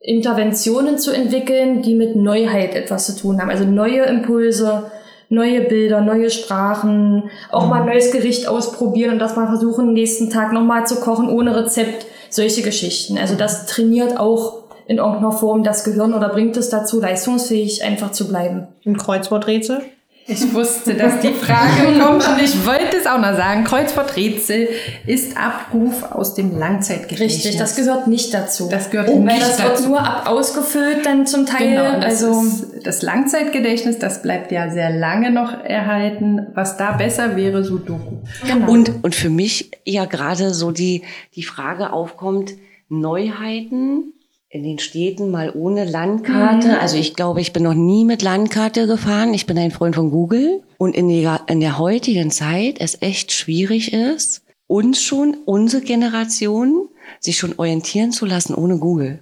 Interventionen 0.04 0.98
zu 0.98 1.12
entwickeln, 1.12 1.82
die 1.82 1.96
mit 1.96 2.16
Neuheit 2.18 2.76
etwas 2.76 3.06
zu 3.06 3.16
tun 3.16 3.42
haben. 3.42 3.50
Also 3.50 3.64
neue 3.64 4.04
Impulse, 4.04 4.92
neue 5.30 5.62
Bilder, 5.62 6.02
neue 6.02 6.30
Sprachen, 6.30 7.32
auch 7.52 7.68
mal 7.68 7.82
ein 7.82 7.88
neues 7.88 8.12
Gericht 8.12 8.48
ausprobieren 8.48 9.14
und 9.14 9.20
das 9.20 9.38
mal 9.38 9.48
versuchen, 9.48 9.94
nächsten 9.94 10.30
Tag 10.30 10.52
nochmal 10.52 10.86
zu 10.86 10.98
kochen 10.98 11.30
ohne 11.30 11.56
Rezept. 11.56 12.06
Solche 12.30 12.64
Geschichten. 12.64 13.18
Also 13.18 13.36
das 13.36 13.68
trainiert 13.68 14.20
auch 14.20 14.64
in 14.88 14.98
irgendeiner 14.98 15.32
Form 15.32 15.64
das 15.64 15.84
Gehirn 15.84 16.14
oder 16.14 16.30
bringt 16.30 16.58
es 16.58 16.70
dazu, 16.70 17.00
leistungsfähig 17.00 17.84
einfach 17.84 18.12
zu 18.12 18.28
bleiben. 18.28 18.68
Ein 18.86 18.98
Kreuzworträtsel? 18.98 19.84
Ich 20.26 20.54
wusste, 20.54 20.94
dass 20.94 21.20
die 21.20 21.34
Frage 21.34 22.00
kommt 22.00 22.28
und 22.28 22.42
ich 22.42 22.66
wollte 22.66 22.98
es 22.98 23.06
auch 23.06 23.20
noch 23.20 23.36
sagen. 23.36 23.66
Kreuzworträtsel 23.66 24.70
ist 25.06 25.36
Abruf 25.38 26.04
aus 26.04 26.34
dem 26.34 26.58
Langzeitgedächtnis. 26.58 27.46
Richtig, 27.46 27.58
das 27.58 27.76
gehört 27.76 28.08
nicht 28.08 28.34
dazu. 28.34 28.70
Das 28.70 28.90
gehört 28.90 29.10
oh, 29.10 29.20
nicht 29.20 29.34
Weil 29.34 29.40
das 29.40 29.58
dazu. 29.58 29.74
wird 29.74 29.90
nur 29.90 30.00
ab 30.00 30.28
ausgefüllt 30.28 31.06
dann 31.06 31.28
zum 31.28 31.46
Teil. 31.46 31.72
Genau, 31.72 32.00
das, 32.00 32.24
also 32.24 32.44
das 32.84 33.02
Langzeitgedächtnis, 33.02 34.00
das 34.00 34.22
bleibt 34.22 34.52
ja 34.52 34.70
sehr 34.70 34.92
lange 34.92 35.32
noch 35.32 35.62
erhalten. 35.64 36.48
Was 36.54 36.78
da 36.78 36.94
besser 36.94 37.36
wäre, 37.36 37.64
Sudoku. 37.64 38.22
Genau. 38.48 38.72
Und, 38.72 39.04
und 39.04 39.16
für 39.16 39.30
mich 39.30 39.72
ja 39.84 40.06
gerade 40.06 40.54
so 40.54 40.72
die, 40.72 41.04
die 41.36 41.44
Frage 41.44 41.92
aufkommt, 41.92 42.54
Neuheiten 42.88 44.14
in 44.54 44.62
den 44.62 44.78
Städten 44.78 45.32
mal 45.32 45.52
ohne 45.56 45.84
Landkarte. 45.84 46.68
Mhm. 46.68 46.76
Also 46.80 46.96
ich 46.96 47.16
glaube, 47.16 47.42
ich 47.42 47.54
bin 47.54 47.64
noch 47.64 47.74
nie 47.74 48.06
mit 48.06 48.22
Landkarte 48.22 48.86
gefahren. 48.86 49.34
Ich 49.34 49.48
bin 49.48 49.58
ein 49.58 49.72
Freund 49.72 49.96
von 49.96 50.12
Google. 50.12 50.62
Und 50.78 50.96
in 50.96 51.10
der, 51.10 51.42
in 51.48 51.60
der 51.60 51.80
heutigen 51.80 52.30
Zeit 52.30 52.76
es 52.80 53.02
echt 53.02 53.32
schwierig 53.32 53.94
ist, 53.94 54.44
uns 54.68 55.02
schon, 55.02 55.38
unsere 55.46 55.82
Generation, 55.82 56.88
sich 57.20 57.38
schon 57.38 57.56
orientieren 57.58 58.12
zu 58.12 58.28
lassen 58.28 58.54
ohne 58.54 58.78
Google. 58.78 59.20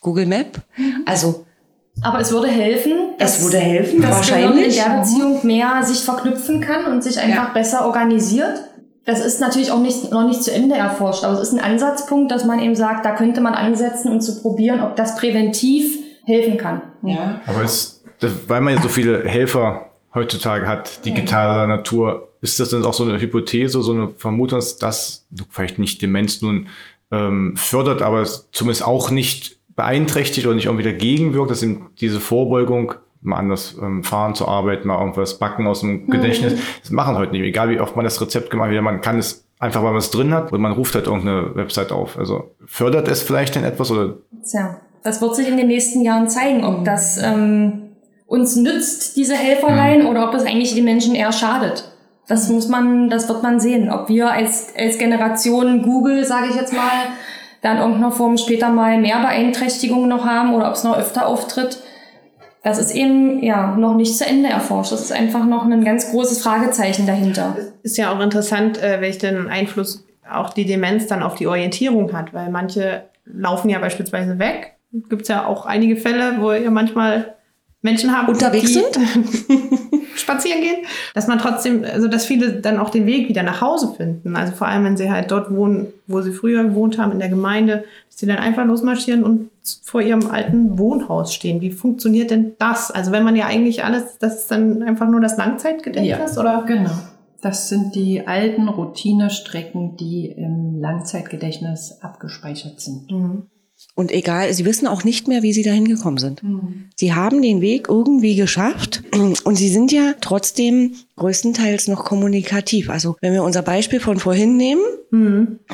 Google 0.00 0.26
Map. 0.26 0.62
Also 1.06 1.44
Aber 2.00 2.20
es 2.20 2.30
würde 2.30 2.48
helfen. 2.48 2.92
Es 3.18 3.32
dass 3.34 3.42
würde 3.42 3.58
helfen, 3.58 4.00
das 4.00 4.10
wahrscheinlich. 4.12 4.76
Gehirn 4.76 4.86
in 4.86 4.92
der 4.92 5.00
Beziehung 5.00 5.46
mehr 5.46 5.82
sich 5.82 5.98
verknüpfen 5.98 6.60
kann 6.60 6.84
und 6.84 7.02
sich 7.02 7.18
einfach 7.18 7.52
besser 7.52 7.84
organisiert. 7.84 8.69
Das 9.10 9.24
ist 9.24 9.40
natürlich 9.40 9.72
auch 9.72 9.80
nicht, 9.80 10.12
noch 10.12 10.24
nicht 10.24 10.40
zu 10.40 10.52
Ende 10.52 10.76
erforscht, 10.76 11.24
aber 11.24 11.34
es 11.34 11.40
ist 11.40 11.52
ein 11.52 11.58
Ansatzpunkt, 11.58 12.30
dass 12.30 12.44
man 12.44 12.60
eben 12.60 12.76
sagt, 12.76 13.04
da 13.04 13.16
könnte 13.16 13.40
man 13.40 13.54
ansetzen 13.54 14.12
und 14.12 14.20
zu 14.20 14.40
probieren, 14.40 14.80
ob 14.80 14.94
das 14.94 15.16
präventiv 15.16 15.98
helfen 16.24 16.56
kann. 16.56 16.82
Ja. 17.02 17.40
Aber 17.46 17.64
es, 17.64 18.04
das, 18.20 18.32
weil 18.46 18.60
man 18.60 18.76
ja 18.76 18.82
so 18.82 18.88
viele 18.88 19.24
Helfer 19.24 19.90
heutzutage 20.14 20.68
hat, 20.68 21.04
digitaler 21.04 21.66
Natur, 21.66 22.28
ist 22.40 22.60
das 22.60 22.70
dann 22.70 22.84
auch 22.84 22.94
so 22.94 23.02
eine 23.02 23.20
Hypothese, 23.20 23.82
so 23.82 23.92
eine 23.92 24.10
Vermutung, 24.16 24.60
dass 24.60 24.76
das 24.76 25.26
vielleicht 25.50 25.80
nicht 25.80 26.00
Demenz 26.02 26.40
nun 26.40 26.68
ähm, 27.10 27.56
fördert, 27.56 28.02
aber 28.02 28.20
es 28.20 28.48
zumindest 28.52 28.86
auch 28.86 29.10
nicht 29.10 29.58
beeinträchtigt 29.74 30.46
oder 30.46 30.54
nicht 30.54 30.66
irgendwie 30.66 30.84
dagegen 30.84 31.34
wirkt, 31.34 31.50
dass 31.50 31.64
eben 31.64 31.90
diese 32.00 32.20
Vorbeugung 32.20 32.94
mal 33.20 33.36
anders 33.36 33.76
ähm, 33.80 34.02
fahren 34.02 34.34
zur 34.34 34.48
Arbeit, 34.48 34.84
mal 34.84 34.98
irgendwas 34.98 35.38
backen 35.38 35.66
aus 35.66 35.80
dem 35.80 36.08
Gedächtnis. 36.08 36.54
Das 36.80 36.90
machen 36.90 37.16
heute 37.16 37.32
nicht. 37.32 37.42
Egal 37.42 37.70
wie 37.70 37.80
oft 37.80 37.96
man 37.96 38.04
das 38.04 38.20
Rezept 38.20 38.50
gemacht 38.50 38.70
hat, 38.70 38.82
man 38.82 39.00
kann 39.00 39.18
es 39.18 39.46
einfach, 39.58 39.82
weil 39.82 39.90
man 39.90 39.98
es 39.98 40.10
drin 40.10 40.32
hat, 40.32 40.52
oder 40.52 40.60
man 40.60 40.72
ruft 40.72 40.94
halt 40.94 41.06
irgendeine 41.06 41.54
Website 41.54 41.92
auf. 41.92 42.18
Also 42.18 42.54
fördert 42.66 43.08
es 43.08 43.22
vielleicht 43.22 43.54
denn 43.54 43.64
etwas 43.64 43.90
oder 43.90 44.14
Tja, 44.42 44.80
das 45.02 45.20
wird 45.20 45.36
sich 45.36 45.48
in 45.48 45.56
den 45.56 45.68
nächsten 45.68 46.02
Jahren 46.02 46.28
zeigen, 46.28 46.64
ob 46.64 46.84
das 46.84 47.22
ähm, 47.22 47.90
uns 48.26 48.56
nützt, 48.56 49.16
diese 49.16 49.34
Helferlein, 49.34 50.06
oder 50.06 50.28
ob 50.28 50.34
es 50.34 50.44
eigentlich 50.44 50.74
den 50.74 50.84
Menschen 50.84 51.14
eher 51.14 51.32
schadet. 51.32 51.92
Das 52.28 52.48
muss 52.48 52.68
man, 52.68 53.10
das 53.10 53.28
wird 53.28 53.42
man 53.42 53.58
sehen. 53.58 53.90
Ob 53.90 54.08
wir 54.08 54.30
als, 54.30 54.72
als 54.78 54.98
Generation 54.98 55.82
Google, 55.82 56.24
sage 56.24 56.46
ich 56.48 56.54
jetzt 56.54 56.72
mal, 56.72 57.08
dann 57.60 57.76
in 57.76 57.82
irgendeiner 57.82 58.12
Form 58.12 58.38
später 58.38 58.70
mal 58.70 58.98
mehr 58.98 59.18
Beeinträchtigungen 59.18 60.08
noch 60.08 60.24
haben 60.24 60.54
oder 60.54 60.68
ob 60.68 60.74
es 60.74 60.84
noch 60.84 60.96
öfter 60.96 61.26
auftritt. 61.26 61.82
Das 62.62 62.78
ist 62.78 62.94
eben 62.94 63.42
ja 63.42 63.74
noch 63.76 63.94
nicht 63.94 64.16
zu 64.16 64.26
Ende 64.26 64.50
erforscht. 64.50 64.92
Das 64.92 65.00
ist 65.00 65.12
einfach 65.12 65.46
noch 65.46 65.64
ein 65.64 65.84
ganz 65.84 66.10
großes 66.10 66.42
Fragezeichen 66.42 67.06
dahinter. 67.06 67.56
Ist 67.82 67.96
ja 67.96 68.14
auch 68.14 68.20
interessant, 68.20 68.82
äh, 68.82 69.00
welchen 69.00 69.48
Einfluss 69.48 70.04
auch 70.30 70.50
die 70.50 70.66
Demenz 70.66 71.06
dann 71.06 71.22
auf 71.22 71.34
die 71.34 71.46
Orientierung 71.46 72.12
hat, 72.12 72.34
weil 72.34 72.50
manche 72.50 73.04
laufen 73.24 73.70
ja 73.70 73.78
beispielsweise 73.78 74.38
weg. 74.38 74.76
Gibt 75.08 75.22
es 75.22 75.28
ja 75.28 75.46
auch 75.46 75.66
einige 75.66 75.96
Fälle, 75.96 76.36
wo 76.40 76.52
ihr 76.52 76.70
manchmal 76.70 77.34
Menschen 77.82 78.14
haben, 78.14 78.28
Unterwegs 78.28 78.72
die 78.74 78.82
spazieren 80.14 80.60
gehen, 80.60 80.86
dass 81.14 81.26
man 81.26 81.38
trotzdem, 81.38 81.84
also 81.84 82.08
dass 82.08 82.26
viele 82.26 82.60
dann 82.60 82.78
auch 82.78 82.90
den 82.90 83.06
Weg 83.06 83.28
wieder 83.28 83.42
nach 83.42 83.60
Hause 83.60 83.94
finden. 83.96 84.36
Also 84.36 84.52
vor 84.52 84.68
allem, 84.68 84.84
wenn 84.84 84.96
sie 84.96 85.10
halt 85.10 85.30
dort 85.30 85.50
wohnen, 85.50 85.88
wo 86.06 86.20
sie 86.20 86.32
früher 86.32 86.64
gewohnt 86.64 86.98
haben, 86.98 87.12
in 87.12 87.18
der 87.18 87.28
Gemeinde, 87.28 87.84
dass 88.08 88.18
sie 88.18 88.26
dann 88.26 88.38
einfach 88.38 88.66
losmarschieren 88.66 89.24
und 89.24 89.49
vor 89.82 90.00
ihrem 90.00 90.30
alten 90.30 90.78
Wohnhaus 90.78 91.34
stehen. 91.34 91.60
Wie 91.60 91.70
funktioniert 91.70 92.30
denn 92.30 92.54
das? 92.58 92.90
Also 92.90 93.12
wenn 93.12 93.24
man 93.24 93.36
ja 93.36 93.46
eigentlich 93.46 93.84
alles, 93.84 94.18
das 94.18 94.42
ist 94.42 94.50
dann 94.50 94.82
einfach 94.82 95.08
nur 95.08 95.20
das 95.20 95.36
Langzeitgedächtnis 95.36 96.38
oder? 96.38 96.64
Genau. 96.66 96.90
Das 97.42 97.68
sind 97.68 97.94
die 97.94 98.26
alten 98.26 98.68
Routinestrecken, 98.68 99.96
die 99.96 100.26
im 100.26 100.78
Langzeitgedächtnis 100.78 101.98
abgespeichert 102.02 102.80
sind. 102.80 103.10
Und 103.94 104.12
egal, 104.12 104.52
sie 104.54 104.64
wissen 104.64 104.86
auch 104.86 105.04
nicht 105.04 105.28
mehr, 105.28 105.42
wie 105.42 105.52
sie 105.52 105.62
dahin 105.62 105.86
gekommen 105.86 106.18
sind. 106.18 106.42
Sie 106.96 107.12
haben 107.12 107.42
den 107.42 107.60
Weg 107.60 107.88
irgendwie 107.88 108.34
geschafft 108.36 109.02
und 109.44 109.56
sie 109.56 109.68
sind 109.68 109.92
ja 109.92 110.14
trotzdem 110.20 110.94
größtenteils 111.16 111.88
noch 111.88 112.04
kommunikativ. 112.04 112.88
Also 112.88 113.16
wenn 113.20 113.32
wir 113.32 113.42
unser 113.42 113.62
Beispiel 113.62 114.00
von 114.00 114.18
vorhin 114.18 114.56
nehmen, 114.56 114.82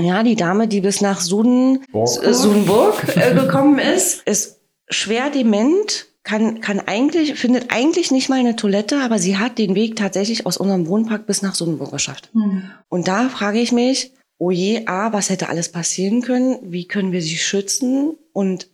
ja, 0.00 0.22
die 0.22 0.34
Dame, 0.34 0.66
die 0.66 0.80
bis 0.80 1.00
nach 1.00 1.20
Suden, 1.20 1.84
äh, 1.92 2.32
Sudenburg 2.32 3.04
äh, 3.16 3.34
gekommen 3.34 3.78
ist, 3.78 4.22
ist 4.26 4.60
schwer 4.88 5.30
dement, 5.30 6.06
kann, 6.24 6.60
kann 6.60 6.80
eigentlich, 6.80 7.34
findet 7.34 7.66
eigentlich 7.70 8.10
nicht 8.10 8.28
mal 8.28 8.40
eine 8.40 8.56
Toilette, 8.56 9.00
aber 9.00 9.18
sie 9.18 9.36
hat 9.36 9.58
den 9.58 9.74
Weg 9.74 9.94
tatsächlich 9.96 10.44
aus 10.44 10.56
unserem 10.56 10.88
Wohnpark 10.88 11.26
bis 11.26 11.42
nach 11.42 11.54
Sudenburg 11.54 11.92
geschafft. 11.92 12.30
Und 12.88 13.06
da 13.06 13.28
frage 13.28 13.60
ich 13.60 13.72
mich, 13.72 14.10
oh 14.38 14.50
je, 14.50 14.86
A, 14.86 15.12
was 15.12 15.30
hätte 15.30 15.48
alles 15.48 15.70
passieren 15.70 16.22
können? 16.22 16.58
Wie 16.62 16.86
können 16.86 17.12
wir 17.12 17.22
sie 17.22 17.36
schützen? 17.36 18.16
Und 18.32 18.68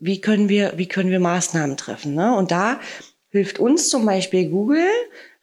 wie 0.00 0.20
können 0.20 0.48
wir, 0.48 0.74
wie 0.76 0.86
können 0.86 1.10
wir 1.10 1.20
Maßnahmen 1.20 1.76
treffen? 1.76 2.14
Ne? 2.14 2.36
Und 2.36 2.50
da 2.50 2.80
hilft 3.30 3.58
uns 3.58 3.88
zum 3.88 4.04
Beispiel 4.06 4.48
Google, 4.48 4.88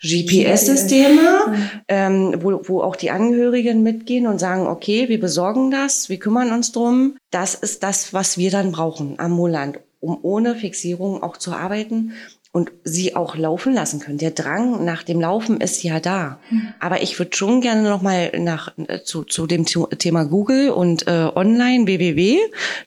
GPS-Systeme, 0.01 1.55
ähm, 1.87 2.35
wo, 2.39 2.61
wo 2.65 2.81
auch 2.81 2.95
die 2.95 3.09
Angehörigen 3.09 3.83
mitgehen 3.83 4.27
und 4.27 4.39
sagen, 4.39 4.67
okay, 4.67 5.07
wir 5.07 5.19
besorgen 5.19 5.71
das, 5.71 6.09
wir 6.09 6.19
kümmern 6.19 6.51
uns 6.51 6.71
drum. 6.71 7.17
Das 7.31 7.55
ist 7.55 7.83
das, 7.83 8.13
was 8.13 8.37
wir 8.37 8.51
dann 8.51 8.73
brauchen, 8.73 9.17
ambulant, 9.17 9.79
um 10.01 10.19
ohne 10.21 10.55
Fixierung 10.55 11.23
auch 11.23 11.37
zu 11.37 11.53
arbeiten 11.53 12.13
und 12.53 12.71
sie 12.83 13.15
auch 13.15 13.35
laufen 13.35 13.73
lassen 13.73 13.99
können. 13.99 14.19
Der 14.19 14.31
Drang 14.31 14.85
nach 14.85 15.01
dem 15.01 15.19
Laufen 15.19 15.59
ist 15.59 15.81
ja 15.81 15.99
da. 15.99 16.39
Aber 16.79 17.01
ich 17.01 17.17
würde 17.19 17.35
schon 17.35 17.61
gerne 17.61 17.81
noch 17.81 18.03
mal 18.03 18.31
nach 18.37 18.71
äh, 18.77 19.01
zu, 19.01 19.23
zu 19.23 19.47
dem 19.47 19.65
Thema 19.65 20.23
Google 20.23 20.69
und 20.69 21.07
äh, 21.07 21.29
Online 21.35 21.87
www 21.87 22.37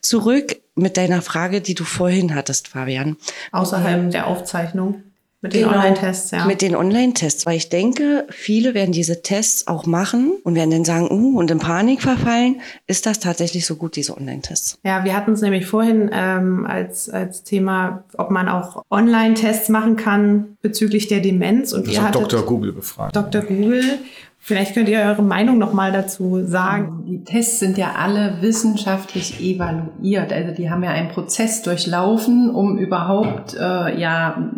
zurück 0.01 0.55
mit 0.75 0.95
deiner 0.95 1.21
Frage, 1.21 1.59
die 1.59 1.75
du 1.75 1.83
vorhin 1.83 2.33
hattest, 2.33 2.69
Fabian. 2.69 3.17
Außerhalb 3.51 4.11
der 4.11 4.27
Aufzeichnung 4.27 5.03
mit 5.47 5.53
den 5.53 5.63
Genau. 5.63 5.77
Online-Tests, 5.77 6.31
ja. 6.31 6.45
Mit 6.45 6.61
den 6.61 6.75
Online-Tests, 6.75 7.45
weil 7.45 7.57
ich 7.57 7.69
denke, 7.69 8.27
viele 8.29 8.73
werden 8.73 8.91
diese 8.91 9.21
Tests 9.21 9.67
auch 9.67 9.85
machen 9.85 10.33
und 10.43 10.55
werden 10.55 10.71
dann 10.71 10.85
sagen, 10.85 11.09
uh, 11.11 11.39
und 11.39 11.49
in 11.51 11.59
Panik 11.59 12.01
verfallen. 12.01 12.61
Ist 12.85 13.05
das 13.05 13.19
tatsächlich 13.19 13.65
so 13.65 13.75
gut, 13.75 13.95
diese 13.95 14.15
Online-Tests? 14.17 14.79
Ja, 14.83 15.03
wir 15.03 15.15
hatten 15.15 15.31
es 15.33 15.41
nämlich 15.41 15.65
vorhin 15.65 16.09
ähm, 16.13 16.65
als, 16.65 17.09
als 17.09 17.43
Thema, 17.43 18.03
ob 18.17 18.31
man 18.31 18.49
auch 18.49 18.83
Online-Tests 18.89 19.69
machen 19.69 19.95
kann 19.95 20.57
bezüglich 20.61 21.07
der 21.07 21.21
Demenz. 21.21 21.73
Und 21.73 21.87
das 21.87 21.93
ihr 21.93 22.03
hat 22.03 22.15
Dr. 22.15 22.43
Google 22.43 22.73
befragt. 22.73 23.15
Dr. 23.15 23.41
Google. 23.41 23.99
Vielleicht 24.39 24.75
könnt 24.75 24.87
ihr 24.87 24.99
eure 24.99 25.23
Meinung 25.23 25.57
noch 25.57 25.73
mal 25.73 25.91
dazu 25.91 26.45
sagen. 26.45 27.03
Die 27.05 27.21
Tests 27.25 27.59
sind 27.59 27.77
ja 27.77 27.95
alle 27.97 28.37
wissenschaftlich 28.39 29.41
evaluiert. 29.41 30.31
Also 30.31 30.53
die 30.53 30.69
haben 30.69 30.83
ja 30.83 30.91
einen 30.91 31.09
Prozess 31.09 31.63
durchlaufen, 31.63 32.49
um 32.49 32.77
überhaupt 32.77 33.55
äh, 33.55 33.99
ja 33.99 34.49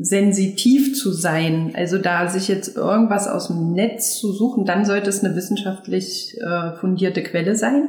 sensitiv 0.00 0.94
zu 0.94 1.12
sein. 1.12 1.72
Also 1.74 1.98
da 1.98 2.28
sich 2.28 2.48
jetzt 2.48 2.76
irgendwas 2.76 3.26
aus 3.28 3.48
dem 3.48 3.72
Netz 3.72 4.18
zu 4.18 4.32
suchen, 4.32 4.64
dann 4.64 4.84
sollte 4.84 5.10
es 5.10 5.24
eine 5.24 5.34
wissenschaftlich 5.36 6.36
äh, 6.40 6.76
fundierte 6.76 7.22
Quelle 7.22 7.56
sein. 7.56 7.88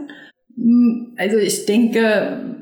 Hm, 0.56 1.16
Also 1.18 1.38
ich 1.38 1.66
denke, 1.66 2.56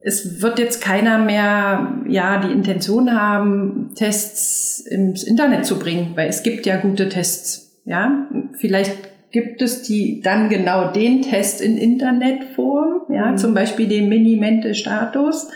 es 0.00 0.42
wird 0.42 0.58
jetzt 0.58 0.82
keiner 0.82 1.18
mehr 1.18 2.02
ja 2.08 2.40
die 2.40 2.52
Intention 2.52 3.12
haben, 3.18 3.90
Tests 3.94 4.80
ins 4.80 5.22
Internet 5.22 5.64
zu 5.64 5.78
bringen, 5.78 6.12
weil 6.16 6.28
es 6.28 6.42
gibt 6.42 6.66
ja 6.66 6.76
gute 6.76 7.08
Tests. 7.08 7.80
Ja, 7.84 8.28
vielleicht 8.58 8.96
gibt 9.32 9.62
es 9.62 9.82
die 9.82 10.20
dann 10.20 10.48
genau 10.48 10.92
den 10.92 11.22
Test 11.22 11.60
in 11.60 11.78
Internetform, 11.78 13.02
ja, 13.12 13.32
Mhm. 13.32 13.36
zum 13.38 13.54
Beispiel 13.54 13.88
den 13.88 14.08
Minimente-Status. 14.08 15.48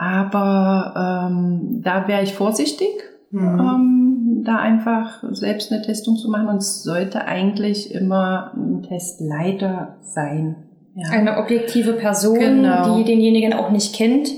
Aber 0.00 1.28
ähm, 1.28 1.80
da 1.82 2.06
wäre 2.06 2.22
ich 2.22 2.32
vorsichtig, 2.32 2.88
ähm, 3.32 4.42
da 4.44 4.56
einfach 4.56 5.24
selbst 5.32 5.72
eine 5.72 5.82
Testung 5.82 6.16
zu 6.16 6.30
machen. 6.30 6.46
Und 6.46 6.58
es 6.58 6.84
sollte 6.84 7.26
eigentlich 7.26 7.92
immer 7.92 8.52
ein 8.56 8.84
Testleiter 8.84 9.96
sein. 10.02 10.54
Ja. 10.94 11.10
Eine 11.10 11.38
objektive 11.38 11.94
Person, 11.94 12.38
Genau. 12.38 12.96
die 12.96 13.04
denjenigen 13.04 13.52
auch 13.52 13.70
nicht 13.70 13.94
kennt. 13.94 14.30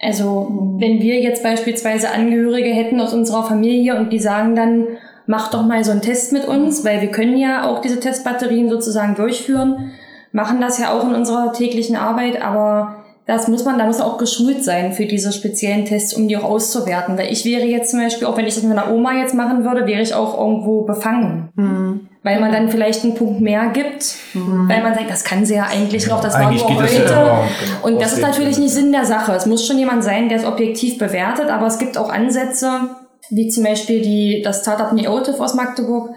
Also 0.00 0.76
wenn 0.78 1.00
wir 1.00 1.20
jetzt 1.20 1.42
beispielsweise 1.42 2.10
Angehörige 2.10 2.70
hätten 2.70 2.98
aus 3.00 3.12
unserer 3.12 3.44
Familie 3.44 3.98
und 3.98 4.10
die 4.10 4.18
sagen 4.18 4.56
dann, 4.56 4.86
mach 5.26 5.50
doch 5.50 5.66
mal 5.66 5.84
so 5.84 5.92
einen 5.92 6.02
Test 6.02 6.32
mit 6.32 6.48
uns, 6.48 6.84
weil 6.84 7.02
wir 7.02 7.10
können 7.10 7.36
ja 7.36 7.66
auch 7.66 7.80
diese 7.80 8.00
Testbatterien 8.00 8.68
sozusagen 8.70 9.14
durchführen, 9.14 9.92
machen 10.32 10.60
das 10.60 10.78
ja 10.78 10.92
auch 10.92 11.06
in 11.08 11.14
unserer 11.14 11.52
täglichen 11.52 11.96
Arbeit, 11.96 12.42
aber 12.42 13.03
das 13.26 13.48
muss 13.48 13.64
man, 13.64 13.78
da 13.78 13.86
muss 13.86 13.98
man 13.98 14.06
auch 14.06 14.18
geschult 14.18 14.62
sein 14.62 14.92
für 14.92 15.06
diese 15.06 15.32
speziellen 15.32 15.86
Tests, 15.86 16.12
um 16.12 16.28
die 16.28 16.36
auch 16.36 16.44
auszuwerten. 16.44 17.16
Weil 17.16 17.32
ich 17.32 17.44
wäre 17.46 17.64
jetzt 17.64 17.90
zum 17.90 18.00
Beispiel, 18.00 18.26
auch 18.26 18.36
wenn 18.36 18.46
ich 18.46 18.54
das 18.54 18.62
mit 18.62 18.74
meiner 18.74 18.92
Oma 18.92 19.14
jetzt 19.14 19.34
machen 19.34 19.64
würde, 19.64 19.86
wäre 19.86 20.02
ich 20.02 20.14
auch 20.14 20.38
irgendwo 20.38 20.82
befangen. 20.82 21.48
Mhm. 21.54 22.08
Weil 22.22 22.40
man 22.40 22.52
dann 22.52 22.68
vielleicht 22.68 23.04
einen 23.04 23.14
Punkt 23.14 23.40
mehr 23.40 23.68
gibt, 23.68 24.16
weil 24.32 24.82
man 24.82 24.94
sagt, 24.94 25.10
das 25.10 25.24
kann 25.24 25.44
sie 25.44 25.56
ja 25.56 25.64
eigentlich 25.64 26.06
noch, 26.06 26.22
das 26.22 26.34
Eigentlich 26.34 26.62
war 26.62 26.72
nur 26.72 26.82
geht 26.82 26.90
das 26.90 26.98
heute. 27.00 27.12
ja 27.12 27.22
immer, 27.22 27.48
genau. 27.60 27.86
Und 27.86 28.00
das 28.00 28.14
ist 28.14 28.22
natürlich 28.22 28.56
nicht 28.56 28.72
Sinn 28.72 28.92
der 28.92 29.04
Sache. 29.04 29.32
Es 29.32 29.44
muss 29.44 29.66
schon 29.66 29.78
jemand 29.78 30.04
sein, 30.04 30.30
der 30.30 30.38
es 30.38 30.46
objektiv 30.46 30.96
bewertet, 30.96 31.50
aber 31.50 31.66
es 31.66 31.78
gibt 31.78 31.98
auch 31.98 32.08
Ansätze, 32.08 32.88
wie 33.28 33.48
zum 33.48 33.64
Beispiel 33.64 34.00
die, 34.00 34.42
das 34.42 34.62
Startup 34.62 34.92
Neotive 34.92 35.38
aus 35.38 35.54
Magdeburg, 35.54 36.14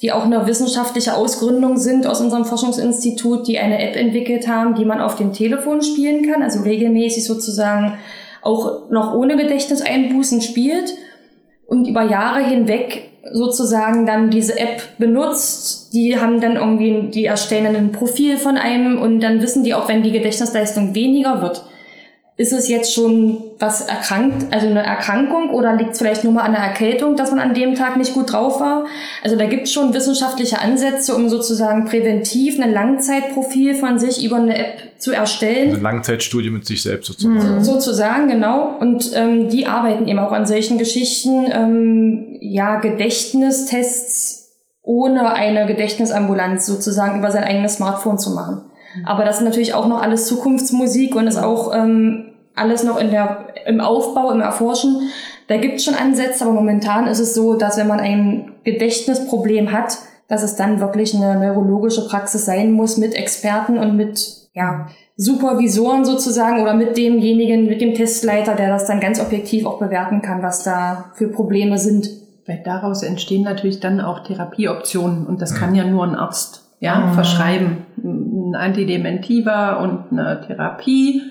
die 0.00 0.12
auch 0.12 0.24
eine 0.24 0.46
wissenschaftliche 0.46 1.14
Ausgründung 1.14 1.76
sind 1.76 2.06
aus 2.06 2.20
unserem 2.20 2.44
Forschungsinstitut, 2.44 3.48
die 3.48 3.58
eine 3.58 3.80
App 3.82 3.96
entwickelt 3.96 4.46
haben, 4.46 4.74
die 4.74 4.84
man 4.84 5.00
auf 5.00 5.16
dem 5.16 5.32
Telefon 5.32 5.82
spielen 5.82 6.30
kann, 6.30 6.42
also 6.42 6.62
regelmäßig 6.62 7.24
sozusagen 7.24 7.98
auch 8.42 8.88
noch 8.90 9.14
ohne 9.14 9.36
Gedächtniseinbußen 9.36 10.40
spielt 10.40 10.94
und 11.66 11.88
über 11.88 12.02
Jahre 12.02 12.44
hinweg 12.44 13.10
sozusagen 13.32 14.06
dann 14.06 14.30
diese 14.30 14.58
App 14.58 14.80
benutzt. 14.98 15.92
Die 15.92 16.18
haben 16.18 16.40
dann 16.40 16.56
irgendwie, 16.56 17.10
die 17.10 17.24
erstellen 17.24 17.64
dann 17.64 17.76
ein 17.76 17.92
Profil 17.92 18.36
von 18.36 18.56
einem 18.56 19.02
und 19.02 19.20
dann 19.20 19.42
wissen 19.42 19.64
die 19.64 19.74
auch, 19.74 19.88
wenn 19.88 20.02
die 20.02 20.12
Gedächtnisleistung 20.12 20.94
weniger 20.94 21.42
wird, 21.42 21.64
ist 22.40 22.52
es 22.52 22.68
jetzt 22.68 22.94
schon 22.94 23.38
was 23.58 23.80
erkrankt, 23.88 24.54
also 24.54 24.68
eine 24.68 24.84
Erkrankung 24.86 25.50
oder 25.50 25.74
liegt 25.74 25.90
es 25.90 25.98
vielleicht 25.98 26.22
nur 26.22 26.32
mal 26.32 26.42
an 26.42 26.52
der 26.52 26.62
Erkältung, 26.62 27.16
dass 27.16 27.30
man 27.32 27.40
an 27.40 27.52
dem 27.52 27.74
Tag 27.74 27.96
nicht 27.96 28.14
gut 28.14 28.32
drauf 28.32 28.60
war? 28.60 28.86
Also 29.24 29.34
da 29.36 29.46
gibt 29.46 29.64
es 29.64 29.72
schon 29.72 29.92
wissenschaftliche 29.92 30.60
Ansätze, 30.60 31.16
um 31.16 31.28
sozusagen 31.28 31.86
präventiv 31.86 32.60
ein 32.60 32.72
Langzeitprofil 32.72 33.74
von 33.74 33.98
sich 33.98 34.24
über 34.24 34.36
eine 34.36 34.56
App 34.56 34.78
zu 34.98 35.10
erstellen. 35.12 35.70
Eine 35.70 35.82
Langzeitstudie 35.82 36.50
mit 36.50 36.64
sich 36.64 36.80
selbst 36.82 37.08
sozusagen. 37.08 37.64
So- 37.64 37.72
Sozusagen, 37.72 38.28
genau. 38.28 38.76
Und 38.78 39.10
ähm, 39.16 39.48
die 39.48 39.66
arbeiten 39.66 40.06
eben 40.06 40.20
auch 40.20 40.32
an 40.32 40.46
solchen 40.46 40.78
Geschichten, 40.78 41.46
ähm, 41.52 42.36
ja, 42.40 42.76
Gedächtnistests 42.78 44.52
ohne 44.82 45.32
eine 45.32 45.66
Gedächtnisambulanz 45.66 46.66
sozusagen 46.66 47.18
über 47.18 47.30
sein 47.30 47.44
eigenes 47.44 47.74
Smartphone 47.74 48.18
zu 48.18 48.30
machen. 48.30 48.62
Aber 49.04 49.24
das 49.24 49.38
ist 49.38 49.44
natürlich 49.44 49.74
auch 49.74 49.86
noch 49.86 50.00
alles 50.00 50.26
Zukunftsmusik 50.26 51.14
und 51.14 51.26
ist 51.26 51.36
auch 51.36 51.74
ähm, 51.74 52.27
alles 52.58 52.84
noch 52.84 52.98
in 53.00 53.10
der, 53.10 53.46
im 53.66 53.80
Aufbau, 53.80 54.30
im 54.30 54.40
Erforschen. 54.40 55.10
Da 55.46 55.56
gibt 55.56 55.76
es 55.76 55.84
schon 55.84 55.94
Ansätze, 55.94 56.44
aber 56.44 56.52
momentan 56.52 57.06
ist 57.06 57.20
es 57.20 57.34
so, 57.34 57.54
dass 57.54 57.76
wenn 57.78 57.86
man 57.86 58.00
ein 58.00 58.52
Gedächtnisproblem 58.64 59.72
hat, 59.72 59.98
dass 60.28 60.42
es 60.42 60.56
dann 60.56 60.80
wirklich 60.80 61.14
eine 61.14 61.38
neurologische 61.38 62.06
Praxis 62.06 62.44
sein 62.44 62.72
muss 62.72 62.98
mit 62.98 63.14
Experten 63.14 63.78
und 63.78 63.96
mit 63.96 64.48
ja, 64.54 64.88
Supervisoren 65.16 66.04
sozusagen 66.04 66.60
oder 66.60 66.74
mit 66.74 66.96
demjenigen, 66.96 67.66
mit 67.66 67.80
dem 67.80 67.94
Testleiter, 67.94 68.54
der 68.54 68.68
das 68.68 68.86
dann 68.86 69.00
ganz 69.00 69.20
objektiv 69.20 69.66
auch 69.66 69.78
bewerten 69.78 70.20
kann, 70.22 70.42
was 70.42 70.62
da 70.64 71.12
für 71.14 71.28
Probleme 71.28 71.78
sind. 71.78 72.08
Weil 72.46 72.62
daraus 72.64 73.02
entstehen 73.02 73.42
natürlich 73.42 73.80
dann 73.80 74.00
auch 74.00 74.20
Therapieoptionen 74.20 75.26
und 75.26 75.40
das 75.42 75.54
kann 75.54 75.74
ja 75.74 75.84
nur 75.84 76.04
ein 76.04 76.14
Arzt 76.14 76.64
ja, 76.80 77.08
Ah. 77.08 77.12
verschreiben. 77.12 77.86
Ein 78.02 78.54
Antidementiva 78.54 79.76
und 79.82 80.04
eine 80.12 80.40
Therapie, 80.46 81.22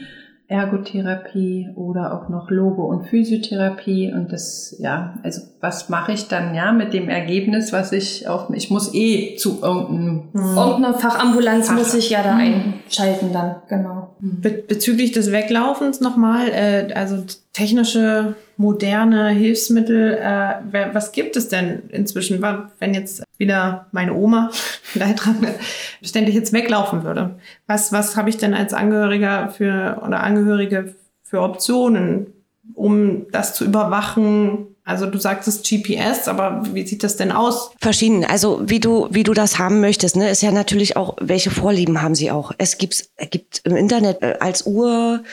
Ergotherapie 0.50 1.70
oder 1.76 2.14
auch 2.14 2.30
noch 2.30 2.50
Logo- 2.50 2.86
und 2.86 3.08
Physiotherapie. 3.08 4.12
Und 4.14 4.32
das, 4.32 4.76
ja, 4.80 5.16
also 5.24 5.42
was 5.60 5.90
mache 5.90 6.14
ich 6.14 6.28
dann 6.28 6.56
ja 6.56 6.72
mit 6.72 6.94
dem 6.94 7.10
Ergebnis, 7.10 7.74
was 7.74 7.92
ich 7.92 8.28
auf, 8.28 8.50
ich 8.54 8.70
muss 8.70 8.94
eh 8.94 9.36
zu 9.36 9.60
irgendeinem 9.62 10.30
Irgendeine 10.34 10.94
Fachambulanz 10.98 11.68
Fach- 11.68 11.76
muss 11.76 11.94
ich 11.94 12.10
ja 12.10 12.24
da 12.24 12.36
Mhm. 12.36 12.74
einschalten 12.86 13.34
dann, 13.34 13.56
genau. 13.68 14.16
Be 14.20 14.52
bezüglich 14.68 15.12
des 15.12 15.32
Weglaufens 15.32 16.00
nochmal, 16.02 16.48
äh, 16.50 16.94
also 16.94 17.18
technische, 17.58 18.36
moderne 18.58 19.30
Hilfsmittel, 19.30 20.14
äh, 20.14 20.94
was 20.94 21.12
gibt 21.12 21.36
es 21.36 21.48
denn 21.48 21.90
inzwischen? 21.90 22.40
Wenn 22.78 22.94
jetzt 22.94 23.24
wieder 23.40 23.88
meine 23.92 24.14
Oma 24.14 24.52
Leidtragende 24.94 25.56
ständig 26.04 26.36
jetzt 26.36 26.54
weglaufen 26.54 27.04
würde, 27.04 27.40
was, 27.66 27.92
was 27.92 28.16
habe 28.16 28.30
ich 28.30 28.38
denn 28.38 28.54
als 28.54 28.74
Angehöriger 28.76 29.50
für 29.50 30.04
oder 30.06 30.22
Angehörige 30.22 30.94
für 31.24 31.42
Optionen, 31.42 32.28
um 32.76 33.26
das 33.32 33.56
zu 33.56 33.66
überwachen? 33.66 34.68
Also 34.84 35.08
du 35.08 35.18
sagtest 35.18 35.68
GPS, 35.68 36.28
aber 36.28 36.62
wie 36.74 36.86
sieht 36.86 37.04
das 37.04 37.18
denn 37.18 37.32
aus? 37.32 37.72
Verschieden. 37.82 38.24
Also 38.24 38.62
wie 38.66 38.80
du, 38.80 39.08
wie 39.10 39.24
du 39.24 39.34
das 39.34 39.58
haben 39.58 39.82
möchtest, 39.82 40.16
ne, 40.16 40.30
ist 40.30 40.44
ja 40.44 40.52
natürlich 40.52 40.96
auch, 40.96 41.18
welche 41.20 41.50
Vorlieben 41.50 42.04
haben 42.04 42.16
sie 42.16 42.30
auch. 42.30 42.52
Es 42.60 42.78
gibt, 42.78 43.10
es 43.16 43.30
gibt 43.32 43.62
im 43.66 43.76
Internet 43.76 44.22
äh, 44.22 44.36
als 44.40 44.66
Uhr, 44.66 45.24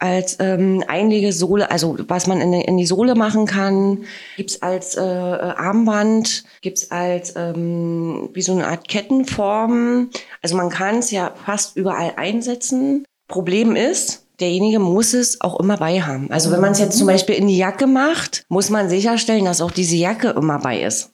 als 0.00 0.38
ähm, 0.40 0.82
Einlegesohle, 0.88 1.70
also 1.70 1.96
was 2.08 2.26
man 2.26 2.40
in, 2.40 2.52
die- 2.52 2.62
in 2.62 2.76
die 2.78 2.86
Sohle 2.86 3.14
machen 3.14 3.46
kann, 3.46 4.04
gibt's 4.36 4.62
als 4.62 4.96
äh, 4.96 5.02
äh, 5.02 5.04
Armband, 5.04 6.44
gibt's 6.62 6.90
als 6.90 7.34
ähm, 7.36 8.30
wie 8.32 8.42
so 8.42 8.52
eine 8.52 8.66
Art 8.66 8.88
Kettenform. 8.88 10.10
Also 10.42 10.56
man 10.56 10.70
kann 10.70 10.98
es 10.98 11.10
ja 11.10 11.32
fast 11.44 11.76
überall 11.76 12.14
einsetzen. 12.16 13.04
Problem 13.28 13.76
ist, 13.76 14.26
derjenige 14.40 14.78
muss 14.78 15.12
es 15.14 15.40
auch 15.40 15.60
immer 15.60 15.76
bei 15.76 16.00
haben. 16.00 16.30
Also 16.30 16.50
wenn 16.50 16.60
man 16.60 16.72
es 16.72 16.80
jetzt 16.80 16.96
zum 16.98 17.06
Beispiel 17.06 17.34
in 17.36 17.46
die 17.46 17.58
Jacke 17.58 17.86
macht, 17.86 18.44
muss 18.48 18.70
man 18.70 18.88
sicherstellen, 18.88 19.44
dass 19.44 19.60
auch 19.60 19.70
diese 19.70 19.96
Jacke 19.96 20.30
immer 20.30 20.58
bei 20.58 20.82
ist. 20.82 21.10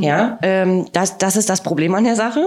Ja, 0.00 0.38
ähm, 0.42 0.86
das, 0.92 1.18
das 1.18 1.36
ist 1.36 1.48
das 1.48 1.62
Problem 1.62 1.94
an 1.94 2.02
der 2.02 2.16
Sache. 2.16 2.44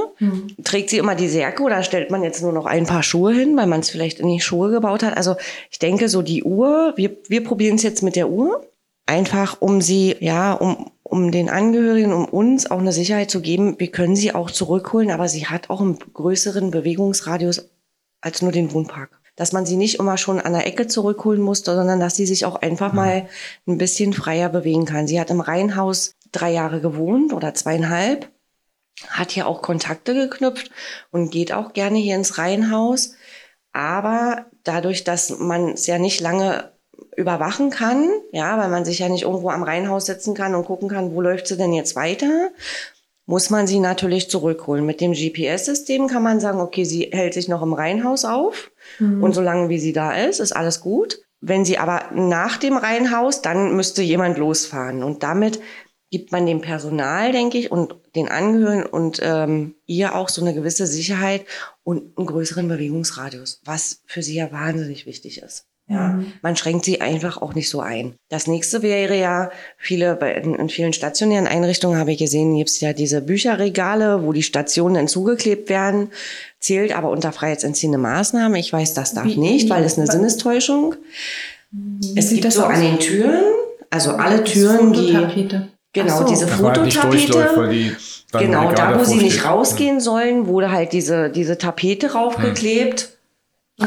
Trägt 0.63 0.89
sie 0.89 0.97
immer 0.97 1.15
diese 1.15 1.39
Jacke 1.39 1.63
oder 1.63 1.81
stellt 1.83 2.11
man 2.11 2.21
jetzt 2.21 2.41
nur 2.41 2.51
noch 2.51 2.65
ein 2.65 2.85
paar 2.85 3.01
Schuhe 3.01 3.33
hin, 3.33 3.55
weil 3.55 3.67
man 3.67 3.79
es 3.79 3.89
vielleicht 3.89 4.19
in 4.19 4.27
die 4.27 4.41
Schuhe 4.41 4.71
gebaut 4.71 5.03
hat? 5.03 5.15
Also 5.15 5.35
ich 5.71 5.79
denke, 5.79 6.09
so 6.09 6.21
die 6.21 6.43
Uhr, 6.43 6.93
wir, 6.97 7.15
wir 7.29 7.43
probieren 7.43 7.75
es 7.75 7.83
jetzt 7.83 8.03
mit 8.03 8.17
der 8.17 8.29
Uhr, 8.29 8.65
einfach 9.05 9.61
um 9.61 9.79
sie, 9.79 10.17
ja, 10.19 10.51
um, 10.51 10.91
um 11.03 11.31
den 11.31 11.49
Angehörigen, 11.49 12.11
um 12.11 12.25
uns 12.25 12.69
auch 12.69 12.79
eine 12.79 12.91
Sicherheit 12.91 13.31
zu 13.31 13.39
geben, 13.39 13.79
wir 13.79 13.87
können 13.87 14.17
sie 14.17 14.35
auch 14.35 14.51
zurückholen, 14.51 15.09
aber 15.09 15.29
sie 15.29 15.45
hat 15.45 15.69
auch 15.69 15.79
einen 15.79 15.97
größeren 16.13 16.71
Bewegungsradius 16.71 17.69
als 18.19 18.41
nur 18.41 18.51
den 18.51 18.73
Wohnpark. 18.73 19.21
Dass 19.37 19.53
man 19.53 19.65
sie 19.65 19.77
nicht 19.77 19.97
immer 19.97 20.17
schon 20.17 20.41
an 20.41 20.53
der 20.53 20.67
Ecke 20.67 20.87
zurückholen 20.87 21.41
musste, 21.41 21.73
sondern 21.73 22.01
dass 22.01 22.15
sie 22.17 22.25
sich 22.25 22.45
auch 22.45 22.57
einfach 22.57 22.91
mal 22.91 23.27
ein 23.65 23.77
bisschen 23.77 24.11
freier 24.13 24.49
bewegen 24.49 24.85
kann. 24.85 25.07
Sie 25.07 25.19
hat 25.19 25.31
im 25.31 25.39
Reihenhaus 25.39 26.15
drei 26.33 26.51
Jahre 26.51 26.81
gewohnt 26.81 27.33
oder 27.33 27.53
zweieinhalb, 27.53 28.29
hat 29.07 29.31
hier 29.31 29.47
auch 29.47 29.61
Kontakte 29.61 30.13
geknüpft 30.13 30.71
und 31.11 31.31
geht 31.31 31.53
auch 31.53 31.73
gerne 31.73 31.97
hier 31.97 32.15
ins 32.15 32.37
Reihenhaus. 32.37 33.15
Aber 33.71 34.45
dadurch, 34.63 35.03
dass 35.03 35.39
man 35.39 35.69
es 35.69 35.87
ja 35.87 35.97
nicht 35.97 36.21
lange 36.21 36.71
überwachen 37.15 37.69
kann, 37.69 38.09
ja, 38.31 38.57
weil 38.57 38.69
man 38.69 38.85
sich 38.85 38.99
ja 38.99 39.09
nicht 39.09 39.23
irgendwo 39.23 39.49
am 39.49 39.63
Reihenhaus 39.63 40.05
setzen 40.05 40.33
kann 40.35 40.55
und 40.55 40.65
gucken 40.65 40.89
kann, 40.89 41.13
wo 41.13 41.21
läuft 41.21 41.47
sie 41.47 41.57
denn 41.57 41.73
jetzt 41.73 41.95
weiter, 41.95 42.51
muss 43.25 43.49
man 43.49 43.67
sie 43.67 43.79
natürlich 43.79 44.29
zurückholen. 44.29 44.85
Mit 44.85 44.99
dem 44.99 45.13
GPS-System 45.13 46.07
kann 46.07 46.23
man 46.23 46.39
sagen, 46.39 46.59
okay, 46.59 46.83
sie 46.83 47.09
hält 47.11 47.33
sich 47.33 47.47
noch 47.47 47.61
im 47.61 47.73
Reihenhaus 47.73 48.25
auf 48.25 48.71
und 48.99 49.33
solange 49.33 49.69
wie 49.69 49.79
sie 49.79 49.93
da 49.93 50.13
ist, 50.13 50.39
ist 50.39 50.55
alles 50.55 50.81
gut. 50.81 51.19
Wenn 51.39 51.65
sie 51.65 51.77
aber 51.77 52.05
nach 52.13 52.57
dem 52.57 52.77
Reihenhaus, 52.77 53.41
dann 53.41 53.75
müsste 53.75 54.01
jemand 54.01 54.37
losfahren 54.37 55.03
und 55.03 55.23
damit 55.23 55.59
gibt 56.13 56.31
man 56.31 56.45
dem 56.45 56.61
Personal, 56.61 57.31
denke 57.31 57.57
ich, 57.57 57.71
und 57.71 57.95
den 58.15 58.27
Angehörigen 58.27 58.85
und 58.85 59.19
ähm, 59.23 59.73
ihr 59.87 60.13
auch 60.13 60.29
so 60.29 60.41
eine 60.43 60.53
gewisse 60.53 60.85
Sicherheit 60.85 61.41
und 61.83 62.15
einen 62.15 62.27
größeren 62.27 62.67
Bewegungsradius, 62.67 63.61
was 63.65 64.03
für 64.05 64.21
sie 64.21 64.35
ja 64.35 64.51
wahnsinnig 64.51 65.07
wichtig 65.07 65.41
ist. 65.41 65.65
Ja, 65.89 66.23
man 66.43 66.55
schränkt 66.55 66.85
sie 66.85 67.01
einfach 67.01 67.41
auch 67.41 67.55
nicht 67.55 67.67
so 67.67 67.79
ein. 67.79 68.13
Das 68.29 68.45
nächste 68.45 68.83
wäre 68.83 69.17
ja, 69.17 69.49
viele, 69.79 70.19
in, 70.43 70.53
in 70.53 70.69
vielen 70.69 70.93
stationären 70.93 71.47
Einrichtungen 71.47 71.97
habe 71.97 72.11
ich 72.11 72.19
gesehen, 72.19 72.55
gibt 72.55 72.69
es 72.69 72.79
ja 72.79 72.93
diese 72.93 73.21
Bücherregale, 73.21 74.23
wo 74.23 74.33
die 74.33 74.43
Stationen 74.43 74.93
dann 74.93 75.07
zugeklebt 75.07 75.67
werden, 75.67 76.11
zählt 76.59 76.95
aber 76.95 77.09
unter 77.09 77.31
freiheitsentziehende 77.31 77.97
Maßnahmen. 77.97 78.55
Ich 78.57 78.71
weiß, 78.71 78.93
das 78.93 79.15
darf 79.15 79.25
Wie- 79.25 79.37
nicht, 79.37 79.71
weil 79.71 79.83
es 79.83 79.97
eine 79.97 80.05
Sinnestäuschung. 80.05 80.93
Es 82.15 82.29
sieht 82.29 82.43
gibt 82.43 82.45
das 82.45 82.53
so 82.53 82.65
an 82.65 82.81
den 82.81 82.99
Türen, 82.99 83.41
also 83.89 84.11
alle 84.11 84.43
Türen, 84.43 84.93
die. 84.93 85.17
Genau, 85.93 86.19
so. 86.19 86.27
diese 86.27 86.49
halt 86.49 86.59
Fototapete. 86.59 87.69
die 87.69 87.95
Genau, 88.31 88.71
da 88.71 88.99
wo 88.99 89.03
sie 89.03 89.17
nicht 89.17 89.45
rausgehen 89.45 89.99
sollen, 89.99 90.47
wurde 90.47 90.71
halt 90.71 90.91
diese, 90.91 91.29
diese 91.29 91.57
Tapete 91.57 92.13
raufgeklebt. 92.13 93.09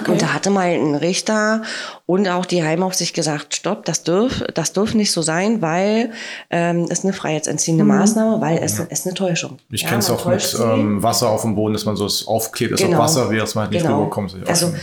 Und 0.09 0.21
da 0.21 0.35
hatte 0.35 0.51
mal 0.51 0.67
ein 0.69 0.97
Richter 0.97 1.63
und 2.07 2.27
auch 2.29 2.45
die 2.45 2.65
Heimaufsicht 2.65 3.15
gesagt, 3.15 3.55
stopp, 3.55 3.85
das 3.85 4.03
dürf, 4.03 4.43
das 4.53 4.73
dürf 4.73 4.95
nicht 4.95 5.13
so 5.13 5.23
sein, 5.23 5.63
weil 5.63 6.11
ähm, 6.51 6.87
es 6.91 7.05
eine 7.05 7.13
freiheitsentziehende 7.13 7.85
Mhm. 7.85 7.91
Maßnahme, 7.91 8.41
weil 8.41 8.59
es 8.59 8.81
ist 8.81 9.07
eine 9.07 9.15
Täuschung. 9.15 9.59
Ich 9.71 9.83
Ja, 9.83 9.89
kenne 9.91 10.01
es 10.01 10.11
auch 10.11 10.27
mit 10.27 10.57
ähm, 10.61 11.05
Wasser 11.05 11.31
auf 11.31 11.43
dem 11.43 11.55
Boden, 11.55 11.73
dass 11.73 11.85
man 11.85 11.95
so 11.95 12.05
es 12.05 12.27
aufklebt, 12.27 12.73
dass 12.73 12.81
Genau. 12.81 12.97
auch 12.99 13.03
Wasser 13.05 13.31
wäre, 13.31 13.43
dass 13.43 13.55
man 13.55 13.63
halt 13.67 13.75
nicht 13.75 13.83
Genau. 13.85 13.99
rüberkommt. 14.01 14.37
Also 14.49 14.75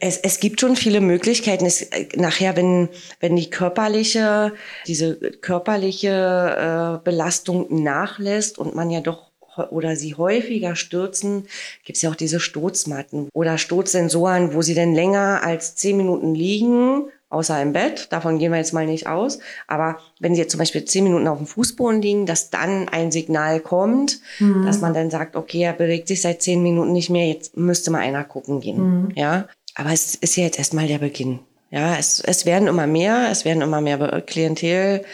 es, 0.00 0.16
es 0.18 0.40
gibt 0.40 0.60
schon 0.60 0.74
viele 0.74 1.00
Möglichkeiten. 1.00 1.64
Es, 1.64 1.82
äh, 1.82 2.08
nachher, 2.16 2.56
wenn, 2.56 2.88
wenn 3.20 3.36
die 3.36 3.50
körperliche, 3.50 4.52
diese 4.88 5.14
körperliche 5.14 6.98
äh, 6.98 7.04
Belastung 7.04 7.82
nachlässt 7.84 8.58
und 8.58 8.74
man 8.74 8.90
ja 8.90 9.00
doch 9.00 9.29
oder 9.68 9.96
sie 9.96 10.14
häufiger 10.14 10.76
stürzen, 10.76 11.46
gibt 11.84 11.96
es 11.96 12.02
ja 12.02 12.10
auch 12.10 12.14
diese 12.16 12.40
Sturzmatten 12.40 13.28
oder 13.34 13.58
Sturzsensoren, 13.58 14.54
wo 14.54 14.62
sie 14.62 14.74
dann 14.74 14.94
länger 14.94 15.40
als 15.44 15.74
zehn 15.76 15.96
Minuten 15.96 16.34
liegen, 16.34 17.04
außer 17.28 17.60
im 17.62 17.72
Bett. 17.72 18.08
Davon 18.10 18.38
gehen 18.38 18.50
wir 18.50 18.58
jetzt 18.58 18.72
mal 18.72 18.86
nicht 18.86 19.06
aus. 19.06 19.38
Aber 19.68 19.98
wenn 20.18 20.34
sie 20.34 20.40
jetzt 20.40 20.50
zum 20.50 20.58
Beispiel 20.58 20.84
zehn 20.84 21.04
Minuten 21.04 21.28
auf 21.28 21.38
dem 21.38 21.46
Fußboden 21.46 22.02
liegen, 22.02 22.26
dass 22.26 22.50
dann 22.50 22.88
ein 22.88 23.12
Signal 23.12 23.60
kommt, 23.60 24.20
Mhm. 24.40 24.66
dass 24.66 24.80
man 24.80 24.94
dann 24.94 25.10
sagt, 25.10 25.36
okay, 25.36 25.62
er 25.62 25.72
bewegt 25.72 26.08
sich 26.08 26.22
seit 26.22 26.42
zehn 26.42 26.62
Minuten 26.62 26.92
nicht 26.92 27.10
mehr, 27.10 27.28
jetzt 27.28 27.56
müsste 27.56 27.90
mal 27.92 28.00
einer 28.00 28.24
gucken 28.24 28.60
gehen. 28.60 29.02
Mhm. 29.02 29.08
Ja, 29.14 29.46
aber 29.76 29.92
es 29.92 30.16
ist 30.16 30.36
ja 30.36 30.44
jetzt 30.44 30.58
erstmal 30.58 30.88
der 30.88 30.98
Beginn. 30.98 31.38
Ja, 31.70 31.96
es, 31.96 32.18
es 32.18 32.46
werden 32.46 32.66
immer 32.66 32.88
mehr, 32.88 33.28
es 33.30 33.44
werden 33.44 33.62
immer 33.62 33.80
mehr 33.80 34.20
Klientel 34.26 35.04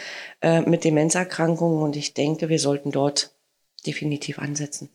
äh, 0.41 0.61
mit 0.61 0.83
Demenzerkrankungen 0.85 1.83
und 1.83 1.95
ich 1.95 2.15
denke, 2.15 2.49
wir 2.49 2.57
sollten 2.57 2.89
dort 2.91 3.29
definitiv 3.87 4.39
ansetzen. 4.39 4.89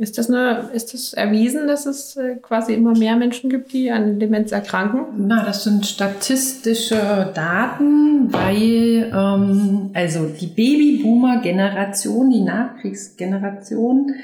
Ist 0.00 0.16
das, 0.16 0.30
eine, 0.30 0.70
ist 0.72 0.94
das 0.94 1.12
erwiesen, 1.12 1.66
dass 1.66 1.84
es 1.84 2.16
äh, 2.16 2.36
quasi 2.36 2.72
immer 2.72 2.96
mehr 2.96 3.16
Menschen 3.16 3.50
gibt, 3.50 3.74
die 3.74 3.90
an 3.90 4.18
Demenz 4.18 4.50
erkranken? 4.50 5.26
Na, 5.26 5.44
das 5.44 5.64
sind 5.64 5.84
statistische 5.84 7.30
Daten, 7.34 8.32
weil 8.32 9.12
ähm, 9.14 9.90
also 9.92 10.24
die 10.24 10.46
Babyboomer-Generation, 10.46 12.30
die 12.30 12.40
Nachkriegsgeneration, 12.40 14.14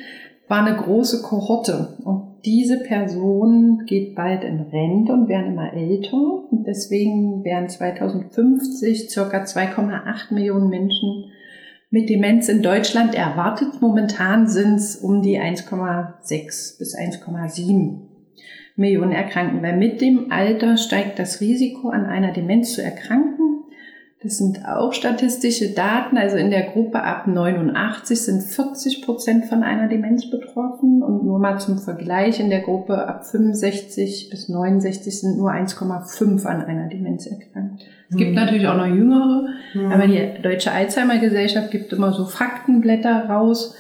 war 0.49 0.65
eine 0.65 0.77
große 0.77 1.21
Kohorte. 1.21 1.97
Und 2.05 2.37
diese 2.47 2.79
Person 2.79 3.85
geht 3.85 4.15
bald 4.15 4.45
in 4.45 4.61
Rente 4.61 5.13
und 5.13 5.29
werden 5.29 5.53
immer 5.53 5.75
älter. 5.75 6.17
Und 6.51 6.67
deswegen 6.67 7.45
werden 7.45 7.69
2050 7.69 9.11
circa 9.11 9.43
2,8 9.43 10.33
Millionen 10.33 10.71
Menschen 10.71 11.27
mit 11.91 12.09
Demenz 12.09 12.49
in 12.49 12.63
Deutschland 12.63 13.15
erwartet. 13.15 13.81
Momentan 13.81 14.49
sind 14.49 14.77
es 14.77 14.97
um 14.97 15.23
die 15.23 15.39
1,6 15.39 16.79
bis 16.79 16.97
1,7 16.97 18.01
Millionen 18.77 19.13
Erkrankten, 19.13 19.63
weil 19.63 19.77
mit 19.77 20.01
dem 20.01 20.31
Alter 20.31 20.77
steigt 20.77 21.19
das 21.19 21.41
Risiko, 21.41 21.89
an 21.89 22.07
einer 22.07 22.33
Demenz 22.33 22.75
zu 22.75 22.83
erkranken. 22.83 23.56
Das 24.27 24.39
sind 24.39 24.67
auch 24.67 24.93
statistische 24.93 25.69
Daten. 25.73 26.19
Also 26.19 26.37
in 26.37 26.51
der 26.51 26.65
Gruppe 26.65 27.01
ab 27.01 27.29
89 27.29 28.21
sind 28.21 28.43
40 28.43 29.03
Prozent 29.03 29.45
von 29.45 29.63
einer 29.63 29.87
Demenz 29.87 30.29
betroffen. 30.29 31.01
Und 31.01 31.25
nur 31.25 31.39
mal 31.39 31.61
zum 31.61 31.79
Vergleich, 31.79 32.41
in 32.41 32.51
der 32.51 32.63
Gruppe 32.63 33.07
ab 33.07 33.25
65 33.25 34.29
bis 34.29 34.49
69 34.49 35.21
sind 35.21 35.39
nur 35.39 35.53
1,5 35.53 36.45
an 36.45 36.65
einer 36.65 36.89
Demenz 36.89 37.27
erkrankt. 37.29 37.85
Es 38.11 38.17
gibt 38.17 38.31
Mhm. 38.31 38.35
natürlich 38.37 38.67
auch 38.67 38.77
noch 38.77 38.89
jüngere, 38.89 39.47
Mhm. 39.75 39.93
aber 39.93 40.09
die 40.09 40.43
Deutsche 40.43 40.73
Alzheimer 40.73 41.19
Gesellschaft 41.19 41.71
gibt 41.71 41.93
immer 41.93 42.13
so 42.13 42.25
Faktenblätter 42.25 43.27
raus 43.29 43.77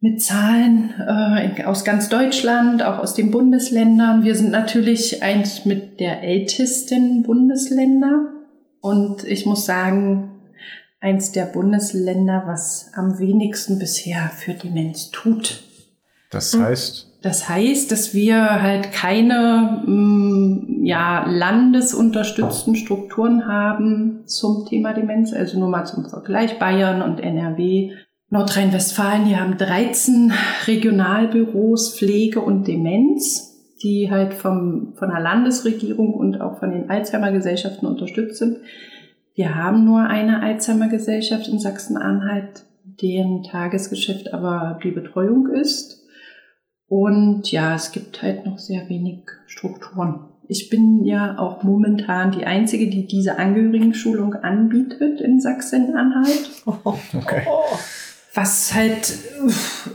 mit 0.00 0.22
Zahlen 0.22 0.94
äh, 1.06 1.64
aus 1.64 1.84
ganz 1.84 2.08
Deutschland, 2.08 2.82
auch 2.82 2.98
aus 2.98 3.12
den 3.12 3.30
Bundesländern. 3.30 4.24
Wir 4.24 4.34
sind 4.36 4.52
natürlich 4.52 5.22
eins 5.22 5.66
mit 5.66 6.00
der 6.00 6.22
ältesten 6.22 7.24
Bundesländer 7.24 8.39
und 8.80 9.24
ich 9.24 9.46
muss 9.46 9.66
sagen, 9.66 10.40
eins 11.00 11.32
der 11.32 11.46
Bundesländer, 11.46 12.44
was 12.46 12.90
am 12.94 13.18
wenigsten 13.18 13.78
bisher 13.78 14.30
für 14.36 14.52
Demenz 14.54 15.10
tut. 15.10 15.62
Das 16.30 16.56
heißt, 16.56 17.08
Das 17.22 17.48
heißt, 17.48 17.90
dass 17.90 18.14
wir 18.14 18.62
halt 18.62 18.92
keine 18.92 19.82
mm, 19.84 20.84
ja, 20.84 21.26
landesunterstützten 21.26 22.76
Strukturen 22.76 23.46
haben 23.46 24.20
zum 24.26 24.66
Thema 24.66 24.92
Demenz. 24.92 25.32
Also 25.32 25.58
nur 25.58 25.68
mal 25.68 25.84
zum 25.86 26.08
Vergleich 26.08 26.58
Bayern 26.58 27.02
und 27.02 27.20
NRW. 27.20 27.92
Nordrhein-Westfalen, 28.32 29.24
die 29.24 29.36
haben 29.36 29.58
13 29.58 30.32
Regionalbüros 30.68 31.96
Pflege 31.96 32.40
und 32.40 32.68
Demenz, 32.68 33.49
die 33.82 34.10
halt 34.10 34.34
vom, 34.34 34.94
von 34.94 35.08
der 35.08 35.20
Landesregierung 35.20 36.14
und 36.14 36.40
auch 36.40 36.58
von 36.58 36.70
den 36.70 36.90
Alzheimer-Gesellschaften 36.90 37.86
unterstützt 37.86 38.36
sind. 38.36 38.58
Wir 39.34 39.54
haben 39.54 39.84
nur 39.84 40.02
eine 40.02 40.42
Alzheimer-Gesellschaft 40.42 41.48
in 41.48 41.58
Sachsen-Anhalt, 41.58 42.64
deren 42.84 43.42
Tagesgeschäft 43.42 44.34
aber 44.34 44.78
die 44.82 44.90
Betreuung 44.90 45.48
ist. 45.48 46.04
Und 46.88 47.50
ja, 47.50 47.74
es 47.74 47.92
gibt 47.92 48.20
halt 48.20 48.44
noch 48.44 48.58
sehr 48.58 48.88
wenig 48.88 49.22
Strukturen. 49.46 50.26
Ich 50.48 50.68
bin 50.68 51.04
ja 51.04 51.38
auch 51.38 51.62
momentan 51.62 52.32
die 52.32 52.44
Einzige, 52.44 52.90
die 52.90 53.06
diese 53.06 53.38
Angehörigenschulung 53.38 54.34
anbietet 54.34 55.20
in 55.20 55.40
Sachsen-Anhalt. 55.40 56.50
Okay. 57.14 57.42
Was 58.32 58.72
halt, 58.74 59.18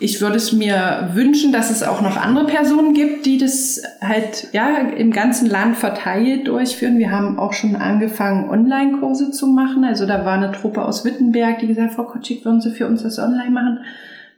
ich 0.02 0.20
würde 0.20 0.36
es 0.36 0.52
mir 0.52 1.10
wünschen, 1.14 1.54
dass 1.54 1.72
es 1.72 1.84
auch 1.84 2.02
noch 2.02 2.18
andere 2.18 2.46
Personen 2.46 2.94
gibt, 2.94 3.26
die 3.26 3.38
das 3.38 3.82
halt 4.02 4.50
ja 4.52 4.78
im 4.78 5.12
ganzen 5.12 5.50
Land 5.50 5.78
verteilt 5.78 6.48
durchführen. 6.50 6.98
Wir 6.98 7.12
haben 7.12 7.40
auch 7.40 7.54
schon 7.54 7.78
angefangen, 7.78 8.50
Online-Kurse 8.50 9.32
zu 9.32 9.48
machen. 9.48 9.86
Also 9.86 10.06
da 10.06 10.26
war 10.26 10.34
eine 10.34 10.52
Truppe 10.52 10.84
aus 10.84 11.06
Wittenberg, 11.06 11.60
die 11.60 11.68
gesagt, 11.68 11.94
Frau 11.94 12.04
Kotschik, 12.04 12.44
würden 12.44 12.60
Sie 12.60 12.72
für 12.72 12.88
uns 12.88 13.04
das 13.04 13.20
online 13.20 13.52
machen? 13.52 13.80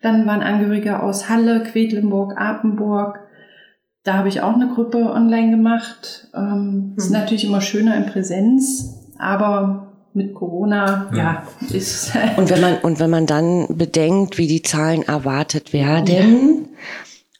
Dann 0.03 0.27
waren 0.27 0.41
Angehörige 0.41 1.01
aus 1.01 1.27
Halle, 1.27 1.63
Quedlinburg, 1.63 2.39
Apenburg. 2.39 3.19
Da 4.03 4.13
habe 4.13 4.29
ich 4.29 4.41
auch 4.41 4.53
eine 4.53 4.67
Gruppe 4.67 5.11
online 5.11 5.49
gemacht. 5.49 6.29
Ähm, 6.35 6.93
Ist 6.97 7.09
natürlich 7.09 7.45
immer 7.45 7.61
schöner 7.61 7.95
in 7.95 8.05
Präsenz, 8.05 9.13
aber 9.17 9.86
mit 10.14 10.34
Corona, 10.34 11.12
ja, 11.16 11.47
ist. 11.72 12.12
Und 12.38 12.49
wenn 12.49 12.62
man, 12.62 12.78
und 12.80 12.99
wenn 12.99 13.10
man 13.10 13.26
dann 13.26 13.68
bedenkt, 13.70 14.38
wie 14.38 14.47
die 14.47 14.62
Zahlen 14.64 15.03
erwartet 15.03 15.74
werden 15.74 16.70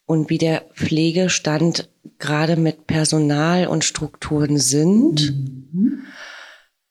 und 0.06 0.30
wie 0.30 0.38
der 0.38 0.64
Pflegestand 0.74 1.90
gerade 2.20 2.56
mit 2.56 2.88
Personal 2.88 3.68
und 3.68 3.84
Strukturen 3.84 4.58
sind, 4.58 5.34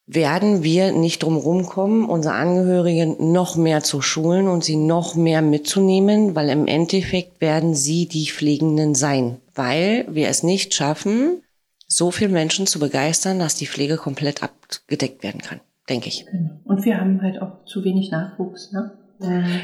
werden 0.06 0.62
wir 0.62 0.92
nicht 0.92 1.24
drum 1.24 1.36
rumkommen, 1.36 2.08
unsere 2.08 2.34
Angehörigen 2.34 3.32
noch 3.32 3.56
mehr 3.56 3.82
zu 3.82 4.00
schulen 4.00 4.46
und 4.46 4.62
sie 4.62 4.76
noch 4.76 5.16
mehr 5.16 5.42
mitzunehmen, 5.42 6.36
weil 6.36 6.48
im 6.48 6.66
Endeffekt 6.66 7.40
werden 7.40 7.74
sie 7.74 8.06
die 8.06 8.30
Pflegenden 8.30 8.94
sein, 8.94 9.38
weil 9.54 10.06
wir 10.08 10.28
es 10.28 10.44
nicht 10.44 10.74
schaffen, 10.74 11.42
so 11.88 12.12
viele 12.12 12.30
Menschen 12.30 12.66
zu 12.66 12.78
begeistern, 12.78 13.38
dass 13.40 13.56
die 13.56 13.66
Pflege 13.66 13.96
komplett 13.96 14.42
abgedeckt 14.42 15.24
werden 15.24 15.40
kann, 15.40 15.60
denke 15.88 16.08
ich. 16.08 16.26
Und 16.64 16.84
wir 16.84 17.00
haben 17.00 17.22
halt 17.22 17.40
auch 17.40 17.64
zu 17.64 17.84
wenig 17.84 18.10
Nachwuchs. 18.10 18.72
Ne? 18.72 18.92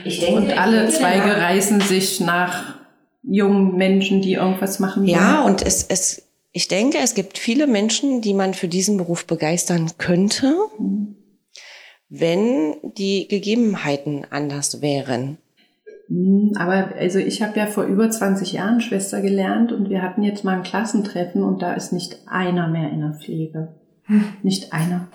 Ich 0.05 0.21
denke, 0.21 0.41
und 0.41 0.59
alle 0.59 0.89
ich 0.89 0.99
denke, 0.99 1.21
Zweige 1.21 1.37
reißen 1.37 1.81
sich 1.81 2.21
nach 2.21 2.77
jungen 3.23 3.77
Menschen, 3.77 4.23
die 4.23 4.35
irgendwas 4.35 4.79
machen 4.79 5.03
wollen. 5.03 5.15
Ja, 5.15 5.45
und 5.45 5.63
es, 5.63 5.85
es, 5.85 6.29
ich 6.53 6.69
denke, 6.69 6.99
es 7.03 7.15
gibt 7.15 7.39
viele 7.39 7.67
Menschen, 7.67 8.21
die 8.21 8.35
man 8.35 8.55
für 8.55 8.69
diesen 8.69 8.97
Beruf 8.97 9.27
begeistern 9.27 9.91
könnte, 9.99 10.55
wenn 12.09 12.77
die 12.97 13.29
Gegebenheiten 13.29 14.27
anders 14.31 14.83
wären. 14.83 15.39
Mm, 16.09 16.53
Aber 16.57 16.95
also 16.99 17.19
ich 17.19 17.43
habe 17.43 17.59
ja 17.59 17.67
vor 17.67 17.85
über 17.85 18.11
20 18.11 18.53
Jahren 18.53 18.81
Schwester 18.81 19.21
gelernt 19.21 19.73
und 19.73 19.89
wir 19.89 20.03
hatten 20.03 20.23
jetzt 20.23 20.45
mal 20.45 20.57
ein 20.57 20.63
Klassentreffen 20.63 21.43
und 21.43 21.63
da 21.63 21.75
ist 21.75 21.93
nicht 21.93 22.19
einer 22.27 22.69
mehr 22.69 22.91
in 22.91 23.01
der 23.01 23.15
Pflege. 23.15 23.75
Nicht 24.43 24.73
einer. 24.73 25.09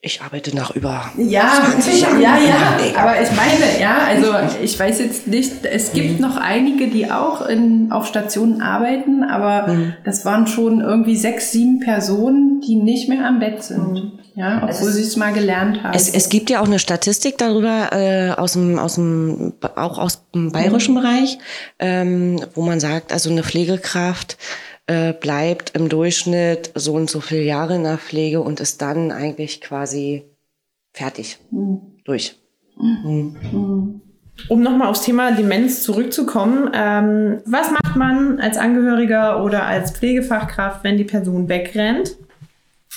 Ich 0.00 0.22
arbeite 0.22 0.54
nach 0.54 0.70
über 0.76 1.10
Ja, 1.16 1.50
20 1.72 2.00
Jahren. 2.02 2.20
ja, 2.20 2.38
ja. 2.38 2.96
Aber 2.96 3.20
ich 3.20 3.30
meine, 3.32 3.80
ja, 3.80 3.98
also 4.06 4.32
ich 4.62 4.78
weiß 4.78 5.00
jetzt 5.00 5.26
nicht, 5.26 5.64
es 5.64 5.92
gibt 5.92 6.20
noch 6.20 6.36
einige, 6.36 6.86
die 6.88 7.10
auch 7.10 7.44
in, 7.46 7.90
auf 7.90 8.06
Stationen 8.06 8.60
arbeiten, 8.62 9.24
aber 9.24 9.76
das 10.04 10.24
waren 10.24 10.46
schon 10.46 10.80
irgendwie 10.80 11.16
sechs, 11.16 11.50
sieben 11.50 11.80
Personen, 11.80 12.60
die 12.60 12.76
nicht 12.76 13.08
mehr 13.08 13.26
am 13.26 13.40
Bett 13.40 13.62
sind. 13.64 14.12
Ja, 14.36 14.62
obwohl 14.62 14.92
sie 14.92 15.02
es 15.02 15.16
mal 15.16 15.32
gelernt 15.32 15.82
haben. 15.82 15.94
Es, 15.96 16.08
es 16.14 16.28
gibt 16.28 16.48
ja 16.48 16.60
auch 16.60 16.66
eine 16.66 16.78
Statistik 16.78 17.38
darüber 17.38 17.88
äh, 17.90 18.30
aus 18.30 18.52
dem, 18.52 18.78
aus 18.78 18.94
dem, 18.94 19.52
auch 19.74 19.98
aus 19.98 20.22
dem 20.32 20.52
bayerischen 20.52 20.94
Bereich, 20.94 21.38
ähm, 21.80 22.40
wo 22.54 22.62
man 22.62 22.78
sagt, 22.78 23.12
also 23.12 23.30
eine 23.30 23.42
Pflegekraft 23.42 24.36
äh, 24.88 25.12
bleibt 25.12 25.76
im 25.76 25.88
Durchschnitt 25.88 26.72
so 26.74 26.94
und 26.94 27.10
so 27.10 27.20
viele 27.20 27.42
Jahre 27.42 27.76
in 27.76 27.84
der 27.84 27.98
Pflege 27.98 28.40
und 28.40 28.58
ist 28.58 28.80
dann 28.82 29.12
eigentlich 29.12 29.60
quasi 29.60 30.24
fertig 30.92 31.38
durch. 32.04 32.36
Mhm. 32.80 34.00
Um 34.48 34.62
nochmal 34.62 34.88
aufs 34.88 35.02
Thema 35.02 35.32
Demenz 35.32 35.82
zurückzukommen, 35.82 36.70
ähm, 36.72 37.40
was 37.44 37.70
macht 37.70 37.96
man 37.96 38.40
als 38.40 38.56
Angehöriger 38.56 39.44
oder 39.44 39.66
als 39.66 39.90
Pflegefachkraft, 39.90 40.84
wenn 40.84 40.96
die 40.96 41.04
Person 41.04 41.48
wegrennt, 41.48 42.16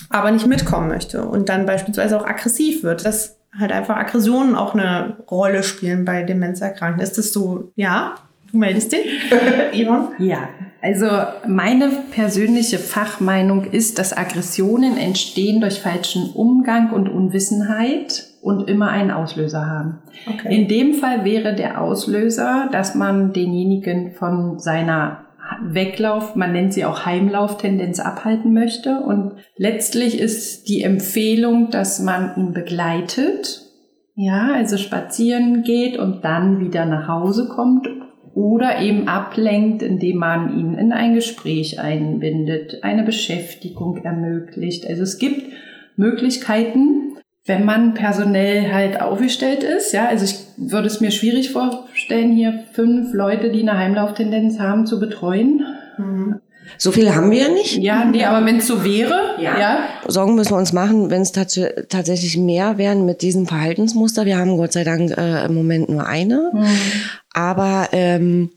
aber 0.09 0.31
nicht 0.31 0.47
mitkommen 0.47 0.87
möchte 0.87 1.25
und 1.25 1.49
dann 1.49 1.65
beispielsweise 1.65 2.19
auch 2.19 2.25
aggressiv 2.25 2.83
wird? 2.83 3.05
Dass 3.05 3.37
halt 3.59 3.73
einfach 3.73 3.97
Aggressionen 3.97 4.55
auch 4.55 4.75
eine 4.75 5.17
Rolle 5.29 5.63
spielen 5.63 6.05
bei 6.05 6.23
Demenzerkrankten. 6.23 7.03
Ist 7.03 7.17
das 7.17 7.33
so? 7.33 7.73
Ja? 7.75 8.15
Du 8.49 8.57
meldest 8.57 8.93
dich? 8.93 9.29
Yvonne? 9.73 10.11
Ja, 10.19 10.47
also 10.81 11.07
meine 11.47 11.89
persönliche 12.11 12.79
Fachmeinung 12.79 13.65
ist, 13.65 13.99
dass 13.99 14.17
Aggressionen 14.17 14.97
entstehen 14.97 15.61
durch 15.61 15.79
falschen 15.79 16.31
Umgang 16.33 16.91
und 16.91 17.07
Unwissenheit. 17.07 18.27
und 18.41 18.67
immer 18.67 18.89
einen 18.89 19.11
Auslöser 19.11 19.67
haben. 19.67 19.99
Okay. 20.27 20.55
In 20.55 20.67
dem 20.67 20.95
Fall 20.95 21.23
wäre 21.23 21.53
der 21.53 21.79
Auslöser, 21.79 22.69
dass 22.71 22.95
man 22.95 23.33
denjenigen 23.33 24.13
von 24.13 24.57
seiner 24.57 25.25
Weglauf, 25.63 26.35
man 26.35 26.51
nennt 26.51 26.73
sie 26.73 26.85
auch 26.85 27.05
Heimlauftendenz 27.05 27.99
abhalten 27.99 28.51
möchte. 28.51 28.99
Und 29.01 29.33
letztlich 29.57 30.19
ist 30.19 30.67
die 30.69 30.81
Empfehlung, 30.81 31.69
dass 31.69 31.99
man 31.99 32.35
ihn 32.35 32.51
begleitet, 32.51 33.61
ja, 34.15 34.53
also 34.55 34.77
spazieren 34.77 35.61
geht 35.61 35.99
und 35.99 36.25
dann 36.25 36.59
wieder 36.59 36.85
nach 36.85 37.07
Hause 37.07 37.47
kommt 37.47 37.87
oder 38.33 38.79
eben 38.81 39.07
ablenkt, 39.07 39.81
indem 39.81 40.17
man 40.17 40.57
ihn 40.57 40.73
in 40.75 40.91
ein 40.91 41.13
Gespräch 41.13 41.79
einbindet, 41.79 42.83
eine 42.83 43.03
Beschäftigung 43.03 44.03
ermöglicht. 44.03 44.87
Also 44.87 45.03
es 45.03 45.17
gibt 45.17 45.51
Möglichkeiten, 45.95 47.17
wenn 47.45 47.65
man 47.65 47.93
personell 47.93 48.71
halt 48.71 49.01
aufgestellt 49.01 49.63
ist. 49.63 49.91
Ja, 49.93 50.07
also 50.07 50.25
ich 50.25 50.35
würde 50.57 50.87
es 50.87 51.01
mir 51.01 51.11
schwierig 51.11 51.51
vorstellen, 51.51 52.31
hier 52.31 52.63
fünf 52.71 53.13
Leute, 53.13 53.51
die 53.51 53.61
eine 53.61 53.77
Heimlauftendenz 53.77 54.59
haben, 54.59 54.85
zu 54.85 54.99
betreuen. 54.99 55.65
Mhm. 55.97 56.41
So 56.77 56.91
viele 56.91 57.15
haben 57.15 57.31
wir 57.31 57.43
ja 57.43 57.49
nicht. 57.49 57.77
Ja, 57.77 58.05
nee, 58.05 58.23
aber 58.23 58.45
wenn 58.45 58.57
es 58.57 58.67
so 58.67 58.83
wäre, 58.83 59.35
ja. 59.39 59.59
ja. 59.59 59.79
Sorgen 60.07 60.35
müssen 60.35 60.51
wir 60.51 60.57
uns 60.57 60.73
machen, 60.73 61.09
wenn 61.09 61.21
es 61.21 61.31
tats 61.31 61.59
tatsächlich 61.89 62.37
mehr 62.37 62.77
wären 62.77 63.05
mit 63.05 63.21
diesem 63.21 63.45
Verhaltensmuster. 63.45 64.25
Wir 64.25 64.37
haben 64.37 64.57
Gott 64.57 64.73
sei 64.73 64.83
Dank 64.83 65.15
äh, 65.17 65.45
im 65.45 65.53
Moment 65.53 65.89
nur 65.89 66.05
eine. 66.05 66.51
Mhm. 66.53 66.65
Aber 67.33 67.89
ähm, 67.91 68.49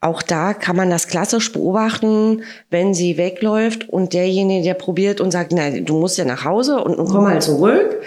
auch 0.00 0.22
da 0.22 0.54
kann 0.54 0.76
man 0.76 0.88
das 0.88 1.08
klassisch 1.08 1.52
beobachten, 1.52 2.42
wenn 2.70 2.94
sie 2.94 3.18
wegläuft 3.18 3.88
und 3.88 4.14
derjenige, 4.14 4.64
der 4.64 4.74
probiert 4.74 5.20
und 5.20 5.30
sagt, 5.30 5.52
nein, 5.52 5.84
du 5.84 5.98
musst 5.98 6.16
ja 6.16 6.24
nach 6.24 6.44
Hause 6.44 6.82
und, 6.82 6.94
und 6.94 7.08
komm 7.08 7.24
mal 7.24 7.42
zurück 7.42 8.00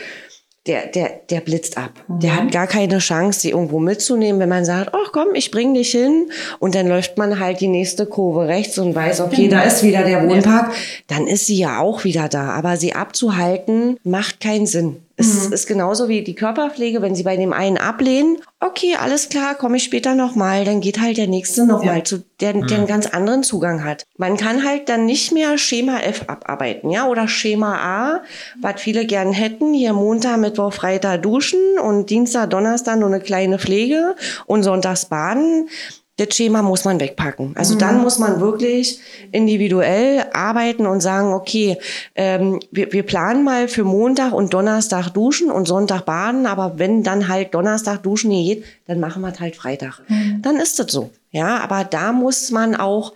der, 0.65 0.87
der, 0.87 1.09
der 1.29 1.41
blitzt 1.41 1.77
ab. 1.77 1.91
Mhm. 2.07 2.19
Der 2.21 2.35
hat 2.35 2.51
gar 2.51 2.67
keine 2.67 2.99
Chance, 2.99 3.41
sie 3.41 3.49
irgendwo 3.49 3.79
mitzunehmen, 3.79 4.39
wenn 4.39 4.49
man 4.49 4.63
sagt, 4.63 4.91
ach 4.93 5.11
komm, 5.11 5.35
ich 5.35 5.51
bring 5.51 5.73
dich 5.73 5.91
hin. 5.91 6.29
Und 6.59 6.75
dann 6.75 6.87
läuft 6.87 7.17
man 7.17 7.39
halt 7.39 7.59
die 7.59 7.67
nächste 7.67 8.05
Kurve 8.05 8.47
rechts 8.47 8.77
und 8.77 8.95
weiß, 8.95 9.21
okay, 9.21 9.49
da 9.49 9.61
ist 9.63 9.83
wieder 9.83 10.03
der 10.03 10.27
Wohnpark. 10.27 10.71
Dann 11.07 11.27
ist 11.27 11.47
sie 11.47 11.57
ja 11.57 11.79
auch 11.79 12.05
wieder 12.05 12.29
da. 12.29 12.51
Aber 12.51 12.77
sie 12.77 12.93
abzuhalten, 12.93 13.97
macht 14.03 14.39
keinen 14.39 14.65
Sinn. 14.65 14.97
Es 15.27 15.47
mhm. 15.47 15.53
ist 15.53 15.67
genauso 15.67 16.07
wie 16.07 16.23
die 16.23 16.35
Körperpflege, 16.35 17.01
wenn 17.01 17.15
sie 17.15 17.23
bei 17.23 17.37
dem 17.37 17.53
einen 17.53 17.77
ablehnen, 17.77 18.37
okay, 18.59 18.95
alles 18.99 19.29
klar, 19.29 19.55
komme 19.55 19.77
ich 19.77 19.83
später 19.83 20.15
nochmal, 20.15 20.65
dann 20.65 20.81
geht 20.81 20.99
halt 20.99 21.17
der 21.17 21.27
nächste 21.27 21.65
nochmal 21.65 21.97
ja. 21.97 22.03
zu, 22.03 22.23
der, 22.39 22.53
der 22.53 22.77
einen 22.77 22.87
ganz 22.87 23.07
anderen 23.07 23.43
Zugang 23.43 23.83
hat. 23.83 24.05
Man 24.17 24.37
kann 24.37 24.65
halt 24.65 24.89
dann 24.89 25.05
nicht 25.05 25.31
mehr 25.31 25.57
Schema 25.57 25.99
F 25.99 26.23
abarbeiten, 26.27 26.89
ja, 26.89 27.07
oder 27.07 27.27
Schema 27.27 27.75
A, 27.77 28.21
was 28.61 28.81
viele 28.81 29.05
gern 29.05 29.33
hätten, 29.33 29.73
hier 29.73 29.93
Montag, 29.93 30.39
Mittwoch, 30.39 30.73
Freitag 30.73 31.21
duschen 31.23 31.79
und 31.81 32.09
Dienstag, 32.09 32.49
Donnerstag 32.49 32.99
nur 32.99 33.09
eine 33.09 33.19
kleine 33.19 33.59
Pflege 33.59 34.15
und 34.45 34.63
sonntags 34.63 35.05
baden 35.05 35.69
das 36.17 36.35
Schema 36.35 36.61
muss 36.61 36.85
man 36.85 36.99
wegpacken. 36.99 37.53
Also 37.55 37.73
mhm. 37.73 37.79
dann 37.79 38.01
muss 38.01 38.19
man 38.19 38.39
wirklich 38.39 38.99
individuell 39.31 40.27
arbeiten 40.33 40.85
und 40.85 41.01
sagen, 41.01 41.33
okay, 41.33 41.77
ähm, 42.13 42.59
wir, 42.71 42.93
wir 42.93 43.03
planen 43.03 43.43
mal 43.43 43.67
für 43.67 43.83
Montag 43.83 44.31
und 44.31 44.53
Donnerstag 44.53 45.09
duschen 45.09 45.49
und 45.49 45.67
Sonntag 45.67 46.05
baden, 46.05 46.45
aber 46.45 46.77
wenn 46.77 47.03
dann 47.03 47.27
halt 47.27 47.55
Donnerstag 47.55 48.03
duschen 48.03 48.29
geht, 48.29 48.63
dann 48.85 48.99
machen 48.99 49.23
wir 49.23 49.31
es 49.31 49.39
halt 49.39 49.55
Freitag. 49.55 50.01
Mhm. 50.07 50.41
Dann 50.43 50.57
ist 50.57 50.77
das 50.77 50.91
so. 50.91 51.09
Ja, 51.31 51.57
aber 51.57 51.83
da 51.83 52.11
muss 52.11 52.51
man 52.51 52.75
auch 52.75 53.13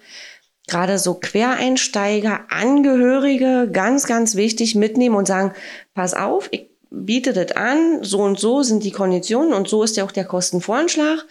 gerade 0.67 0.97
so 0.97 1.13
Quereinsteiger, 1.13 2.41
Angehörige 2.49 3.69
ganz, 3.71 4.07
ganz 4.07 4.35
wichtig 4.35 4.73
mitnehmen 4.73 5.15
und 5.15 5.27
sagen, 5.27 5.53
pass 5.93 6.15
auf, 6.15 6.49
ich 6.51 6.69
biete 6.89 7.33
das 7.33 7.55
an, 7.55 8.03
so 8.03 8.19
und 8.21 8.39
so 8.39 8.63
sind 8.63 8.83
die 8.83 8.91
Konditionen 8.91 9.53
und 9.53 9.67
so 9.67 9.83
ist 9.83 9.97
ja 9.97 10.03
auch 10.03 10.11
der 10.11 10.25
Kostenvoranschlag. 10.25 11.25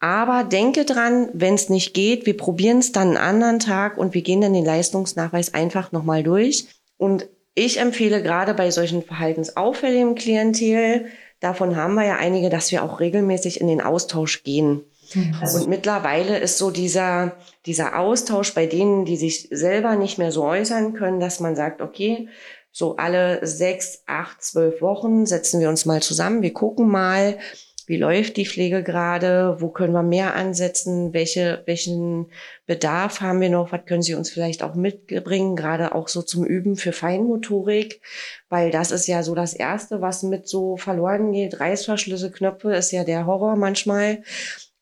Aber 0.00 0.44
denke 0.44 0.86
dran, 0.86 1.28
wenn 1.34 1.54
es 1.54 1.68
nicht 1.68 1.92
geht, 1.92 2.24
wir 2.24 2.36
probieren 2.36 2.78
es 2.78 2.90
dann 2.90 3.08
einen 3.08 3.16
anderen 3.18 3.58
Tag 3.58 3.98
und 3.98 4.14
wir 4.14 4.22
gehen 4.22 4.40
dann 4.40 4.54
den 4.54 4.64
Leistungsnachweis 4.64 5.52
einfach 5.52 5.92
nochmal 5.92 6.22
durch. 6.22 6.66
Und 6.96 7.28
ich 7.54 7.78
empfehle 7.78 8.22
gerade 8.22 8.54
bei 8.54 8.70
solchen 8.70 9.02
verhaltensauffälligen 9.02 10.14
Klientel, 10.14 11.06
davon 11.40 11.76
haben 11.76 11.94
wir 11.94 12.06
ja 12.06 12.16
einige, 12.16 12.48
dass 12.48 12.72
wir 12.72 12.82
auch 12.82 13.00
regelmäßig 13.00 13.60
in 13.60 13.68
den 13.68 13.82
Austausch 13.82 14.42
gehen. 14.42 14.84
Also 15.40 15.58
und 15.58 15.68
mittlerweile 15.68 16.38
ist 16.38 16.56
so 16.56 16.70
dieser, 16.70 17.36
dieser 17.66 17.98
Austausch 17.98 18.54
bei 18.54 18.66
denen, 18.66 19.04
die 19.04 19.16
sich 19.16 19.48
selber 19.50 19.96
nicht 19.96 20.18
mehr 20.18 20.32
so 20.32 20.44
äußern 20.44 20.94
können, 20.94 21.20
dass 21.20 21.40
man 21.40 21.56
sagt, 21.56 21.82
okay, 21.82 22.28
so 22.72 22.96
alle 22.96 23.44
sechs, 23.44 24.02
acht, 24.06 24.42
zwölf 24.42 24.80
Wochen 24.80 25.26
setzen 25.26 25.60
wir 25.60 25.68
uns 25.68 25.84
mal 25.84 26.00
zusammen, 26.00 26.42
wir 26.42 26.52
gucken 26.52 26.88
mal, 26.88 27.38
wie 27.90 27.96
läuft 27.96 28.36
die 28.36 28.46
Pflege 28.46 28.84
gerade? 28.84 29.56
Wo 29.58 29.68
können 29.68 29.92
wir 29.92 30.04
mehr 30.04 30.36
ansetzen? 30.36 31.12
Welche, 31.12 31.64
welchen 31.66 32.30
Bedarf 32.64 33.20
haben 33.20 33.40
wir 33.40 33.50
noch? 33.50 33.72
Was 33.72 33.84
können 33.84 34.00
Sie 34.00 34.14
uns 34.14 34.30
vielleicht 34.30 34.62
auch 34.62 34.76
mitbringen? 34.76 35.56
Gerade 35.56 35.92
auch 35.92 36.06
so 36.06 36.22
zum 36.22 36.44
Üben 36.44 36.76
für 36.76 36.92
Feinmotorik, 36.92 38.00
weil 38.48 38.70
das 38.70 38.92
ist 38.92 39.08
ja 39.08 39.24
so 39.24 39.34
das 39.34 39.54
Erste, 39.54 40.00
was 40.00 40.22
mit 40.22 40.46
so 40.46 40.76
verloren 40.76 41.32
geht. 41.32 41.58
Reißverschlüsse, 41.58 42.30
Knöpfe 42.30 42.72
ist 42.74 42.92
ja 42.92 43.02
der 43.02 43.26
Horror 43.26 43.56
manchmal. 43.56 44.22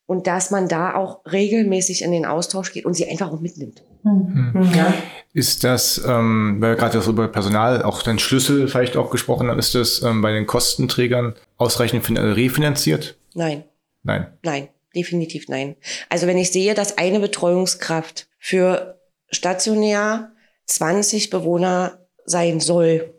Und 0.05 0.27
dass 0.27 0.51
man 0.51 0.69
da 0.69 0.95
auch 0.95 1.25
regelmäßig 1.25 2.03
in 2.03 2.13
den 2.13 2.27
Austausch 2.27 2.75
geht 2.75 2.85
und 2.85 2.93
sie 2.93 3.09
einfach 3.09 3.33
auch 3.33 3.41
mitnimmt. 3.41 3.83
Mhm. 4.03 4.71
Ja. 4.75 4.95
Ist 5.33 5.63
das, 5.63 6.03
ähm, 6.07 6.57
weil 6.61 6.71
wir 6.71 6.77
gerade 6.77 6.99
über 6.99 7.29
Personal, 7.29 7.83
auch 7.83 8.03
den 8.03 8.19
Schlüssel 8.19 8.69
vielleicht 8.69 8.97
auch 8.97 9.11
gesprochen 9.11 9.49
haben, 9.49 9.59
ist 9.59 9.75
das 9.75 10.03
ähm, 10.03 10.23
bei 10.23 10.33
den 10.33 10.47
Kostenträgern 10.47 11.35
ausreichend 11.57 12.09
refinanziert? 12.11 13.19
Nein. 13.35 13.65
Nein. 14.03 14.27
Nein, 14.43 14.69
definitiv 14.95 15.49
nein. 15.49 15.77
Also 16.09 16.27
wenn 16.27 16.39
ich 16.39 16.51
sehe, 16.51 16.75
dass 16.75 16.99
eine 16.99 17.21
Betreuungskraft 17.21 18.27
für 18.39 18.99
stationär 19.31 20.33
20 20.67 21.31
Bewohner 21.31 21.99
sein 22.25 22.61
soll, 22.61 23.15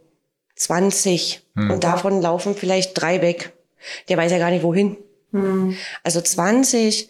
20, 0.55 1.41
hm. 1.55 1.71
und 1.71 1.83
davon 1.83 2.21
laufen 2.21 2.55
vielleicht 2.55 2.99
drei 2.99 3.21
weg, 3.21 3.53
der 4.09 4.17
weiß 4.17 4.31
ja 4.31 4.39
gar 4.39 4.51
nicht 4.51 4.63
wohin. 4.63 4.97
Hm. 5.31 5.75
Also 6.03 6.21
20, 6.21 7.09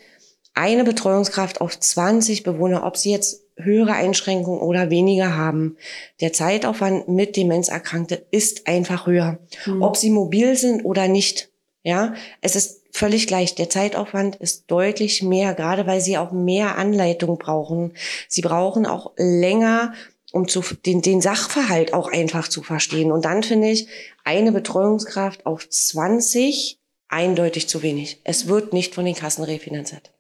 eine 0.53 0.83
Betreuungskraft 0.83 1.61
auf 1.61 1.79
20 1.79 2.43
Bewohner, 2.43 2.85
ob 2.85 2.97
sie 2.97 3.11
jetzt 3.11 3.43
höhere 3.59 3.93
Einschränkungen 3.93 4.61
oder 4.61 4.89
weniger 4.89 5.35
haben. 5.35 5.77
Der 6.21 6.33
Zeitaufwand 6.33 7.07
mit 7.07 7.35
Demenzerkrankte 7.35 8.25
ist 8.31 8.67
einfach 8.67 9.07
höher. 9.07 9.39
Mhm. 9.65 9.81
Ob 9.81 9.97
sie 9.97 10.09
mobil 10.09 10.55
sind 10.55 10.85
oder 10.85 11.07
nicht. 11.07 11.49
Ja, 11.83 12.13
es 12.41 12.55
ist 12.55 12.83
völlig 12.91 13.27
gleich. 13.27 13.55
Der 13.55 13.69
Zeitaufwand 13.69 14.35
ist 14.37 14.69
deutlich 14.69 15.23
mehr, 15.23 15.53
gerade 15.53 15.87
weil 15.87 16.01
sie 16.01 16.17
auch 16.17 16.31
mehr 16.31 16.77
Anleitung 16.77 17.37
brauchen. 17.37 17.93
Sie 18.27 18.41
brauchen 18.41 18.85
auch 18.85 19.13
länger, 19.17 19.93
um 20.31 20.47
zu, 20.47 20.61
den, 20.85 21.01
den 21.01 21.21
Sachverhalt 21.21 21.93
auch 21.93 22.11
einfach 22.11 22.47
zu 22.47 22.61
verstehen. 22.61 23.11
Und 23.11 23.25
dann 23.25 23.43
finde 23.43 23.69
ich 23.69 23.87
eine 24.23 24.51
Betreuungskraft 24.51 25.45
auf 25.45 25.67
20 25.69 26.79
eindeutig 27.07 27.67
zu 27.67 27.81
wenig. 27.81 28.21
Es 28.23 28.47
wird 28.47 28.73
nicht 28.73 28.93
von 28.93 29.05
den 29.05 29.15
Kassen 29.15 29.43
refinanziert. 29.43 30.11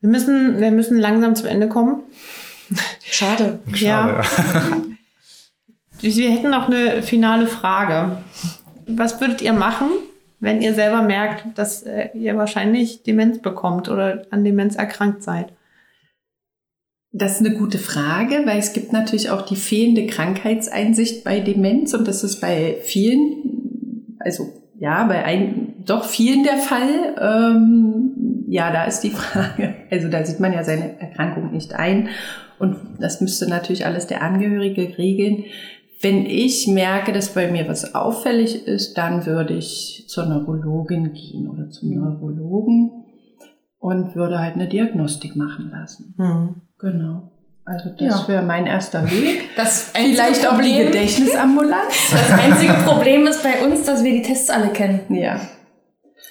Wir 0.00 0.08
müssen, 0.08 0.60
wir 0.60 0.70
müssen 0.70 0.98
langsam 0.98 1.36
zum 1.36 1.46
Ende 1.46 1.68
kommen. 1.68 2.02
Schade. 3.02 3.60
Ja. 3.74 4.22
Wir 6.00 6.30
hätten 6.30 6.50
noch 6.50 6.68
eine 6.68 7.02
finale 7.02 7.46
Frage. 7.46 8.18
Was 8.86 9.20
würdet 9.20 9.42
ihr 9.42 9.52
machen, 9.52 9.88
wenn 10.40 10.62
ihr 10.62 10.74
selber 10.74 11.02
merkt, 11.02 11.58
dass 11.58 11.82
äh, 11.82 12.08
ihr 12.14 12.36
wahrscheinlich 12.36 13.02
Demenz 13.02 13.40
bekommt 13.40 13.88
oder 13.88 14.22
an 14.30 14.42
Demenz 14.42 14.76
erkrankt 14.76 15.22
seid? 15.22 15.52
Das 17.12 17.40
ist 17.40 17.46
eine 17.46 17.56
gute 17.56 17.78
Frage, 17.78 18.42
weil 18.46 18.58
es 18.58 18.72
gibt 18.72 18.92
natürlich 18.92 19.30
auch 19.30 19.42
die 19.42 19.56
fehlende 19.56 20.06
Krankheitseinsicht 20.06 21.24
bei 21.24 21.40
Demenz 21.40 21.92
und 21.92 22.06
das 22.06 22.22
ist 22.22 22.40
bei 22.40 22.76
vielen, 22.82 24.16
also 24.20 24.52
ja, 24.78 25.04
bei 25.04 25.24
ein, 25.24 25.74
doch 25.84 26.04
vielen 26.04 26.44
der 26.44 26.56
Fall. 26.56 27.16
Ähm, 27.20 28.44
ja, 28.48 28.72
da 28.72 28.84
ist 28.84 29.00
die 29.00 29.10
Frage, 29.10 29.74
also 29.90 30.08
da 30.08 30.24
sieht 30.24 30.40
man 30.40 30.52
ja 30.52 30.64
seine 30.64 31.00
Erkrankung 31.00 31.50
nicht 31.52 31.74
ein 31.74 32.08
und 32.60 32.76
das 32.98 33.20
müsste 33.20 33.48
natürlich 33.48 33.86
alles 33.86 34.06
der 34.06 34.22
Angehörige 34.22 34.98
regeln. 34.98 35.44
Wenn 36.02 36.26
ich 36.26 36.66
merke, 36.66 37.12
dass 37.12 37.34
bei 37.34 37.50
mir 37.50 37.66
was 37.68 37.94
auffällig 37.94 38.66
ist, 38.66 38.96
dann 38.96 39.26
würde 39.26 39.54
ich 39.54 40.04
zur 40.08 40.26
Neurologin 40.26 41.12
gehen 41.12 41.48
oder 41.48 41.70
zum 41.70 41.90
Neurologen 41.90 43.04
und 43.78 44.14
würde 44.14 44.38
halt 44.38 44.54
eine 44.54 44.68
Diagnostik 44.68 45.36
machen 45.36 45.70
lassen. 45.70 46.14
Mhm. 46.18 46.54
Genau. 46.78 47.32
Also 47.64 47.90
das 47.90 48.22
ja. 48.22 48.28
wäre 48.28 48.42
mein 48.42 48.66
erster 48.66 49.04
Weg. 49.10 49.48
Das 49.56 49.92
Vielleicht 49.94 50.46
auch 50.46 50.60
die 50.60 50.84
Gedächtnisambulanz. 50.84 52.10
Das 52.10 52.30
einzige 52.32 52.72
Problem 52.84 53.26
ist 53.26 53.42
bei 53.42 53.64
uns, 53.64 53.84
dass 53.84 54.02
wir 54.04 54.12
die 54.12 54.22
Tests 54.22 54.50
alle 54.50 54.68
kennen. 54.68 55.00
Ja. 55.14 55.40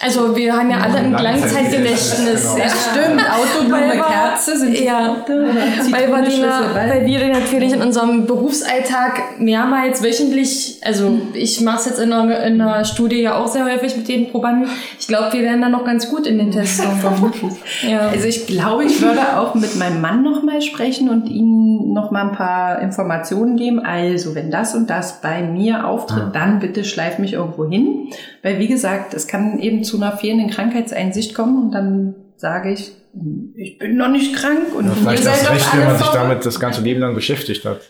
Also 0.02 0.34
wir 0.34 0.54
haben 0.56 0.72
ja 0.72 0.80
alle 0.80 1.00
ein 1.00 1.12
Langzeitgedächtnis. 1.12 2.56
Ja, 2.58 2.70
stimmt. 2.70 3.22
Autoblume, 3.30 4.02
Kerze 4.02 4.58
sind 4.58 4.80
ja, 4.80 5.18
weil 5.28 6.08
wir, 6.08 6.22
den, 6.24 6.42
weil 6.74 7.06
wir 7.06 7.28
natürlich 7.28 7.74
in 7.74 7.82
unserem 7.82 8.26
Berufsalltag 8.26 9.40
mehrmals 9.40 10.02
wöchentlich, 10.02 10.80
also 10.86 11.20
ich 11.34 11.60
mache 11.60 11.80
es 11.80 11.86
jetzt 11.88 12.00
in 12.00 12.14
einer, 12.14 12.44
in 12.46 12.62
einer 12.62 12.86
Studie 12.86 13.24
ja 13.24 13.38
auch 13.38 13.48
sehr 13.48 13.66
häufig 13.66 13.98
mit 13.98 14.08
den 14.08 14.32
Probanden. 14.32 14.70
Ich 14.98 15.08
glaube, 15.08 15.34
wir 15.34 15.42
werden 15.42 15.62
da 15.62 15.68
noch 15.68 15.84
ganz 15.84 16.10
gut 16.10 16.26
in 16.26 16.38
den 16.38 16.52
Tests. 16.52 16.82
ja. 17.82 18.08
Also 18.08 18.26
ich 18.26 18.48
glaube, 18.48 18.86
ich 18.86 19.02
würde 19.02 19.38
auch 19.38 19.54
mit 19.56 19.76
meinem 19.76 20.00
Mann 20.00 20.24
noch 20.24 20.44
mal 20.44 20.62
sprechen 20.62 21.10
und 21.10 21.28
ihm 21.28 21.92
noch 21.92 22.12
mal 22.12 22.30
ein 22.30 22.36
paar 22.36 22.82
Informationen 22.82 23.58
geben. 23.58 23.80
Also 23.80 24.34
wenn 24.34 24.50
das 24.50 24.76
und 24.76 24.90
das 24.90 25.22
bei 25.22 25.42
mir 25.42 25.86
auftritt, 25.86 26.24
ah. 26.28 26.32
dann 26.32 26.60
bitte 26.60 26.86
schleif 26.86 27.20
mich 27.20 27.34
irgendwo 27.34 27.68
hin. 27.68 28.12
Weil 28.42 28.60
wie 28.60 28.68
gesagt, 28.68 29.14
es 29.14 29.28
kann 29.28 29.60
eben 29.60 29.84
zu 29.90 29.98
einer 29.98 30.18
fehlenden 30.18 30.50
Krankheitseinsicht 30.50 31.34
kommen 31.34 31.64
und 31.64 31.72
dann 31.72 32.16
sage 32.38 32.72
ich, 32.72 32.92
ich 33.56 33.78
bin 33.78 33.98
noch 33.98 34.10
nicht 34.10 34.36
krank 34.36 34.74
und 34.76 34.86
ja, 34.86 34.94
vielleicht 34.94 35.24
ihr 35.24 35.32
seid 35.32 35.52
recht, 35.52 35.74
wenn 35.74 35.86
man 35.86 35.98
sich 35.98 36.08
damit 36.08 36.46
das 36.46 36.60
ganze 36.60 36.82
Leben 36.82 37.02
lang 37.02 37.16
beschäftigt 37.16 37.66
hat. 37.66 37.82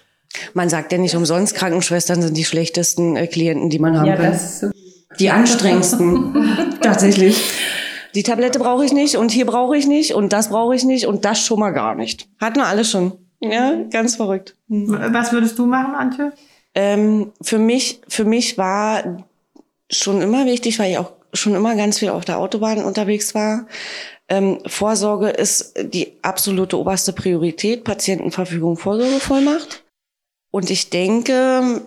Man 0.53 0.69
sagt 0.69 0.91
ja 0.91 0.97
nicht 0.97 1.15
umsonst, 1.15 1.55
Krankenschwestern 1.55 2.21
sind 2.21 2.37
die 2.37 2.45
schlechtesten 2.45 3.15
äh, 3.15 3.27
Klienten, 3.27 3.69
die 3.69 3.79
man 3.79 3.99
haben 3.99 4.07
ja, 4.07 4.15
kann. 4.15 4.37
So 4.37 4.71
die 5.19 5.29
anstrengendsten, 5.29 6.77
tatsächlich. 6.81 7.43
Die 8.15 8.23
Tablette 8.23 8.59
brauche 8.59 8.85
ich 8.85 8.91
nicht 8.91 9.17
und 9.17 9.31
hier 9.31 9.45
brauche 9.45 9.77
ich 9.77 9.85
nicht 9.85 10.13
und 10.13 10.33
das 10.33 10.49
brauche 10.49 10.75
ich 10.75 10.83
nicht 10.83 11.05
und 11.05 11.25
das 11.25 11.39
schon 11.39 11.59
mal 11.59 11.71
gar 11.71 11.95
nicht. 11.95 12.27
Hatten 12.39 12.57
wir 12.57 12.65
alle 12.65 12.85
schon. 12.85 13.13
Ja, 13.39 13.75
ganz 13.91 14.15
verrückt. 14.15 14.55
Was 14.67 15.31
würdest 15.31 15.57
du 15.59 15.65
machen, 15.65 15.95
Antje? 15.95 16.33
Ähm, 16.75 17.31
für 17.41 17.57
mich, 17.57 18.01
für 18.07 18.25
mich 18.25 18.57
war 18.57 19.25
schon 19.89 20.21
immer 20.21 20.45
wichtig, 20.45 20.79
weil 20.79 20.91
ich 20.91 20.97
auch 20.97 21.11
schon 21.33 21.55
immer 21.55 21.75
ganz 21.75 21.99
viel 21.99 22.09
auf 22.09 22.25
der 22.25 22.39
Autobahn 22.39 22.83
unterwegs 22.83 23.35
war. 23.35 23.67
Ähm, 24.27 24.59
Vorsorge 24.65 25.29
ist 25.29 25.73
die 25.81 26.13
absolute 26.21 26.79
oberste 26.79 27.13
Priorität. 27.13 27.83
Patientenverfügung, 27.83 28.77
Vorsorgevollmacht. 28.77 29.83
Und 30.51 30.71
ich 30.71 30.89
denke, 30.89 31.81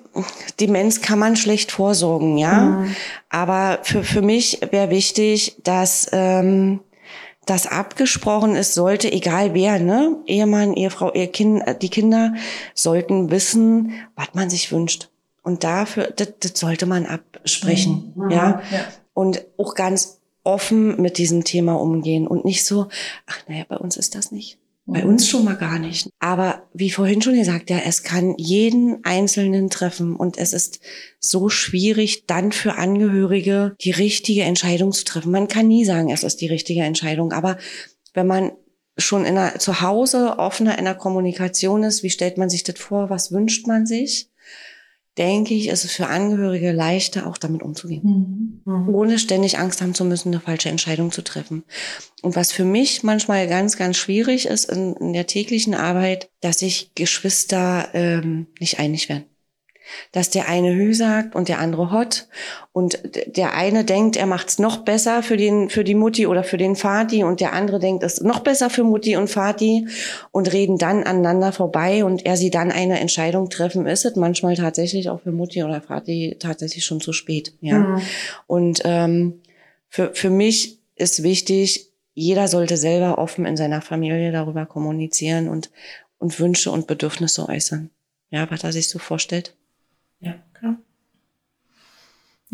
Demenz 0.60 1.00
kann 1.00 1.18
man 1.18 1.34
schlecht 1.36 1.72
vorsorgen, 1.72 2.38
ja. 2.38 2.60
Mhm. 2.60 2.96
Aber 3.28 3.80
für, 3.82 4.04
für 4.04 4.22
mich 4.22 4.60
wäre 4.70 4.90
wichtig, 4.90 5.56
dass 5.64 6.08
ähm, 6.12 6.80
das 7.44 7.66
abgesprochen 7.66 8.54
ist, 8.54 8.74
sollte, 8.74 9.10
egal 9.10 9.54
wer, 9.54 9.80
ne, 9.80 10.16
Ehemann, 10.26 10.74
Ehefrau, 10.74 11.12
Ehekind, 11.12 11.64
die 11.82 11.88
Kinder 11.88 12.34
sollten 12.74 13.32
wissen, 13.32 13.94
was 14.14 14.28
man 14.34 14.48
sich 14.48 14.70
wünscht. 14.70 15.08
Und 15.42 15.64
dafür, 15.64 16.12
das, 16.14 16.34
das 16.38 16.52
sollte 16.54 16.86
man 16.86 17.06
absprechen, 17.06 18.12
mhm. 18.14 18.30
ja? 18.30 18.62
ja. 18.70 18.84
Und 19.14 19.44
auch 19.58 19.74
ganz 19.74 20.20
offen 20.44 21.00
mit 21.00 21.18
diesem 21.18 21.44
Thema 21.44 21.74
umgehen 21.74 22.26
und 22.26 22.44
nicht 22.44 22.64
so, 22.64 22.88
ach 23.26 23.38
naja, 23.48 23.64
bei 23.68 23.76
uns 23.76 23.96
ist 23.96 24.14
das 24.14 24.32
nicht. 24.32 24.58
Bei 24.84 25.04
mhm. 25.04 25.10
uns 25.10 25.28
schon 25.28 25.44
mal 25.44 25.56
gar 25.56 25.78
nicht. 25.78 26.10
Aber 26.18 26.64
wie 26.74 26.90
vorhin 26.90 27.22
schon 27.22 27.36
gesagt, 27.36 27.70
ja, 27.70 27.78
es 27.86 28.02
kann 28.02 28.34
jeden 28.36 29.04
Einzelnen 29.04 29.70
treffen 29.70 30.16
und 30.16 30.38
es 30.38 30.52
ist 30.52 30.80
so 31.20 31.48
schwierig, 31.48 32.26
dann 32.26 32.50
für 32.50 32.74
Angehörige 32.74 33.76
die 33.80 33.92
richtige 33.92 34.42
Entscheidung 34.42 34.90
zu 34.90 35.04
treffen. 35.04 35.30
Man 35.30 35.46
kann 35.46 35.68
nie 35.68 35.84
sagen, 35.84 36.10
es 36.10 36.24
ist 36.24 36.40
die 36.40 36.48
richtige 36.48 36.82
Entscheidung, 36.82 37.32
aber 37.32 37.58
wenn 38.12 38.26
man 38.26 38.52
schon 38.98 39.24
in 39.24 39.38
einer, 39.38 39.58
zu 39.58 39.80
Hause 39.80 40.38
offener 40.38 40.78
in 40.78 40.84
der 40.84 40.96
Kommunikation 40.96 41.84
ist, 41.84 42.02
wie 42.02 42.10
stellt 42.10 42.36
man 42.36 42.50
sich 42.50 42.64
das 42.64 42.78
vor, 42.78 43.08
was 43.08 43.30
wünscht 43.30 43.66
man 43.68 43.86
sich? 43.86 44.31
Denke 45.18 45.54
ich, 45.54 45.68
ist 45.68 45.84
es 45.84 45.92
für 45.92 46.06
Angehörige 46.06 46.72
leichter, 46.72 47.26
auch 47.26 47.38
damit 47.38 47.62
umzugehen. 47.62 48.60
Mhm. 48.64 48.72
mhm. 48.72 48.94
Ohne 48.94 49.18
ständig 49.18 49.58
Angst 49.58 49.82
haben 49.82 49.94
zu 49.94 50.04
müssen, 50.04 50.28
eine 50.28 50.40
falsche 50.40 50.68
Entscheidung 50.68 51.12
zu 51.12 51.22
treffen. 51.22 51.64
Und 52.22 52.36
was 52.36 52.52
für 52.52 52.64
mich 52.64 53.02
manchmal 53.02 53.46
ganz, 53.48 53.76
ganz 53.76 53.96
schwierig 53.96 54.46
ist 54.46 54.70
in, 54.70 54.94
in 54.94 55.12
der 55.12 55.26
täglichen 55.26 55.74
Arbeit, 55.74 56.30
dass 56.40 56.60
sich 56.60 56.92
Geschwister 56.94 57.88
ähm, 57.92 58.46
nicht 58.58 58.78
einig 58.78 59.08
werden 59.08 59.24
dass 60.12 60.30
der 60.30 60.48
eine 60.48 60.74
Hü 60.74 60.94
sagt 60.94 61.34
und 61.34 61.48
der 61.48 61.58
andere 61.58 61.92
Hot 61.92 62.26
und 62.72 62.98
der 63.26 63.54
eine 63.54 63.84
denkt, 63.84 64.16
er 64.16 64.26
macht's 64.26 64.58
noch 64.58 64.78
besser 64.78 65.22
für 65.22 65.36
den 65.36 65.68
für 65.70 65.84
die 65.84 65.94
Mutti 65.94 66.26
oder 66.26 66.44
für 66.44 66.56
den 66.56 66.76
Vati 66.76 67.24
und 67.24 67.40
der 67.40 67.52
andere 67.52 67.78
denkt, 67.78 68.02
es 68.02 68.14
ist 68.14 68.24
noch 68.24 68.40
besser 68.40 68.70
für 68.70 68.84
Mutti 68.84 69.16
und 69.16 69.34
Vati 69.34 69.86
und 70.30 70.52
reden 70.52 70.78
dann 70.78 71.04
aneinander 71.04 71.52
vorbei 71.52 72.04
und 72.04 72.24
er 72.24 72.36
sie 72.36 72.50
dann 72.50 72.70
eine 72.70 73.00
Entscheidung 73.00 73.50
treffen, 73.50 73.86
ist 73.86 74.04
es 74.04 74.16
manchmal 74.16 74.56
tatsächlich 74.56 75.08
auch 75.10 75.20
für 75.20 75.32
Mutti 75.32 75.62
oder 75.62 75.82
Vati 75.86 76.36
tatsächlich 76.38 76.84
schon 76.84 77.00
zu 77.00 77.12
spät, 77.12 77.54
ja. 77.60 77.78
Mhm. 77.78 78.02
Und 78.46 78.80
ähm, 78.84 79.40
für 79.88 80.14
für 80.14 80.30
mich 80.30 80.78
ist 80.96 81.22
wichtig, 81.22 81.90
jeder 82.14 82.48
sollte 82.48 82.76
selber 82.76 83.18
offen 83.18 83.46
in 83.46 83.56
seiner 83.56 83.80
Familie 83.80 84.32
darüber 84.32 84.66
kommunizieren 84.66 85.48
und 85.48 85.70
und 86.22 86.38
Wünsche 86.38 86.70
und 86.70 86.86
Bedürfnisse 86.86 87.48
äußern. 87.48 87.90
Ja, 88.30 88.48
was 88.48 88.62
er 88.62 88.72
sich 88.72 88.88
so 88.88 89.00
vorstellt. 89.00 89.56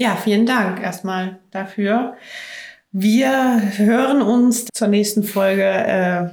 Ja, 0.01 0.15
vielen 0.15 0.47
Dank 0.47 0.81
erstmal 0.81 1.41
dafür. 1.51 2.15
Wir 2.93 3.61
hören 3.79 4.23
uns 4.23 4.67
zur 4.73 4.87
nächsten 4.87 5.25
Folge 5.25 5.65
äh, 5.65 6.27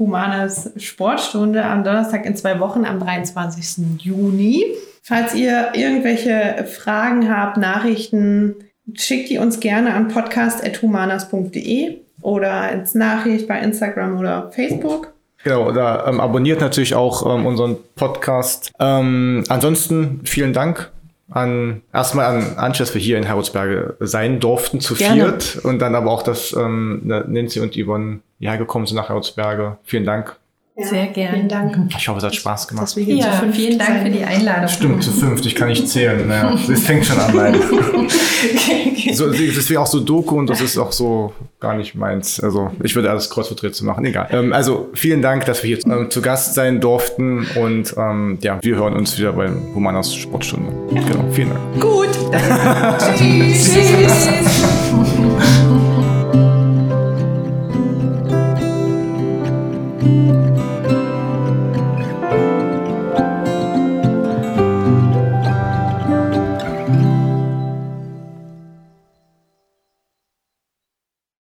Humanes 0.00 0.72
Sportstunde 0.78 1.64
am 1.64 1.84
Donnerstag 1.84 2.26
in 2.26 2.34
zwei 2.34 2.58
Wochen 2.58 2.84
am 2.84 2.98
23. 2.98 4.02
Juni. 4.02 4.64
Falls 5.00 5.32
ihr 5.32 5.68
irgendwelche 5.74 6.66
Fragen 6.66 7.30
habt, 7.30 7.56
Nachrichten, 7.56 8.56
schickt 8.94 9.30
die 9.30 9.38
uns 9.38 9.60
gerne 9.60 9.94
an 9.94 10.08
podcast.humanas.de 10.08 11.98
oder 12.20 12.72
ins 12.72 12.96
Nachricht 12.96 13.46
bei 13.46 13.60
Instagram 13.60 14.18
oder 14.18 14.50
Facebook. 14.50 15.12
Genau, 15.44 15.70
da 15.70 16.08
ähm, 16.08 16.20
abonniert 16.20 16.60
natürlich 16.60 16.96
auch 16.96 17.32
ähm, 17.32 17.46
unseren 17.46 17.76
Podcast. 17.94 18.72
Ähm, 18.80 19.44
ansonsten 19.48 20.22
vielen 20.24 20.52
Dank 20.52 20.90
an 21.34 21.82
erstmal 21.92 22.26
an 22.56 22.72
dass 22.72 22.94
wir 22.94 23.00
hier 23.00 23.18
in 23.18 23.24
Heroldsberge 23.24 23.96
sein 24.00 24.40
durften 24.40 24.80
zu 24.80 24.94
Gerne. 24.94 25.22
viert 25.22 25.56
und 25.64 25.80
dann 25.80 25.94
aber 25.94 26.10
auch, 26.10 26.22
dass 26.22 26.52
ähm, 26.52 27.02
Nancy 27.04 27.60
und 27.60 27.74
Yvonne 27.76 28.20
hierher 28.38 28.58
gekommen 28.58 28.86
sind 28.86 28.96
nach 28.96 29.08
Heroldsberge. 29.08 29.78
Vielen 29.82 30.04
Dank 30.04 30.36
ja, 30.76 30.86
Sehr 30.86 31.06
gerne. 31.06 31.36
Vielen 31.36 31.48
Dank. 31.48 31.78
Ich 31.96 32.08
hoffe, 32.08 32.18
es 32.18 32.24
hat 32.24 32.34
Spaß 32.34 32.66
gemacht. 32.66 32.92
Ja, 32.96 33.44
vielen 33.52 33.78
Dank 33.78 34.02
für 34.02 34.10
die 34.10 34.24
Einladung. 34.24 34.68
Stimmt, 34.68 35.04
zu 35.04 35.12
fünft, 35.12 35.46
ich 35.46 35.54
kann 35.54 35.68
nicht 35.68 35.88
zählen. 35.88 36.26
Naja, 36.26 36.52
es 36.54 36.80
fängt 36.82 37.06
schon 37.06 37.18
an, 37.18 37.32
leider. 37.32 37.58
okay, 37.60 38.92
okay. 38.92 39.12
So, 39.12 39.30
deswegen 39.30 39.78
auch 39.78 39.86
so 39.86 40.00
Doku 40.00 40.36
und 40.36 40.50
das 40.50 40.60
ist 40.60 40.76
auch 40.76 40.90
so 40.90 41.32
gar 41.60 41.76
nicht 41.76 41.94
meins. 41.94 42.40
Also 42.40 42.72
ich 42.82 42.96
würde 42.96 43.08
alles 43.08 43.30
Kreuzvertreter 43.30 43.84
machen, 43.84 44.04
egal. 44.04 44.26
Ähm, 44.32 44.52
also 44.52 44.88
vielen 44.94 45.22
Dank, 45.22 45.44
dass 45.44 45.62
wir 45.62 45.76
hier 45.76 45.86
ähm, 45.86 46.10
zu 46.10 46.20
Gast 46.20 46.54
sein 46.54 46.80
durften 46.80 47.46
und 47.54 47.94
ähm, 47.96 48.38
ja, 48.42 48.58
wir 48.60 48.74
hören 48.74 48.94
uns 48.94 49.16
wieder 49.16 49.32
bei 49.32 49.48
Humanas 49.74 50.12
Sportstunde. 50.12 50.72
Genau, 50.90 51.24
vielen 51.30 51.50
Dank. 51.50 51.80
Gut. 51.80 52.08
Tschüss. 53.16 53.74
Tschüss. 53.74 54.28